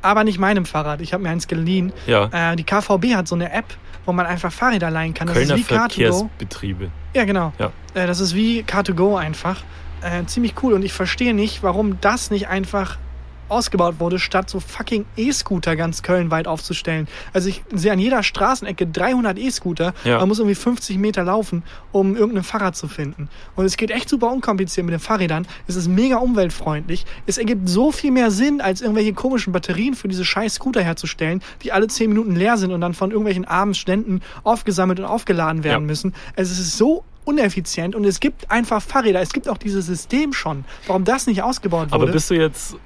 aber 0.00 0.24
nicht 0.24 0.38
meinem 0.38 0.64
Fahrrad. 0.64 1.02
Ich 1.02 1.12
habe 1.12 1.22
mir 1.22 1.28
eins 1.28 1.48
geliehen. 1.48 1.92
Ja. 2.06 2.30
Äh, 2.32 2.56
die 2.56 2.64
KVB 2.64 3.14
hat 3.14 3.28
so 3.28 3.34
eine 3.34 3.52
App, 3.52 3.66
wo 4.06 4.12
man 4.12 4.26
einfach 4.26 4.52
Fahrräder 4.52 4.90
leihen 4.90 5.14
kann. 5.14 5.26
Das 5.28 5.36
Kölner 5.36 5.54
ist 5.54 5.70
wie 5.70 5.74
Car2Go. 5.74 5.78
Verkehrsbetriebe. 5.78 6.90
Ja, 7.14 7.24
genau. 7.24 7.52
Ja. 7.58 7.72
Äh, 7.94 8.06
das 8.06 8.20
ist 8.20 8.34
wie 8.34 8.62
Car2Go 8.62 9.16
einfach. 9.16 9.62
Äh, 10.02 10.24
ziemlich 10.26 10.54
cool. 10.62 10.72
Und 10.72 10.84
ich 10.84 10.92
verstehe 10.92 11.34
nicht, 11.34 11.62
warum 11.62 12.00
das 12.00 12.30
nicht 12.30 12.48
einfach 12.48 12.98
ausgebaut 13.48 13.96
wurde, 13.98 14.18
statt 14.18 14.48
so 14.48 14.60
fucking 14.60 15.04
E-Scooter 15.16 15.76
ganz 15.76 16.02
Köln 16.02 16.30
weit 16.30 16.46
aufzustellen. 16.46 17.06
Also 17.32 17.48
ich 17.48 17.62
sehe 17.72 17.92
an 17.92 17.98
jeder 17.98 18.22
Straßenecke 18.22 18.86
300 18.86 19.38
E-Scooter. 19.38 19.92
Ja. 20.04 20.18
Man 20.18 20.28
muss 20.28 20.38
irgendwie 20.38 20.54
50 20.54 20.98
Meter 20.98 21.24
laufen, 21.24 21.62
um 21.92 22.16
irgendein 22.16 22.44
Fahrrad 22.44 22.76
zu 22.76 22.88
finden. 22.88 23.28
Und 23.56 23.64
es 23.64 23.76
geht 23.76 23.90
echt 23.90 24.08
super 24.08 24.30
unkompliziert 24.32 24.86
mit 24.86 24.92
den 24.92 25.00
Fahrrädern. 25.00 25.46
Es 25.66 25.76
ist 25.76 25.88
mega 25.88 26.16
umweltfreundlich. 26.16 27.04
Es 27.26 27.38
ergibt 27.38 27.68
so 27.68 27.92
viel 27.92 28.10
mehr 28.10 28.30
Sinn, 28.30 28.60
als 28.60 28.80
irgendwelche 28.80 29.12
komischen 29.12 29.52
Batterien 29.52 29.94
für 29.94 30.08
diese 30.08 30.24
scheiß 30.24 30.54
Scooter 30.54 30.82
herzustellen, 30.82 31.42
die 31.62 31.72
alle 31.72 31.88
10 31.88 32.08
Minuten 32.08 32.34
leer 32.34 32.56
sind 32.56 32.72
und 32.72 32.80
dann 32.80 32.94
von 32.94 33.10
irgendwelchen 33.10 33.44
armen 33.44 33.74
Ständen 33.74 34.20
aufgesammelt 34.44 34.98
und 35.00 35.06
aufgeladen 35.06 35.64
werden 35.64 35.82
Ja. 35.82 35.86
müssen. 35.86 36.14
Also 36.36 36.52
es 36.52 36.58
ist 36.58 36.78
so 36.78 37.04
uneffizient 37.24 37.94
und 37.94 38.04
es 38.04 38.20
gibt 38.20 38.50
einfach 38.50 38.82
Fahrräder. 38.82 39.20
Es 39.20 39.32
gibt 39.32 39.48
auch 39.48 39.58
dieses 39.58 39.86
System 39.86 40.32
schon. 40.32 40.64
Warum 40.86 41.04
das 41.04 41.26
nicht 41.26 41.42
ausgebaut 41.42 41.92
wurde? 41.92 41.94
Aber 41.94 42.06
bist 42.06 42.30
du 42.30 42.34
jetzt 42.34 42.76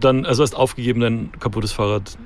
dann, 0.00 0.24
also 0.26 0.42
hast 0.42 0.54
aufgegeben, 0.54 1.00
dein 1.00 1.32
kaputtes 1.38 1.72
Fahrrad 1.72 2.16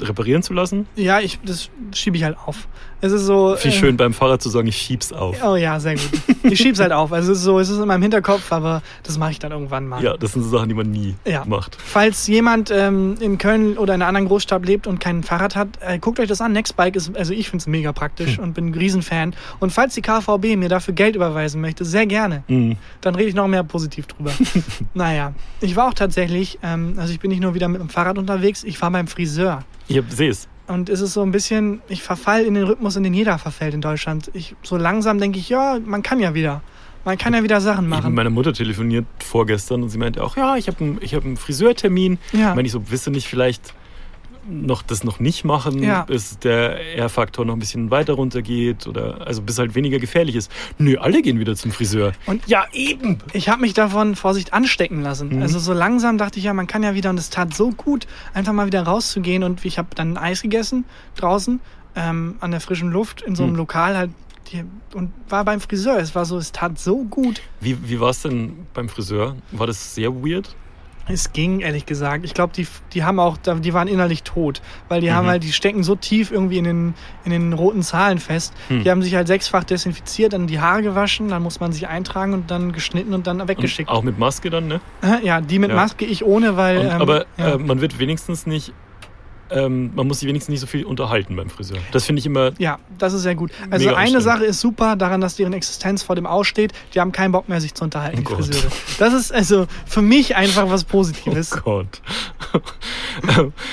reparieren 0.00 0.42
zu 0.42 0.52
lassen? 0.54 0.86
Ja, 0.96 1.20
ich, 1.20 1.38
das 1.44 1.70
schiebe 1.94 2.16
ich 2.16 2.24
halt 2.24 2.36
auf. 2.46 2.66
Es 3.02 3.12
ist 3.12 3.22
so. 3.24 3.56
Viel 3.56 3.70
äh, 3.70 3.74
schön 3.74 3.96
beim 3.96 4.12
Fahrrad 4.12 4.42
zu 4.42 4.50
sagen, 4.50 4.68
ich 4.68 4.76
schieb's 4.76 5.10
auf. 5.12 5.42
Oh 5.42 5.56
ja, 5.56 5.80
sehr 5.80 5.94
gut. 5.94 6.10
Ich 6.42 6.58
schieb's 6.58 6.80
halt 6.80 6.92
auf. 6.92 7.12
Also 7.12 7.32
es 7.32 7.38
ist 7.38 7.44
so, 7.44 7.58
es 7.58 7.68
ist 7.70 7.78
in 7.78 7.86
meinem 7.88 8.02
Hinterkopf, 8.02 8.52
aber 8.52 8.82
das 9.04 9.16
mache 9.18 9.30
ich 9.32 9.38
dann 9.38 9.52
irgendwann 9.52 9.86
mal. 9.88 10.02
Ja, 10.02 10.16
das 10.18 10.32
sind 10.32 10.42
so 10.42 10.50
Sachen, 10.50 10.68
die 10.68 10.74
man 10.74 10.90
nie 10.90 11.14
Ja. 11.26 11.44
macht. 11.46 11.76
Falls 11.82 12.26
jemand 12.26 12.70
ähm, 12.70 13.16
in 13.20 13.38
Köln 13.38 13.78
oder 13.78 13.94
in 13.94 14.02
einer 14.02 14.08
anderen 14.08 14.28
Großstadt 14.28 14.66
lebt 14.66 14.86
und 14.86 15.00
kein 15.00 15.22
Fahrrad 15.22 15.56
hat, 15.56 15.68
äh, 15.80 15.98
guckt 15.98 16.20
euch 16.20 16.28
das 16.28 16.40
an. 16.42 16.52
Nextbike 16.52 16.96
ist, 16.96 17.16
also 17.16 17.32
ich 17.32 17.48
finde 17.48 17.62
es 17.62 17.66
mega 17.66 17.92
praktisch 17.92 18.36
Hm. 18.36 18.44
und 18.44 18.52
bin 18.54 18.66
ein 18.68 18.74
Riesenfan. 18.74 19.34
Und 19.60 19.70
falls 19.72 19.94
die 19.94 20.02
KVB 20.02 20.56
mir 20.56 20.68
dafür 20.68 20.92
Geld 20.92 21.16
überweisen 21.16 21.60
möchte, 21.62 21.84
sehr 21.86 22.06
gerne. 22.06 22.44
Mhm. 22.48 22.76
Dann 23.00 23.14
rede 23.14 23.28
ich 23.30 23.34
noch 23.34 23.48
mehr 23.48 23.64
positiv 23.64 24.06
drüber. 24.08 24.32
naja, 24.94 25.32
ich 25.62 25.74
war 25.76 25.88
auch 25.88 25.94
tatsächlich, 25.94 26.58
ähm, 26.62 26.94
also 26.98 27.12
ich 27.12 27.20
bin 27.20 27.30
nicht 27.30 27.40
nur 27.40 27.54
wieder 27.54 27.68
mit 27.68 27.80
dem 27.80 27.88
Fahrrad 27.88 28.18
unterwegs, 28.18 28.62
ich 28.62 28.80
war 28.82 28.90
beim 28.90 29.06
Friseur. 29.06 29.49
Ich 29.90 30.02
seh's. 30.10 30.48
Und 30.68 30.88
es 30.88 31.00
ist 31.00 31.14
so 31.14 31.22
ein 31.22 31.32
bisschen, 31.32 31.82
ich 31.88 32.02
verfall 32.02 32.44
in 32.44 32.54
den 32.54 32.62
Rhythmus, 32.64 32.94
in 32.96 33.02
den 33.02 33.12
jeder 33.12 33.38
verfällt 33.38 33.74
in 33.74 33.80
Deutschland. 33.80 34.30
Ich, 34.34 34.54
so 34.62 34.76
langsam 34.76 35.18
denke 35.18 35.38
ich, 35.38 35.48
ja, 35.48 35.78
man 35.84 36.02
kann 36.02 36.20
ja 36.20 36.32
wieder. 36.34 36.62
Man 37.04 37.18
kann 37.18 37.34
ja 37.34 37.42
wieder 37.42 37.60
Sachen 37.60 37.86
Ich 37.86 37.90
habe 37.92 37.96
mit 37.96 38.02
machen. 38.04 38.14
meiner 38.14 38.30
Mutter 38.30 38.52
telefoniert 38.52 39.06
vorgestern 39.18 39.82
und 39.82 39.88
sie 39.88 39.98
meinte 39.98 40.22
auch, 40.22 40.36
ja, 40.36 40.56
ich 40.56 40.68
habe 40.68 40.84
einen 40.84 40.98
ich 41.00 41.14
hab 41.14 41.24
einen 41.24 41.36
Friseurtermin. 41.36 42.18
Ja. 42.32 42.50
Ich 42.50 42.54
meine, 42.56 42.66
ich 42.66 42.72
so, 42.72 42.82
du 43.06 43.10
nicht 43.10 43.26
vielleicht 43.26 43.74
noch 44.48 44.82
das 44.82 45.04
noch 45.04 45.20
nicht 45.20 45.44
machen, 45.44 45.82
Ja. 45.82 46.02
bis 46.02 46.38
der 46.38 46.96
R-Faktor 46.96 47.44
noch 47.44 47.54
ein 47.54 47.58
bisschen 47.58 47.90
weiter 47.90 48.14
runtergeht 48.14 48.86
oder 48.86 49.26
also 49.26 49.42
bis 49.42 49.58
halt 49.58 49.74
weniger 49.74 49.98
gefährlich 49.98 50.36
ist. 50.36 50.50
Nö, 50.78 50.96
alle 50.98 51.22
gehen 51.22 51.38
wieder 51.38 51.54
zum 51.56 51.72
Friseur. 51.72 52.12
Und 52.26 52.46
Ja, 52.46 52.64
eben. 52.72 53.18
ich 53.32 53.48
habe 53.48 53.60
mich 53.60 53.74
davon, 53.74 54.16
Vorsicht, 54.16 54.52
anstecken 54.52 55.02
lassen. 55.02 55.36
Mhm. 55.36 55.42
Also 55.42 55.58
so 55.58 55.72
langsam 55.72 56.18
dachte 56.18 56.38
ich, 56.38 56.44
ja, 56.44 56.54
man 56.54 56.66
kann 56.66 56.82
ja 56.82 56.94
wieder, 56.94 57.10
und 57.10 57.18
es 57.18 57.30
tat 57.30 57.54
so 57.54 57.70
gut, 57.70 58.06
einfach 58.34 58.52
mal 58.52 58.66
wieder 58.66 58.82
rauszugehen. 58.82 59.42
Und 59.42 59.64
ich 59.64 59.78
habe 59.78 59.88
dann 59.94 60.16
Eis 60.16 60.42
gegessen 60.42 60.84
draußen 61.16 61.60
ähm, 61.96 62.36
an 62.40 62.50
der 62.52 62.60
frischen 62.60 62.90
Luft 62.90 63.22
in 63.22 63.34
so 63.34 63.42
einem 63.42 63.52
Mhm. 63.52 63.58
Lokal 63.58 63.96
halt 63.96 64.10
und 64.94 65.12
war 65.28 65.44
beim 65.44 65.60
Friseur. 65.60 65.98
Es 65.98 66.14
war 66.16 66.24
so, 66.24 66.36
es 66.36 66.50
tat 66.50 66.76
so 66.78 67.04
gut. 67.04 67.40
Wie, 67.60 67.76
wie 67.88 68.00
war 68.00 68.10
es 68.10 68.22
denn 68.22 68.66
beim 68.74 68.88
Friseur? 68.88 69.36
War 69.52 69.68
das 69.68 69.94
sehr 69.94 70.12
weird? 70.24 70.56
Es 71.12 71.32
ging, 71.32 71.60
ehrlich 71.60 71.86
gesagt. 71.86 72.24
Ich 72.24 72.34
glaube, 72.34 72.52
die, 72.54 72.66
die 72.92 73.04
haben 73.04 73.18
auch, 73.18 73.36
die 73.36 73.74
waren 73.74 73.88
innerlich 73.88 74.22
tot. 74.22 74.62
Weil 74.88 75.00
die 75.00 75.12
haben 75.12 75.24
Mhm. 75.26 75.30
halt, 75.30 75.42
die 75.44 75.52
stecken 75.52 75.82
so 75.82 75.94
tief 75.96 76.30
irgendwie 76.30 76.58
in 76.58 76.64
den, 76.64 76.94
in 77.24 77.30
den 77.32 77.52
roten 77.52 77.82
Zahlen 77.82 78.18
fest. 78.18 78.54
Hm. 78.68 78.82
Die 78.84 78.90
haben 78.90 79.02
sich 79.02 79.14
halt 79.14 79.26
sechsfach 79.26 79.64
desinfiziert, 79.64 80.32
dann 80.32 80.46
die 80.46 80.60
Haare 80.60 80.82
gewaschen, 80.82 81.28
dann 81.28 81.42
muss 81.42 81.60
man 81.60 81.72
sich 81.72 81.88
eintragen 81.88 82.32
und 82.34 82.50
dann 82.50 82.72
geschnitten 82.72 83.12
und 83.14 83.26
dann 83.26 83.40
Und 83.40 83.48
weggeschickt. 83.48 83.90
auch 83.90 84.02
mit 84.02 84.18
Maske 84.18 84.50
dann, 84.50 84.68
ne? 84.68 84.80
Ja, 85.22 85.40
die 85.40 85.58
mit 85.58 85.70
Ja. 85.70 85.76
Maske, 85.76 86.04
ich 86.04 86.24
ohne, 86.24 86.56
weil. 86.56 86.78
Und, 86.78 86.86
ähm, 86.86 87.00
aber 87.02 87.26
ja. 87.36 87.54
äh, 87.54 87.58
man 87.58 87.80
wird 87.80 87.98
wenigstens 87.98 88.46
nicht, 88.46 88.72
ähm, 89.50 89.90
man 89.94 90.06
muss 90.06 90.20
sich 90.20 90.28
wenigstens 90.28 90.50
nicht 90.52 90.60
so 90.60 90.66
viel 90.66 90.84
unterhalten 90.84 91.34
beim 91.36 91.50
Friseur. 91.50 91.78
Das 91.92 92.04
finde 92.06 92.20
ich 92.20 92.26
immer, 92.26 92.52
ja, 92.58 92.78
das 92.98 93.12
ist 93.12 93.22
sehr 93.22 93.34
gut. 93.34 93.50
Also 93.70 93.94
eine. 93.94 94.20
Sache 94.20 94.44
ist 94.44 94.60
super 94.60 94.96
daran, 94.96 95.20
dass 95.20 95.36
deren 95.36 95.52
Existenz 95.52 96.02
vor 96.02 96.14
dem 96.16 96.26
Aussteht. 96.26 96.72
Die 96.94 97.00
haben 97.00 97.12
keinen 97.12 97.32
Bock 97.32 97.48
mehr, 97.48 97.60
sich 97.60 97.74
zu 97.74 97.84
unterhalten, 97.84 98.24
Oh. 98.26 98.34
Friseure. 98.36 98.70
Das 98.98 99.12
ist 99.14 99.32
also 99.32 99.66
für 99.86 100.02
mich 100.02 100.36
einfach 100.36 100.70
was 100.70 100.84
Positives. 100.84 101.52
oh 101.52 101.60
Gott. 101.64 102.00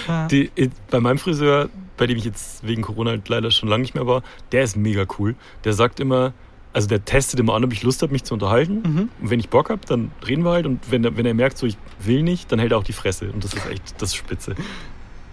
Ja. 0.08 0.28
Die, 0.28 0.52
äh, 0.56 0.70
bei 0.90 1.00
meinem 1.00 1.18
Friseur, 1.18 1.70
bei 1.98 2.08
dem 2.08 2.18
ich 2.18 2.26
jetzt 2.26 2.66
wegen 2.68 2.82
Corona 2.82 3.16
leider 3.28 3.52
schon 3.52 3.70
lange 3.70 3.82
nicht 3.82 3.96
mehr 3.96 4.06
war, 4.08 4.24
der 4.52 4.64
ist 4.64 4.76
mega 4.78 5.06
cool. 5.20 5.36
Der 5.64 5.74
sagt 5.74 6.00
immer, 6.00 6.34
also 6.74 6.88
der 6.88 7.04
testet 7.06 7.40
immer 7.40 7.54
an, 7.56 7.64
ob 7.64 7.74
ich 7.74 7.82
Lust 7.84 8.02
habe, 8.02 8.12
mich 8.12 8.24
zu 8.24 8.34
unterhalten. 8.34 8.82
Mhm. 8.86 9.10
Und 9.22 9.30
wenn 9.30 9.40
ich 9.40 9.50
Bock 9.50 9.70
habe, 9.70 9.82
dann 9.88 10.12
reden 10.28 10.44
wir 10.44 10.52
halt. 10.52 10.66
Und 10.66 10.80
wenn, 10.92 11.04
er- 11.04 11.18
wenn 11.18 11.26
er 11.26 11.34
merkt, 11.34 11.58
so 11.58 11.66
ich 11.66 11.78
will 12.00 12.24
nicht, 12.24 12.52
dann 12.52 12.60
hält 12.60 12.72
er 12.72 12.78
auch 12.78 12.84
die 12.84 12.94
Fresse. 12.94 13.32
Und 13.32 13.44
das 13.44 13.54
ist 13.54 13.66
echt, 13.70 14.02
das 14.02 14.10
ist 14.10 14.16
spitze. 14.16 14.56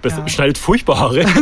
Besser, 0.05 0.19
Ja. 0.21 0.29
Schneidet 0.29 0.59
furchtbar 0.59 1.01
Haare. 1.01 1.25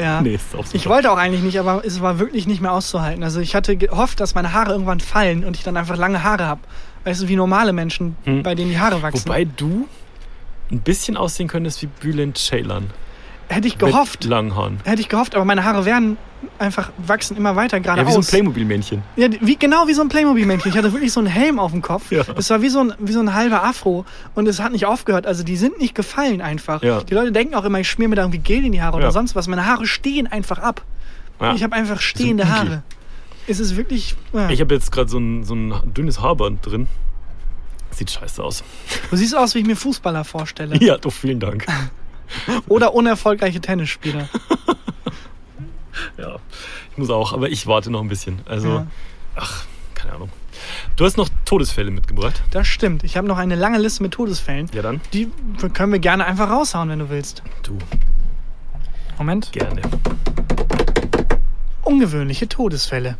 Ja. 0.00 0.20
nee, 0.22 0.34
ist 0.34 0.54
auch 0.54 0.64
super. 0.64 0.76
Ich 0.76 0.88
wollte 0.88 1.10
auch 1.12 1.16
eigentlich 1.18 1.42
nicht, 1.42 1.58
aber 1.60 1.82
es 1.84 2.00
war 2.00 2.18
wirklich 2.18 2.46
nicht 2.46 2.62
mehr 2.62 2.72
auszuhalten. 2.72 3.22
Also 3.22 3.40
ich 3.40 3.54
hatte 3.54 3.76
gehofft, 3.76 4.20
dass 4.20 4.34
meine 4.34 4.52
Haare 4.54 4.72
irgendwann 4.72 5.00
fallen 5.00 5.44
und 5.44 5.56
ich 5.56 5.64
dann 5.64 5.76
einfach 5.76 5.96
lange 5.96 6.22
Haare 6.22 6.46
habe. 6.46 6.60
Weißt 7.04 7.22
du, 7.22 7.28
wie 7.28 7.36
normale 7.36 7.72
Menschen, 7.72 8.16
Hm. 8.24 8.42
bei 8.42 8.54
denen 8.54 8.70
die 8.70 8.78
Haare 8.78 9.02
wachsen. 9.02 9.26
Wobei 9.26 9.44
du 9.44 9.86
ein 10.70 10.80
bisschen 10.80 11.16
aussehen 11.16 11.46
könntest 11.48 11.82
wie 11.82 11.86
Bülent 12.00 12.38
Ceylan. 12.38 12.90
Hätte 13.52 13.68
ich 13.68 13.78
gehofft. 13.78 14.22
Mit 14.22 14.30
langen 14.30 14.54
Haaren. 14.56 14.80
Hätte 14.84 15.00
ich 15.00 15.08
gehofft, 15.08 15.34
aber 15.34 15.44
meine 15.44 15.64
Haare 15.64 15.84
werden 15.84 16.16
einfach 16.58 16.90
wachsen 17.06 17.36
immer 17.36 17.54
weiter 17.56 17.76
Ja, 17.78 17.82
wie 17.82 17.86
so 17.86 17.90
ein 17.92 17.96
geradeaus. 18.04 18.30
Playmobil-Männchen. 18.30 19.02
Ja, 19.16 19.28
wie, 19.40 19.56
genau 19.56 19.86
wie 19.86 19.94
so 19.94 20.02
ein 20.02 20.08
Playmobil-Männchen. 20.08 20.70
Ich 20.70 20.76
hatte 20.76 20.92
wirklich 20.92 21.12
so 21.12 21.20
einen 21.20 21.28
Helm 21.28 21.58
auf 21.58 21.70
dem 21.72 21.82
Kopf. 21.82 22.10
Ja. 22.10 22.24
Es 22.36 22.50
war 22.50 22.62
wie 22.62 22.68
so, 22.68 22.80
ein, 22.80 22.94
wie 22.98 23.12
so 23.12 23.20
ein 23.20 23.34
halber 23.34 23.62
Afro 23.64 24.04
und 24.34 24.48
es 24.48 24.60
hat 24.60 24.72
nicht 24.72 24.86
aufgehört. 24.86 25.26
Also 25.26 25.44
die 25.44 25.56
sind 25.56 25.78
nicht 25.78 25.94
gefallen 25.94 26.40
einfach. 26.40 26.82
Ja. 26.82 27.02
Die 27.02 27.14
Leute 27.14 27.32
denken 27.32 27.54
auch 27.54 27.64
immer, 27.64 27.78
ich 27.80 27.88
schmier 27.88 28.08
mir 28.08 28.16
da 28.16 28.22
irgendwie 28.22 28.38
Gel 28.38 28.64
in 28.64 28.72
die 28.72 28.82
Haare 28.82 28.96
oder 28.96 29.06
Ja. 29.06 29.12
sonst 29.12 29.34
was. 29.36 29.46
Meine 29.48 29.66
Haare 29.66 29.86
stehen 29.86 30.26
einfach 30.26 30.58
ab. 30.58 30.82
Ja. 31.40 31.54
Ich 31.54 31.62
habe 31.62 31.74
einfach 31.74 32.00
stehende. 32.00 32.48
Haare. 32.48 32.82
Es 33.46 33.58
ist 33.58 33.76
wirklich... 33.76 34.14
Ich 34.50 34.60
habe 34.60 34.74
jetzt 34.74 34.92
gerade 34.92 35.10
so 35.10 35.18
ein, 35.18 35.44
so 35.44 35.54
ein 35.54 35.74
dünnes 35.94 36.20
Haarband 36.20 36.64
drin. 36.64 36.86
Sieht 37.90 38.10
scheiße 38.10 38.42
aus. 38.42 38.62
Du 39.10 39.16
siehst 39.16 39.36
aus, 39.36 39.54
wie 39.54 39.58
ich 39.60 39.66
mir 39.66 39.76
Fußballer 39.76 40.24
vorstelle. 40.24 40.76
Ja, 40.82 40.96
doch, 40.96 41.12
vielen 41.12 41.40
Dank. 41.40 41.66
Oder 42.68 42.94
unerfolgreiche 42.94 43.60
Tennisspieler. 43.60 44.28
Ja, 46.16 46.36
ich 46.90 46.98
muss 46.98 47.10
auch, 47.10 47.32
aber 47.32 47.50
ich 47.50 47.66
warte 47.66 47.90
noch 47.90 48.00
ein 48.00 48.08
bisschen. 48.08 48.40
Also, 48.46 48.68
Ja. 48.68 48.86
ach, 49.36 49.64
keine 49.94 50.14
Ahnung. 50.14 50.30
Du 50.96 51.04
hast 51.04 51.16
noch 51.16 51.28
Todesfälle 51.44 51.90
mitgebracht. 51.90 52.42
Das 52.50 52.66
stimmt. 52.66 53.04
Ich 53.04 53.16
habe 53.16 53.26
noch 53.28 53.36
eine 53.38 53.56
lange 53.56 53.78
Liste 53.78 54.02
mit 54.02 54.12
Todesfällen. 54.12 54.68
Ja, 54.74 54.82
dann. 54.82 55.00
Die 55.12 55.30
können 55.74 55.92
wir 55.92 55.98
gerne 55.98 56.24
einfach 56.24 56.50
raushauen, 56.50 56.88
wenn 56.88 56.98
du 56.98 57.10
willst. 57.10 57.42
Du, 57.62 57.76
Moment. 59.18 59.52
gerne. 59.52 59.82
Ungewöhnliche 61.84 62.48
Todesfälle. 62.48 63.16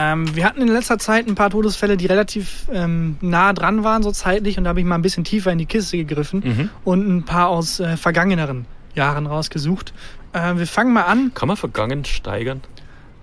Ähm, 0.00 0.34
wir 0.36 0.44
hatten 0.44 0.62
in 0.62 0.68
letzter 0.68 0.98
Zeit 0.98 1.26
ein 1.26 1.34
paar 1.34 1.50
Todesfälle, 1.50 1.96
die 1.96 2.06
relativ 2.06 2.66
ähm, 2.72 3.16
nah 3.20 3.52
dran 3.52 3.82
waren, 3.82 4.02
so 4.04 4.12
zeitlich. 4.12 4.56
Und 4.56 4.64
da 4.64 4.70
habe 4.70 4.78
ich 4.80 4.86
mal 4.86 4.94
ein 4.94 5.02
bisschen 5.02 5.24
tiefer 5.24 5.50
in 5.50 5.58
die 5.58 5.66
Kiste 5.66 5.96
gegriffen 5.96 6.40
Mhm. 6.44 6.70
und 6.84 7.08
ein 7.08 7.24
paar 7.24 7.48
aus 7.48 7.80
äh, 7.80 7.96
vergangeneren 7.96 8.64
Jahren 8.94 9.26
rausgesucht. 9.26 9.92
Äh, 10.32 10.54
wir 10.56 10.66
fangen 10.68 10.92
mal 10.92 11.02
an. 11.02 11.32
Kann 11.34 11.48
man 11.48 11.56
vergangen 11.56 12.04
steigern? 12.04 12.60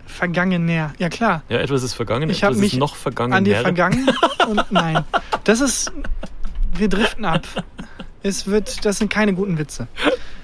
Vergangener. 0.06 0.94
Ja, 1.00 1.10
klar. 1.10 1.44
Ja, 1.50 1.60
etwas 1.60 1.82
ist 1.84 1.94
vergangen, 1.94 2.30
Ich 2.30 2.44
etwas 2.44 2.58
mich 2.58 2.74
ist 2.74 2.80
noch 2.80 2.96
vergangen. 2.96 3.34
An 3.34 3.44
dir 3.46 3.58
vergangen 3.62 4.10
und 4.48 4.64
nein. 4.72 5.04
Das 5.46 5.62
ist. 5.62 5.92
Wir 6.78 6.90
driften 6.90 7.24
ab. 7.26 7.48
Es 8.22 8.48
wird. 8.48 8.84
Das 8.86 8.98
sind 8.98 9.10
keine 9.10 9.34
guten 9.34 9.58
Witze. 9.58 9.88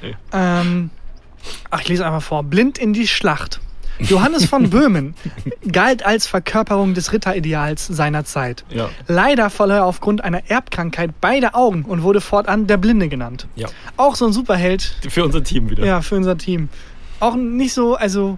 Nee. 0.01 0.15
Ähm, 0.31 0.89
ach, 1.69 1.81
ich 1.81 1.89
lese 1.89 2.05
einfach 2.05 2.23
vor. 2.23 2.43
Blind 2.43 2.77
in 2.77 2.93
die 2.93 3.07
Schlacht. 3.07 3.59
Johannes 4.09 4.45
von 4.45 4.69
Böhmen 4.69 5.13
galt 5.71 6.05
als 6.05 6.27
Verkörperung 6.27 6.93
des 6.93 7.11
Ritterideals 7.13 7.87
seiner 7.87 8.25
Zeit. 8.25 8.63
Ja, 8.69 8.89
Leider 9.07 9.49
verlor 9.49 9.77
er 9.77 9.85
aufgrund 9.85 10.23
einer 10.23 10.49
Erbkrankheit 10.49 11.11
beide 11.21 11.53
Augen 11.53 11.83
und 11.83 12.03
wurde 12.03 12.21
fortan 12.21 12.67
der 12.67 12.77
Blinde 12.77 13.07
genannt. 13.09 13.47
ja. 13.55 13.67
Auch 13.97 14.15
so 14.15 14.25
ein 14.25 14.33
Superheld, 14.33 14.95
Für 15.09 15.23
unser 15.23 15.43
Team 15.43 15.69
wieder. 15.69 15.85
ja, 15.85 16.01
für 16.01 16.15
unser 16.15 16.37
Team. 16.37 16.69
Auch 17.19 17.35
nicht 17.35 17.73
so, 17.73 17.95
also 17.95 18.37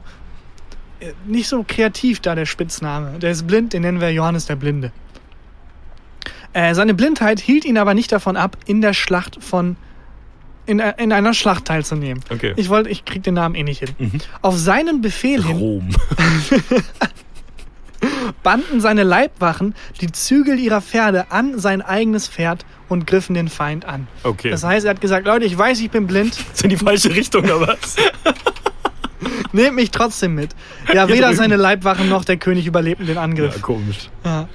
äh, 1.00 1.12
nicht 1.26 1.48
so 1.48 1.64
kreativ 1.68 2.20
da 2.20 2.36
der 2.36 2.46
Spitzname. 2.46 3.20
Der 3.20 3.32
ist 3.32 3.48
blind, 3.48 3.74
den 3.74 3.82
nennen 3.84 4.02
wir 4.02 4.12
Johannes 4.12 4.46
der 4.46 4.56
Blinde. 4.58 4.92
Äh, 6.54 6.76
seine 6.76 6.94
Blindheit 6.94 7.40
hielt 7.40 7.66
ihn 7.66 7.78
aber 7.78 7.94
nicht 7.94 8.12
davon 8.12 8.38
ab, 8.38 8.58
in 8.66 8.82
der 8.82 8.94
Schlacht 8.94 9.44
von 9.44 9.76
in, 10.66 10.80
äh, 10.80 10.94
in 10.98 11.12
einer 11.12 11.34
Schlacht 11.34 11.66
teilzunehmen. 11.66 12.24
Okay. 12.30 12.54
Ich 12.56 12.70
wollte, 12.70 12.90
ich 12.90 13.06
krieg 13.06 13.24
den 13.24 13.34
Namen 13.36 13.56
eh 13.56 13.64
nicht 13.64 13.80
hin. 13.80 13.90
Mhm. 13.98 14.12
Auf 14.42 14.58
seinen 14.58 15.02
Befehl 15.02 15.44
hin, 15.44 15.58
Rom. 15.58 15.90
banden 18.44 18.82
seine 18.82 19.04
Leibwachen 19.04 19.76
die 20.02 20.12
Zügel 20.12 20.60
ihrer 20.60 20.82
Pferde 20.82 21.32
an 21.32 21.60
sein 21.60 21.82
eigenes 21.82 22.28
Pferd 22.28 22.66
und 22.90 23.08
griffen 23.08 23.34
den 23.34 23.48
Feind 23.48 23.86
an. 23.86 24.08
Okay. 24.24 24.50
Das 24.50 24.64
heißt, 24.64 24.86
er 24.86 24.92
hat 24.92 25.02
gesagt, 25.02 25.26
Leute, 25.26 25.46
ich 25.46 25.58
weiß, 25.58 25.80
ich 25.80 25.90
bin 25.90 26.08
blind, 26.08 26.36
Das 26.50 26.56
ist 26.56 26.64
in 26.64 26.70
die 26.70 26.78
falsche 26.78 27.16
Richtung, 27.16 27.46
aber 27.50 27.68
was? 27.70 27.96
nehmt 29.54 29.76
mich 29.76 29.92
trotzdem 29.92 30.36
mit. 30.36 30.50
Ja, 30.94 31.08
weder 31.08 31.34
seine 31.34 31.56
Leibwachen 31.56 32.10
noch 32.10 32.26
der 32.26 32.38
König 32.38 32.66
überlebten 32.66 33.06
den 33.06 33.16
Ja, 33.16 33.22
Angriff. 33.22 33.62
komisch. 33.62 34.10
Ja. 34.26 34.50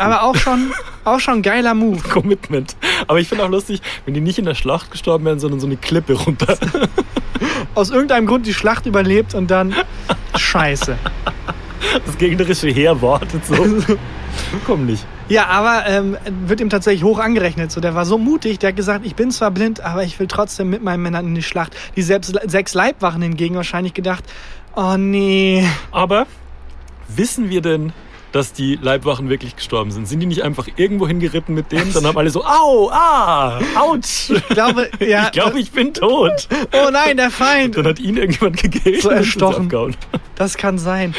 Aber 0.00 0.22
auch 0.22 0.36
schon, 0.36 0.72
auch 1.04 1.20
schon 1.20 1.42
geiler 1.42 1.74
Move. 1.74 2.00
Commitment. 2.08 2.76
Aber 3.06 3.20
ich 3.20 3.28
finde 3.28 3.44
auch 3.44 3.50
lustig, 3.50 3.82
wenn 4.04 4.14
die 4.14 4.20
nicht 4.20 4.38
in 4.38 4.44
der 4.44 4.54
Schlacht 4.54 4.90
gestorben 4.90 5.24
wären, 5.24 5.38
sondern 5.38 5.60
so 5.60 5.66
eine 5.66 5.76
Klippe 5.76 6.14
runter. 6.14 6.56
Aus 7.74 7.90
irgendeinem 7.90 8.26
Grund 8.26 8.46
die 8.46 8.54
Schlacht 8.54 8.86
überlebt 8.86 9.34
und 9.34 9.50
dann 9.50 9.74
Scheiße. 10.36 10.96
Das 12.06 12.18
gegnerische 12.18 12.68
Heer 12.68 13.00
wartet 13.00 13.44
so. 13.46 13.54
Komm 14.66 14.86
nicht. 14.86 15.04
Ja, 15.28 15.46
aber 15.46 15.86
ähm, 15.86 16.16
wird 16.46 16.60
ihm 16.60 16.70
tatsächlich 16.70 17.04
hoch 17.04 17.18
angerechnet. 17.18 17.70
So, 17.70 17.80
der 17.80 17.94
war 17.94 18.04
so 18.04 18.18
mutig, 18.18 18.58
der 18.58 18.70
hat 18.70 18.76
gesagt, 18.76 19.06
ich 19.06 19.14
bin 19.14 19.30
zwar 19.30 19.50
blind, 19.50 19.80
aber 19.80 20.02
ich 20.04 20.18
will 20.18 20.26
trotzdem 20.26 20.70
mit 20.70 20.82
meinen 20.82 21.02
Männern 21.02 21.26
in 21.26 21.34
die 21.34 21.42
Schlacht. 21.42 21.76
Die 21.96 22.02
selbst, 22.02 22.38
sechs 22.46 22.74
Leibwachen 22.74 23.22
hingegen 23.22 23.54
wahrscheinlich 23.54 23.94
gedacht, 23.94 24.24
oh 24.74 24.96
nee. 24.96 25.64
Aber 25.90 26.26
wissen 27.08 27.48
wir 27.48 27.60
denn, 27.60 27.92
dass 28.32 28.52
die 28.52 28.78
Leibwachen 28.80 29.28
wirklich 29.28 29.56
gestorben 29.56 29.90
sind? 29.90 30.06
Sind 30.06 30.20
die 30.20 30.26
nicht 30.26 30.42
einfach 30.42 30.68
irgendwo 30.76 31.06
hingeritten 31.08 31.54
mit 31.54 31.72
denen? 31.72 31.92
Dann 31.92 32.06
haben 32.06 32.16
alle 32.16 32.30
so, 32.30 32.44
au, 32.44 32.90
ah, 32.90 33.58
ouch. 33.78 34.30
Ich 34.30 34.48
glaube, 34.48 34.88
ja. 35.00 35.26
Ich 35.30 35.32
glaube, 35.32 35.60
ich 35.60 35.70
bin 35.72 35.94
tot. 35.94 36.48
oh 36.72 36.90
nein, 36.90 37.16
der 37.16 37.30
Feind. 37.30 37.76
Dann 37.76 37.86
hat 37.86 37.98
ihn 37.98 38.16
irgendjemand 38.16 38.56
gegeben 38.56 39.00
So 39.00 39.10
erstochen. 39.10 39.96
Das 40.36 40.56
kann 40.56 40.78
sein. 40.78 41.14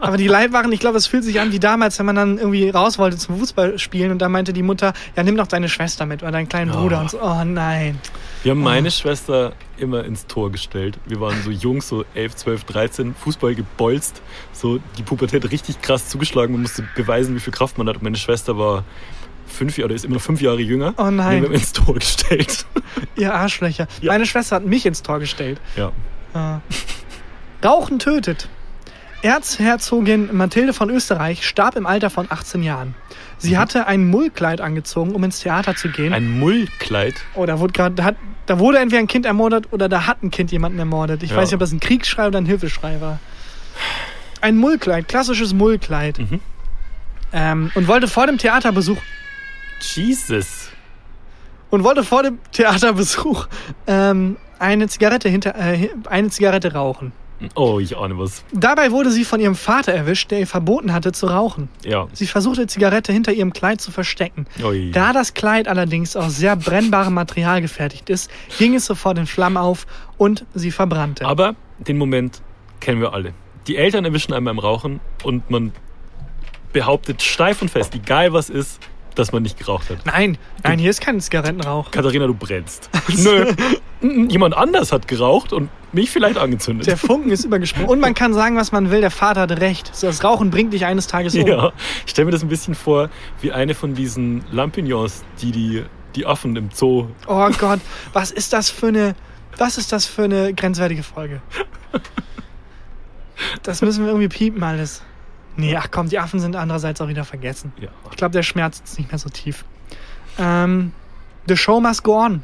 Aber 0.00 0.16
die 0.16 0.28
Leibwachen, 0.28 0.70
ich 0.72 0.80
glaube, 0.80 0.98
es 0.98 1.06
fühlt 1.06 1.24
sich 1.24 1.40
an 1.40 1.50
wie 1.52 1.58
damals, 1.58 1.98
wenn 1.98 2.06
man 2.06 2.14
dann 2.16 2.38
irgendwie 2.38 2.70
raus 2.70 2.98
wollte 2.98 3.16
zum 3.16 3.38
Fußballspielen 3.38 4.12
und 4.12 4.18
da 4.20 4.28
meinte 4.28 4.52
die 4.52 4.62
Mutter, 4.62 4.92
ja, 5.16 5.22
nimm 5.22 5.36
doch 5.36 5.46
deine 5.48 5.68
Schwester 5.68 6.06
mit 6.06 6.22
oder 6.22 6.32
deinen 6.32 6.48
kleinen 6.48 6.70
Oh. 6.70 6.74
Bruder 6.82 7.00
und 7.00 7.10
so. 7.10 7.20
Oh 7.20 7.42
nein. 7.44 7.98
Wir 8.44 8.52
haben 8.52 8.62
meine 8.62 8.90
Schwester 8.90 9.52
immer 9.78 10.04
ins 10.04 10.26
Tor 10.26 10.52
gestellt. 10.52 10.98
Wir 11.06 11.20
waren 11.20 11.42
so 11.42 11.50
jung, 11.50 11.82
so 11.82 12.04
11, 12.14 12.36
12, 12.36 12.64
13, 12.64 13.14
Fußball 13.14 13.54
gebolzt, 13.54 14.22
so 14.52 14.78
die 14.96 15.02
Pubertät 15.02 15.50
richtig 15.50 15.82
krass 15.82 16.08
zugeschlagen. 16.08 16.52
Man 16.52 16.62
musste 16.62 16.88
beweisen, 16.94 17.34
wie 17.34 17.40
viel 17.40 17.52
Kraft 17.52 17.78
man 17.78 17.88
hat. 17.88 17.96
Und 17.96 18.04
meine 18.04 18.16
Schwester 18.16 18.56
war 18.56 18.84
fünf 19.46 19.76
Jahre, 19.76 19.86
oder 19.86 19.94
ist 19.96 20.04
immer 20.04 20.14
noch 20.14 20.22
fünf 20.22 20.40
Jahre 20.40 20.60
jünger. 20.60 20.94
Oh 20.98 21.10
nein. 21.10 21.42
Wir 21.42 21.48
haben 21.48 21.54
ins 21.54 21.72
Tor 21.72 21.94
gestellt. 21.94 22.64
Ihr 23.16 23.34
Arschlöcher. 23.34 23.88
Ja. 24.00 24.12
Meine 24.12 24.24
Schwester 24.24 24.56
hat 24.56 24.64
mich 24.64 24.86
ins 24.86 25.02
Tor 25.02 25.18
gestellt. 25.18 25.60
Ja. 25.76 25.92
Äh. 26.34 27.66
Rauchen 27.66 27.98
tötet. 27.98 28.48
Erzherzogin 29.22 30.34
Mathilde 30.36 30.72
von 30.72 30.90
Österreich 30.90 31.46
starb 31.46 31.76
im 31.76 31.86
Alter 31.86 32.10
von 32.10 32.26
18 32.30 32.62
Jahren. 32.62 32.94
Sie 33.38 33.56
hatte 33.58 33.86
ein 33.86 34.08
Mullkleid 34.08 34.60
angezogen, 34.60 35.12
um 35.12 35.22
ins 35.24 35.40
Theater 35.40 35.76
zu 35.76 35.88
gehen. 35.90 36.08
Mhm. 36.08 36.14
Ein 36.14 36.38
Mullkleid. 36.38 37.14
oh, 37.34 37.46
da 37.46 37.58
wurde, 37.60 37.72
grad, 37.72 37.98
da, 37.98 38.04
hat, 38.04 38.16
da 38.46 38.58
wurde 38.58 38.78
entweder 38.78 39.00
ein 39.00 39.06
Kind 39.06 39.26
ermordet 39.26 39.72
oder 39.72 39.88
da 39.88 40.06
hat 40.06 40.22
ein 40.22 40.30
Kind 40.30 40.50
jemanden 40.52 40.78
ermordet. 40.78 41.22
Ich 41.22 41.30
Ja. 41.30 41.36
weiß 41.36 41.48
nicht, 41.48 41.54
ob 41.54 41.60
das 41.60 41.72
ein 41.72 41.80
Kriegsschrei 41.80 42.26
oder 42.28 42.38
ein 42.38 42.46
Hilfeschrei 42.46 43.00
war. 43.00 43.18
Ein 44.40 44.56
Mullkleid, 44.56 45.08
klassisches 45.08 45.52
Mullkleid. 45.54 46.18
Mhm. 46.18 46.40
Ähm, 47.32 47.70
und 47.74 47.86
wollte 47.88 48.08
vor 48.08 48.26
dem 48.26 48.38
Theaterbesuch 48.38 48.98
Jesus. 49.80 50.70
und 51.70 51.84
wollte 51.84 52.02
vor 52.02 52.22
dem 52.22 52.38
Theaterbesuch 52.52 53.46
ähm, 53.86 54.36
eine 54.58 54.88
Zigarette 54.88 55.28
hinter 55.28 55.54
äh, 55.56 55.90
eine 56.08 56.30
Zigarette 56.30 56.72
rauchen. 56.72 57.12
Oh, 57.54 57.78
ich 57.78 57.96
ahne 57.96 58.18
was. 58.18 58.44
Dabei 58.52 58.90
wurde 58.90 59.10
sie 59.10 59.24
von 59.24 59.40
ihrem 59.40 59.54
Vater 59.54 59.92
erwischt, 59.92 60.30
der 60.30 60.40
ihr 60.40 60.46
verboten 60.46 60.92
hatte 60.92 61.12
zu 61.12 61.26
rauchen. 61.26 61.68
Ja. 61.84 62.08
Sie 62.12 62.26
versuchte, 62.26 62.62
die 62.62 62.66
Zigarette 62.66 63.12
hinter 63.12 63.32
ihrem 63.32 63.52
Kleid 63.52 63.80
zu 63.80 63.90
verstecken. 63.92 64.46
Ui. 64.62 64.90
Da 64.90 65.12
das 65.12 65.34
Kleid 65.34 65.68
allerdings 65.68 66.16
aus 66.16 66.36
sehr 66.36 66.56
brennbarem 66.56 67.14
Material 67.14 67.60
gefertigt 67.60 68.10
ist, 68.10 68.30
ging 68.58 68.74
es 68.74 68.86
sofort 68.86 69.18
in 69.18 69.26
Flammen 69.26 69.56
auf 69.56 69.86
und 70.16 70.46
sie 70.54 70.70
verbrannte. 70.70 71.24
Aber 71.26 71.54
den 71.78 71.98
Moment 71.98 72.42
kennen 72.80 73.00
wir 73.00 73.12
alle. 73.12 73.32
Die 73.66 73.76
Eltern 73.76 74.04
erwischen 74.04 74.32
einen 74.32 74.44
beim 74.44 74.58
Rauchen 74.58 75.00
und 75.22 75.50
man 75.50 75.72
behauptet 76.72 77.22
steif 77.22 77.62
und 77.62 77.70
fest, 77.70 77.94
egal 77.94 78.32
was 78.32 78.50
ist, 78.50 78.80
dass 79.18 79.32
man 79.32 79.42
nicht 79.42 79.58
geraucht 79.58 79.90
hat. 79.90 80.04
nein, 80.06 80.38
nein, 80.62 80.78
hier 80.78 80.90
ist 80.90 81.00
kein 81.00 81.20
Zigarettenrauch. 81.20 81.90
Katharina, 81.90 82.26
du 82.26 82.34
brennst. 82.34 82.88
Nö. 83.08 83.52
Jemand 84.28 84.56
anders 84.56 84.92
hat 84.92 85.08
geraucht 85.08 85.52
und 85.52 85.70
mich 85.92 86.10
vielleicht 86.10 86.38
angezündet. 86.38 86.86
Der 86.86 86.96
Funken 86.96 87.30
ist 87.30 87.44
übergesprungen. 87.44 87.88
Und 87.88 88.00
man 88.00 88.14
kann 88.14 88.32
sagen, 88.32 88.56
was 88.56 88.70
man 88.70 88.90
will, 88.90 89.00
der 89.00 89.10
Vater 89.10 89.42
hatte 89.42 89.60
recht. 89.60 89.90
Das 90.00 90.22
Rauchen 90.22 90.50
bringt 90.50 90.72
dich 90.72 90.84
eines 90.84 91.06
Tages 91.06 91.34
um. 91.34 91.46
ja, 91.46 91.72
ich 92.04 92.12
stelle 92.12 92.26
mir 92.26 92.32
das 92.32 92.42
ein 92.42 92.48
bisschen 92.48 92.74
vor 92.74 93.10
wie 93.40 93.52
eine 93.52 93.74
von 93.74 93.94
diesen 93.94 94.44
Lampignons, 94.52 95.24
die 95.40 95.50
die, 95.50 95.84
die 96.14 96.26
Affen 96.26 96.54
im 96.56 96.70
Zoo. 96.72 97.08
Oh 97.26 97.48
Gott, 97.58 97.80
was 98.12 98.30
ist 98.30 98.52
das 98.52 98.70
für 98.70 98.88
eine, 98.88 99.14
was 99.56 99.78
ist 99.78 99.92
das 99.92 100.06
für 100.06 100.24
eine 100.24 100.54
grenzwertige 100.54 101.02
Folge? 101.02 101.40
Das 103.62 103.82
müssen 103.82 104.04
wir 104.04 104.10
irgendwie 104.10 104.28
piepen 104.28 104.62
alles. 104.62 105.02
Nee, 105.58 105.76
ach 105.76 105.88
komm, 105.90 106.08
die 106.08 106.18
Affen 106.18 106.40
sind 106.40 106.56
andererseits 106.56 107.00
auch 107.00 107.08
wieder 107.08 107.24
vergessen. 107.24 107.72
Ja. 107.80 107.88
Ich 108.10 108.16
glaube, 108.16 108.32
der 108.32 108.42
Schmerz 108.42 108.80
ist 108.84 108.98
nicht 108.98 109.10
mehr 109.10 109.18
so 109.18 109.28
tief. 109.28 109.64
Ähm, 110.38 110.92
The 111.48 111.56
Show 111.56 111.80
Must 111.80 112.02
Go 112.04 112.18
On. 112.24 112.42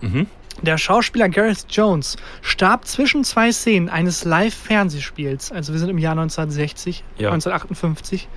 Mhm. 0.00 0.26
Der 0.62 0.78
Schauspieler 0.78 1.28
Gareth 1.28 1.66
Jones 1.68 2.16
starb 2.40 2.86
zwischen 2.86 3.24
zwei 3.24 3.50
Szenen 3.50 3.88
eines 3.88 4.24
Live-Fernsehspiels. 4.24 5.50
Also 5.50 5.72
wir 5.72 5.80
sind 5.80 5.88
im 5.90 5.98
Jahr 5.98 6.12
1960, 6.12 7.02
Ja. 7.18 7.30
1958. 7.32 8.28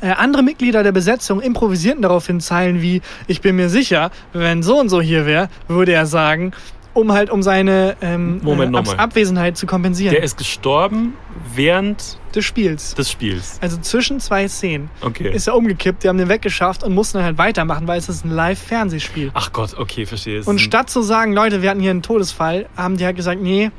Äh, 0.00 0.12
andere 0.12 0.42
Mitglieder 0.42 0.82
der 0.82 0.92
Besetzung 0.92 1.40
improvisierten 1.40 2.00
daraufhin 2.02 2.40
Zeilen 2.40 2.80
wie 2.80 3.02
Ich 3.26 3.40
bin 3.42 3.56
mir 3.56 3.68
sicher, 3.68 4.10
wenn 4.32 4.62
so 4.62 4.80
und 4.80 4.88
so 4.88 5.00
hier 5.02 5.26
wäre, 5.26 5.48
würde 5.68 5.92
er 5.92 6.06
sagen, 6.06 6.52
um 6.96 7.12
halt 7.12 7.30
um 7.30 7.42
seine 7.42 7.96
ähm, 8.00 8.40
Moment, 8.42 8.68
äh, 8.74 8.78
nochmal. 8.80 8.96
Abwesenheit 8.96 9.56
zu 9.56 9.66
kompensieren 9.66 10.14
Der 10.14 10.22
ist 10.22 10.36
gestorben 10.36 11.14
während 11.54 12.18
des 12.34 12.44
Spiels. 12.44 12.94
des 12.94 13.10
Spiels. 13.10 13.58
Also 13.60 13.78
zwischen 13.78 14.20
zwei 14.20 14.48
Szenen 14.48 14.90
Okay. 15.00 15.30
ist 15.32 15.46
er 15.46 15.54
umgekippt, 15.56 16.02
die 16.04 16.08
haben 16.08 16.18
den 16.18 16.28
weggeschafft 16.28 16.82
und 16.82 16.94
mussten 16.94 17.18
dann 17.18 17.24
halt 17.24 17.38
weitermachen, 17.38 17.86
weil 17.86 17.98
es 17.98 18.08
ist 18.08 18.24
ein 18.24 18.30
Live-Fernsehspiel. 18.30 19.30
Ach 19.34 19.52
Gott, 19.52 19.74
okay, 19.78 20.06
verstehe. 20.06 20.38
Es 20.40 20.46
Und 20.46 20.58
statt 20.60 20.90
zu 20.90 21.02
sagen, 21.02 21.32
Leute, 21.32 21.62
wir 21.62 21.70
hatten 21.70 21.80
hier 21.80 21.90
einen 21.92 22.02
Todesfall, 22.02 22.66
haben 22.76 22.96
die 22.96 23.04
halt 23.04 23.16
gesagt, 23.16 23.40
nee, 23.40 23.70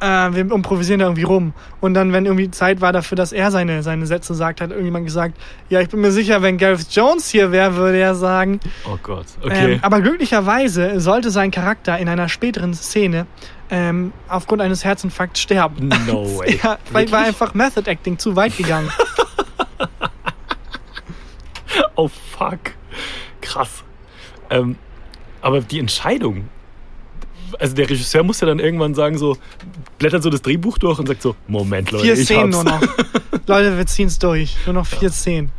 äh, 0.00 0.34
wir 0.34 0.50
improvisieren 0.52 1.00
da 1.00 1.06
irgendwie 1.06 1.24
rum. 1.24 1.52
Und 1.80 1.94
dann, 1.94 2.12
wenn 2.12 2.26
irgendwie 2.26 2.50
Zeit 2.50 2.80
war 2.80 2.92
dafür, 2.92 3.16
dass 3.16 3.32
er 3.32 3.50
seine, 3.50 3.82
seine 3.82 4.06
Sätze 4.06 4.34
sagt, 4.34 4.60
hat 4.60 4.70
irgendjemand 4.70 5.06
gesagt, 5.06 5.36
ja, 5.68 5.80
ich 5.80 5.88
bin 5.88 6.00
mir 6.00 6.12
sicher, 6.12 6.42
wenn 6.42 6.58
Gareth 6.58 6.86
Jones 6.90 7.28
hier 7.28 7.52
wäre, 7.52 7.76
würde 7.76 7.98
er 7.98 8.14
sagen. 8.14 8.60
Oh 8.86 8.98
Gott, 9.02 9.26
okay. 9.42 9.74
Ähm, 9.74 9.78
aber 9.82 10.00
glücklicherweise 10.00 11.00
sollte 11.00 11.30
sein 11.30 11.50
Charakter 11.50 11.98
in 11.98 12.08
einer 12.08 12.28
späteren 12.28 12.74
Szene 12.74 13.26
ähm, 13.70 14.12
aufgrund 14.28 14.62
eines 14.62 14.84
Herzinfarkts 14.84 15.40
sterben. 15.40 15.88
no 16.06 16.24
way. 16.38 16.58
Ja, 16.62 16.78
weil 16.90 17.10
war 17.10 17.24
einfach 17.24 17.54
Method 17.54 17.90
Acting 17.90 18.18
zu 18.18 18.36
weit 18.36 18.56
gegangen. 18.56 18.90
Oh 21.98 22.08
fuck. 22.08 22.60
Krass. 23.40 23.82
Ähm, 24.50 24.76
aber 25.42 25.60
die 25.60 25.80
Entscheidung. 25.80 26.48
Also 27.58 27.74
der 27.74 27.90
Regisseur 27.90 28.22
muss 28.22 28.40
ja 28.40 28.46
dann 28.46 28.60
irgendwann 28.60 28.94
sagen, 28.94 29.18
so, 29.18 29.36
blättert 29.98 30.22
so 30.22 30.30
das 30.30 30.42
Drehbuch 30.42 30.78
durch 30.78 30.98
und 30.98 31.06
sagt 31.06 31.22
so, 31.22 31.34
Moment, 31.46 31.90
Leute, 31.90 32.04
vier 32.04 32.14
ich 32.14 32.24
Szenen 32.24 32.54
hab's. 32.54 32.64
nur 32.64 32.64
noch. 32.64 32.80
Leute, 33.46 33.76
wir 33.76 33.86
ziehen's 33.86 34.18
durch. 34.18 34.56
Nur 34.66 34.74
noch 34.74 34.86
vier 34.86 35.10
Szenen. 35.10 35.50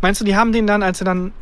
Meinst 0.00 0.20
du, 0.20 0.24
die 0.24 0.36
haben 0.36 0.52
den 0.52 0.66
dann, 0.66 0.82
als 0.82 1.00
er 1.00 1.04
dann, 1.06 1.32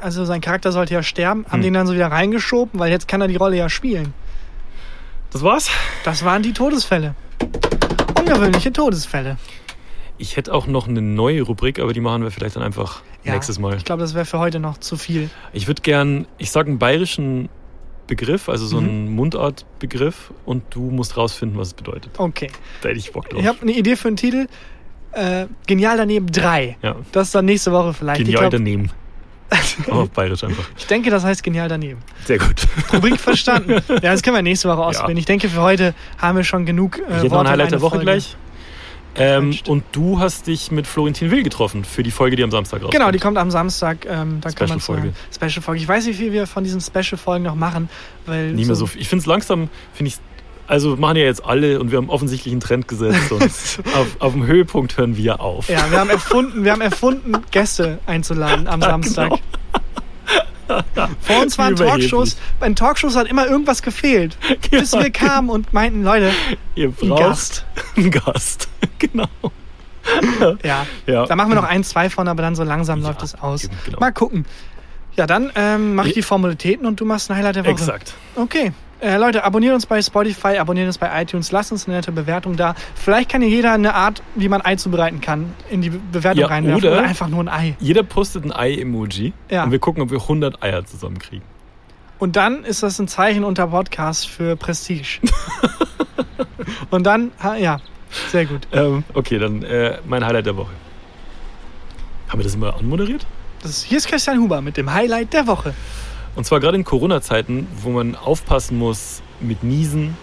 also 0.00 0.24
sein 0.24 0.40
Charakter 0.40 0.72
sollte 0.72 0.94
ja 0.94 1.02
sterben, 1.02 1.44
haben 1.46 1.54
Hm. 1.54 1.62
den 1.62 1.74
dann 1.74 1.86
so 1.86 1.94
wieder 1.94 2.08
reingeschoben, 2.08 2.78
weil 2.80 2.90
jetzt 2.90 3.08
kann 3.08 3.20
er 3.20 3.28
die 3.28 3.36
Rolle 3.36 3.56
ja 3.56 3.68
spielen. 3.68 4.12
Das 5.30 5.42
war's? 5.42 5.68
Das 6.04 6.24
waren 6.24 6.42
die 6.42 6.52
Todesfälle. 6.52 7.14
Ungewöhnliche 8.18 8.72
Todesfälle. 8.72 9.36
Ich 10.16 10.36
hätte 10.36 10.54
auch 10.54 10.66
noch 10.68 10.86
eine 10.86 11.02
neue 11.02 11.42
Rubrik, 11.42 11.80
aber 11.80 11.92
die 11.92 12.00
machen 12.00 12.22
wir 12.22 12.30
vielleicht 12.30 12.54
dann 12.56 12.62
einfach 12.62 13.02
Ja, 13.24 13.32
nächstes 13.32 13.58
Mal. 13.58 13.76
Ich 13.76 13.84
glaube, 13.84 14.00
das 14.02 14.14
wäre 14.14 14.24
für 14.24 14.38
heute 14.38 14.60
noch 14.60 14.78
zu 14.78 14.96
viel. 14.96 15.28
Ich 15.52 15.66
würde 15.66 15.82
gern, 15.82 16.26
ich 16.38 16.52
sage 16.52 16.68
einen 16.70 16.78
bayerischen 16.78 17.48
Begriff, 18.06 18.48
also 18.48 18.66
so 18.66 18.80
Mhm. 18.80 19.14
Mundartbegriff 19.14 20.32
und 20.44 20.62
du 20.70 20.90
musst 20.90 21.16
rausfinden, 21.16 21.58
was 21.58 21.68
es 21.68 21.74
bedeutet. 21.74 22.10
Okay. 22.18 22.48
Da 22.82 22.88
hätte 22.90 22.98
ich 22.98 23.12
Bock 23.12 23.28
drauf. 23.30 23.40
Ich 23.40 23.46
habe 23.46 23.62
eine 23.62 23.72
Idee 23.72 23.96
für 23.96 24.08
einen 24.08 24.16
Titel. 24.16 24.46
Äh, 25.12 25.46
Genial 25.66 25.96
daneben 25.96 26.26
3. 26.26 26.76
ja. 26.82 26.96
Das 27.12 27.28
ist 27.28 27.34
dann 27.34 27.44
nächste 27.44 27.70
Woche 27.72 27.94
vielleicht. 27.94 28.18
Genial 28.18 28.40
glaub, 28.40 28.50
daneben. 28.52 28.90
Auf 29.90 30.10
bayerisch 30.10 30.42
einfach. 30.42 30.64
ich 30.76 30.86
denke, 30.86 31.10
das 31.10 31.22
heißt 31.22 31.42
genial 31.42 31.68
daneben. 31.68 32.00
Sehr 32.24 32.38
gut. 32.38 32.66
Rubrik 32.92 33.20
verstanden. 33.20 33.80
Ja, 33.88 34.10
das 34.12 34.22
können 34.22 34.36
wir 34.36 34.42
nächste 34.42 34.68
Woche 34.68 34.78
ausprobieren. 34.82 35.18
Ich 35.18 35.26
denke, 35.26 35.48
für 35.48 35.60
heute 35.60 35.94
haben 36.18 36.36
wir 36.36 36.44
schon 36.44 36.66
genug 36.66 36.98
äh, 36.98 37.02
Ich 37.02 37.16
hätte 37.24 37.28
noch 37.28 37.40
ein 37.42 37.48
Highlight 37.48 37.70
der 37.72 37.80
Woche 37.80 37.90
Folge. 37.96 38.04
gleich. 38.06 38.36
Ähm, 39.16 39.56
und 39.68 39.84
du 39.92 40.18
hast 40.18 40.46
dich 40.46 40.70
mit 40.70 40.86
Florentin 40.86 41.30
Will 41.30 41.42
getroffen 41.42 41.84
für 41.84 42.02
die 42.02 42.10
Folge, 42.10 42.36
die 42.36 42.42
am 42.42 42.50
Samstag 42.50 42.78
rauskommt. 42.78 42.94
Genau, 42.94 43.10
die 43.10 43.18
kommt 43.18 43.38
am 43.38 43.50
Samstag. 43.50 44.06
Ähm, 44.06 44.40
da 44.40 44.50
kann 44.50 44.68
man 44.68 44.80
Special-Folge. 44.80 45.12
Special 45.32 45.62
Folge. 45.62 45.80
Ich 45.80 45.88
weiß 45.88 46.06
nicht, 46.06 46.18
wie 46.18 46.24
viel 46.24 46.32
wir 46.32 46.46
von 46.46 46.64
diesen 46.64 46.80
Special 46.80 47.18
Folgen 47.18 47.44
noch 47.44 47.54
machen, 47.54 47.88
weil 48.26 48.52
Nicht 48.52 48.66
mehr 48.66 48.76
so 48.76 48.86
viel. 48.86 49.00
Ich 49.00 49.08
finde 49.08 49.20
es 49.20 49.26
langsam, 49.26 49.68
finde 49.92 50.08
ich 50.08 50.18
Also 50.66 50.96
machen 50.96 51.16
ja 51.16 51.24
jetzt 51.24 51.44
alle 51.44 51.78
und 51.78 51.90
wir 51.90 51.98
haben 51.98 52.08
offensichtlich 52.08 52.52
einen 52.52 52.60
Trend 52.60 52.88
gesetzt 52.88 53.30
und 53.30 53.42
auf, 53.94 54.16
auf 54.18 54.32
dem 54.32 54.46
Höhepunkt 54.46 54.96
hören 54.96 55.16
wir 55.16 55.40
auf. 55.40 55.68
Ja, 55.68 55.90
wir 55.90 55.98
haben 56.00 56.10
erfunden, 56.10 56.64
wir 56.64 56.72
haben 56.72 56.80
erfunden, 56.80 57.34
Gäste 57.50 57.98
einzuladen 58.06 58.66
am 58.66 58.80
Samstag. 58.90 59.32
Vor 61.20 61.42
uns 61.42 61.58
waren. 61.58 61.76
Talkshows. 61.76 62.36
Bei 62.60 62.66
den 62.66 62.76
Talkshows 62.76 63.16
hat 63.16 63.26
immer 63.28 63.46
irgendwas 63.46 63.82
gefehlt. 63.82 64.36
Bis 64.70 64.92
wir 64.92 65.10
kamen 65.10 65.50
und 65.50 65.72
meinten, 65.72 66.02
Leute, 66.02 66.32
Ihr 66.74 66.90
braucht 66.90 67.20
Gast. 67.20 67.64
einen 67.96 68.10
Gast. 68.10 68.68
genau. 68.98 69.28
Ja, 70.62 70.86
Ja. 71.06 71.26
da 71.26 71.36
machen 71.36 71.50
wir 71.50 71.54
noch 71.56 71.64
ein, 71.64 71.82
zwei 71.84 72.10
von, 72.10 72.28
aber 72.28 72.42
dann 72.42 72.54
so 72.54 72.62
langsam 72.62 73.02
läuft 73.02 73.22
es 73.22 73.34
aus. 73.40 73.68
genau. 73.84 73.98
Mal 74.00 74.12
gucken. 74.12 74.44
Ja, 75.16 75.26
dann 75.26 75.50
ähm, 75.54 75.94
mach 75.94 76.06
ich 76.06 76.14
die 76.14 76.22
Formalitäten 76.22 76.86
und 76.86 77.00
du 77.00 77.04
machst 77.04 77.30
ein 77.30 77.36
Highlight 77.36 77.56
der 77.56 77.64
Woche. 77.64 77.72
Exakt. 77.72 78.14
Okay. 78.34 78.72
Äh, 79.04 79.18
Leute, 79.18 79.44
abonniert 79.44 79.74
uns 79.74 79.84
bei 79.84 80.00
Spotify, 80.00 80.56
abonniert 80.56 80.86
uns 80.86 80.96
bei 80.96 81.20
iTunes, 81.22 81.52
lasst 81.52 81.70
uns 81.72 81.86
eine 81.86 81.96
nette 81.96 82.10
Bewertung 82.10 82.56
da. 82.56 82.74
Vielleicht 82.94 83.30
kann 83.30 83.42
ja 83.42 83.48
jeder 83.48 83.72
eine 83.72 83.94
Art, 83.94 84.22
wie 84.34 84.48
man 84.48 84.62
Ei 84.64 84.76
zubereiten 84.76 85.20
kann, 85.20 85.52
in 85.68 85.82
die 85.82 85.90
Be- 85.90 86.00
Bewertung 86.12 86.40
Ja, 86.40 86.46
reinwerfen. 86.46 86.88
oder- 86.88 87.02
einfach 87.02 87.28
nur 87.28 87.40
ein 87.40 87.48
Ei. 87.50 87.76
Jeder 87.80 88.02
postet 88.02 88.46
ein 88.46 88.52
Ei-Emoji 88.52 89.34
Ja. 89.50 89.64
und 89.64 89.72
wir 89.72 89.78
gucken, 89.78 90.02
ob 90.02 90.10
wir 90.10 90.20
100 90.20 90.62
Eier 90.62 90.86
zusammenkriegen. 90.86 91.44
Und 92.18 92.36
dann 92.36 92.64
ist 92.64 92.82
das 92.82 92.98
ein 92.98 93.06
Zeichen 93.06 93.44
unter 93.44 93.66
Podcast 93.66 94.26
für 94.26 94.56
Prestige. 94.56 95.20
und 96.90 97.04
dann, 97.04 97.32
ja, 97.60 97.80
sehr 98.30 98.46
gut. 98.46 98.66
Ähm, 98.72 99.04
okay, 99.12 99.38
dann 99.38 99.62
äh, 99.64 99.98
mein 100.06 100.24
Highlight 100.24 100.46
der 100.46 100.56
Woche. 100.56 100.72
Haben 102.28 102.38
wir 102.38 102.44
das 102.44 102.54
immer 102.54 102.74
anmoderiert? 102.74 103.26
Das 103.62 103.82
hier 103.82 103.98
ist 103.98 104.08
Christian 104.08 104.38
Huber 104.40 104.62
mit 104.62 104.76
dem 104.78 104.92
Highlight 104.94 105.32
der 105.34 105.46
Woche. 105.46 105.74
Und 106.36 106.44
zwar 106.44 106.60
gerade 106.60 106.76
in 106.76 106.84
Corona-Zeiten, 106.84 107.66
wo 107.82 107.90
man 107.90 108.16
aufpassen 108.16 108.78
muss 108.78 109.22
mit 109.40 109.62
Niesen, 109.62 110.16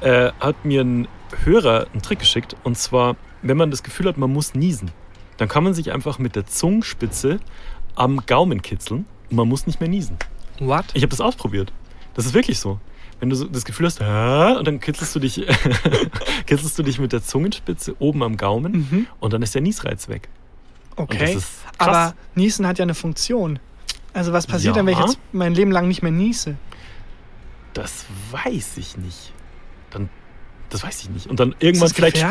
äh, 0.00 0.30
hat 0.40 0.64
mir 0.64 0.82
ein 0.82 1.08
Hörer 1.44 1.86
einen 1.92 2.02
Trick 2.02 2.20
geschickt. 2.20 2.56
Und 2.64 2.78
zwar, 2.78 3.16
wenn 3.42 3.56
man 3.56 3.70
das 3.70 3.82
Gefühl 3.82 4.06
hat, 4.06 4.16
man 4.18 4.32
muss 4.32 4.54
niesen, 4.54 4.90
dann 5.36 5.48
kann 5.48 5.64
man 5.64 5.74
sich 5.74 5.92
einfach 5.92 6.18
mit 6.18 6.36
der 6.36 6.46
Zungenspitze 6.46 7.40
am 7.94 8.22
Gaumen 8.26 8.62
kitzeln 8.62 9.04
und 9.30 9.36
man 9.36 9.48
muss 9.48 9.66
nicht 9.66 9.80
mehr 9.80 9.88
niesen. 9.88 10.16
What? 10.58 10.86
Ich 10.94 11.02
habe 11.02 11.10
das 11.10 11.20
ausprobiert. 11.20 11.72
Das 12.14 12.24
ist 12.24 12.32
wirklich 12.34 12.58
so. 12.58 12.78
Wenn 13.20 13.30
du 13.30 13.36
so 13.36 13.46
das 13.46 13.64
Gefühl 13.64 13.86
hast, 13.86 14.00
und 14.00 14.66
dann 14.66 14.80
kitzelst 14.80 15.14
du 15.14 15.20
dich, 15.20 15.46
kitzelst 16.46 16.78
du 16.78 16.82
dich 16.82 16.98
mit 16.98 17.12
der 17.12 17.22
Zungenspitze 17.22 17.94
oben 17.98 18.22
am 18.22 18.36
Gaumen 18.36 18.72
Mhm. 18.72 19.06
und 19.20 19.32
dann 19.32 19.42
ist 19.42 19.54
der 19.54 19.62
Niesreiz 19.62 20.08
weg. 20.08 20.28
Okay. 20.96 21.38
Aber 21.78 22.14
Niesen 22.34 22.66
hat 22.66 22.78
ja 22.78 22.82
eine 22.84 22.94
Funktion. 22.94 23.58
Also 24.16 24.32
was 24.32 24.46
passiert 24.46 24.74
Ja. 24.74 24.80
dann, 24.80 24.86
wenn 24.86 24.94
ich 24.94 24.98
jetzt 25.00 25.18
mein 25.32 25.54
Leben 25.54 25.70
lang 25.70 25.88
nicht 25.88 26.02
mehr 26.02 26.10
niese? 26.10 26.56
Das 27.74 28.06
weiß 28.30 28.78
ich 28.78 28.96
nicht. 28.96 29.34
Dann, 29.90 30.08
das 30.70 30.82
weiß 30.82 31.02
ich 31.02 31.10
nicht. 31.10 31.26
Und 31.26 31.38
dann 31.38 31.54
irgendwann 31.58 31.90
vielleicht 31.90 32.24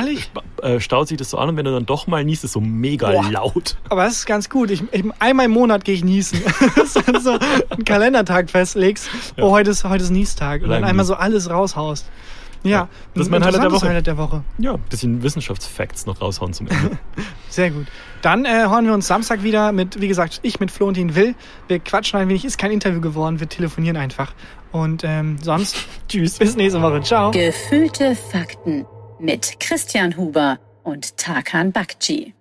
äh, 0.63 0.79
staut 0.79 1.07
sich 1.07 1.17
das 1.17 1.29
so 1.29 1.37
an 1.37 1.49
und 1.49 1.57
wenn 1.57 1.65
du 1.65 1.71
dann 1.71 1.85
doch 1.85 2.07
mal 2.07 2.25
niest, 2.25 2.43
ist 2.43 2.53
so 2.53 2.59
mega 2.59 3.11
Boah. 3.11 3.29
laut. 3.29 3.77
Aber 3.89 4.03
das 4.03 4.13
ist 4.13 4.25
ganz 4.25 4.49
gut. 4.49 4.71
Ich, 4.71 4.81
ich, 4.91 5.05
einmal 5.19 5.45
im 5.45 5.51
Monat 5.51 5.85
gehe 5.85 5.93
ich 5.93 6.03
niesen. 6.03 6.41
Dass 6.75 7.23
so 7.23 7.37
einen 7.69 7.85
Kalendertag 7.85 8.49
festlegst. 8.49 9.07
Ja. 9.37 9.43
Oh, 9.43 9.51
heute 9.51 9.69
ist, 9.69 9.83
heute 9.83 10.03
ist 10.03 10.09
Niestag. 10.09 10.63
Und 10.63 10.69
dann 10.69 10.83
einmal 10.83 11.05
so 11.05 11.13
alles 11.13 11.51
raushaust. 11.51 12.09
Ja. 12.65 12.89
Das 13.13 13.27
ist 13.27 13.31
mein 13.31 13.41
ein 13.41 13.47
Highlight 13.47 13.63
der 13.63 13.71
Woche. 13.71 13.87
Highlight 13.87 14.07
der 14.07 14.17
Woche. 14.17 14.43
Ja, 14.57 14.73
ein 14.73 14.79
bisschen 14.89 15.23
Wissenschaftsfacts 15.23 16.05
noch 16.05 16.21
raushauen 16.21 16.53
zum 16.53 16.67
Ende. 16.67 16.97
Sehr 17.49 17.71
gut. 17.71 17.87
Dann 18.21 18.45
äh, 18.45 18.67
hören 18.67 18.85
wir 18.85 18.93
uns 18.93 19.07
Samstag 19.07 19.43
wieder 19.43 19.71
mit, 19.71 20.01
wie 20.01 20.07
gesagt, 20.07 20.39
ich 20.41 20.59
mit 20.59 20.71
Florentin 20.71 21.15
Will. 21.15 21.35
Wir 21.67 21.79
quatschen 21.79 22.19
ein 22.19 22.27
wenig, 22.27 22.43
ist 22.43 22.57
kein 22.57 22.71
Interview 22.71 23.01
geworden, 23.01 23.39
wir 23.39 23.47
telefonieren 23.47 23.97
einfach. 23.97 24.33
Und 24.71 25.03
ähm, 25.05 25.37
sonst, 25.41 25.77
tschüss, 26.07 26.37
bis 26.37 26.55
nächste 26.55 26.81
Woche. 26.81 27.01
Ciao. 27.01 27.31
Gefühlte 27.31 28.15
Fakten 28.15 28.85
mit 29.19 29.59
Christian 29.59 30.17
Huber 30.17 30.59
und 30.83 31.17
Tarkan 31.17 31.71
Bakci. 31.71 32.33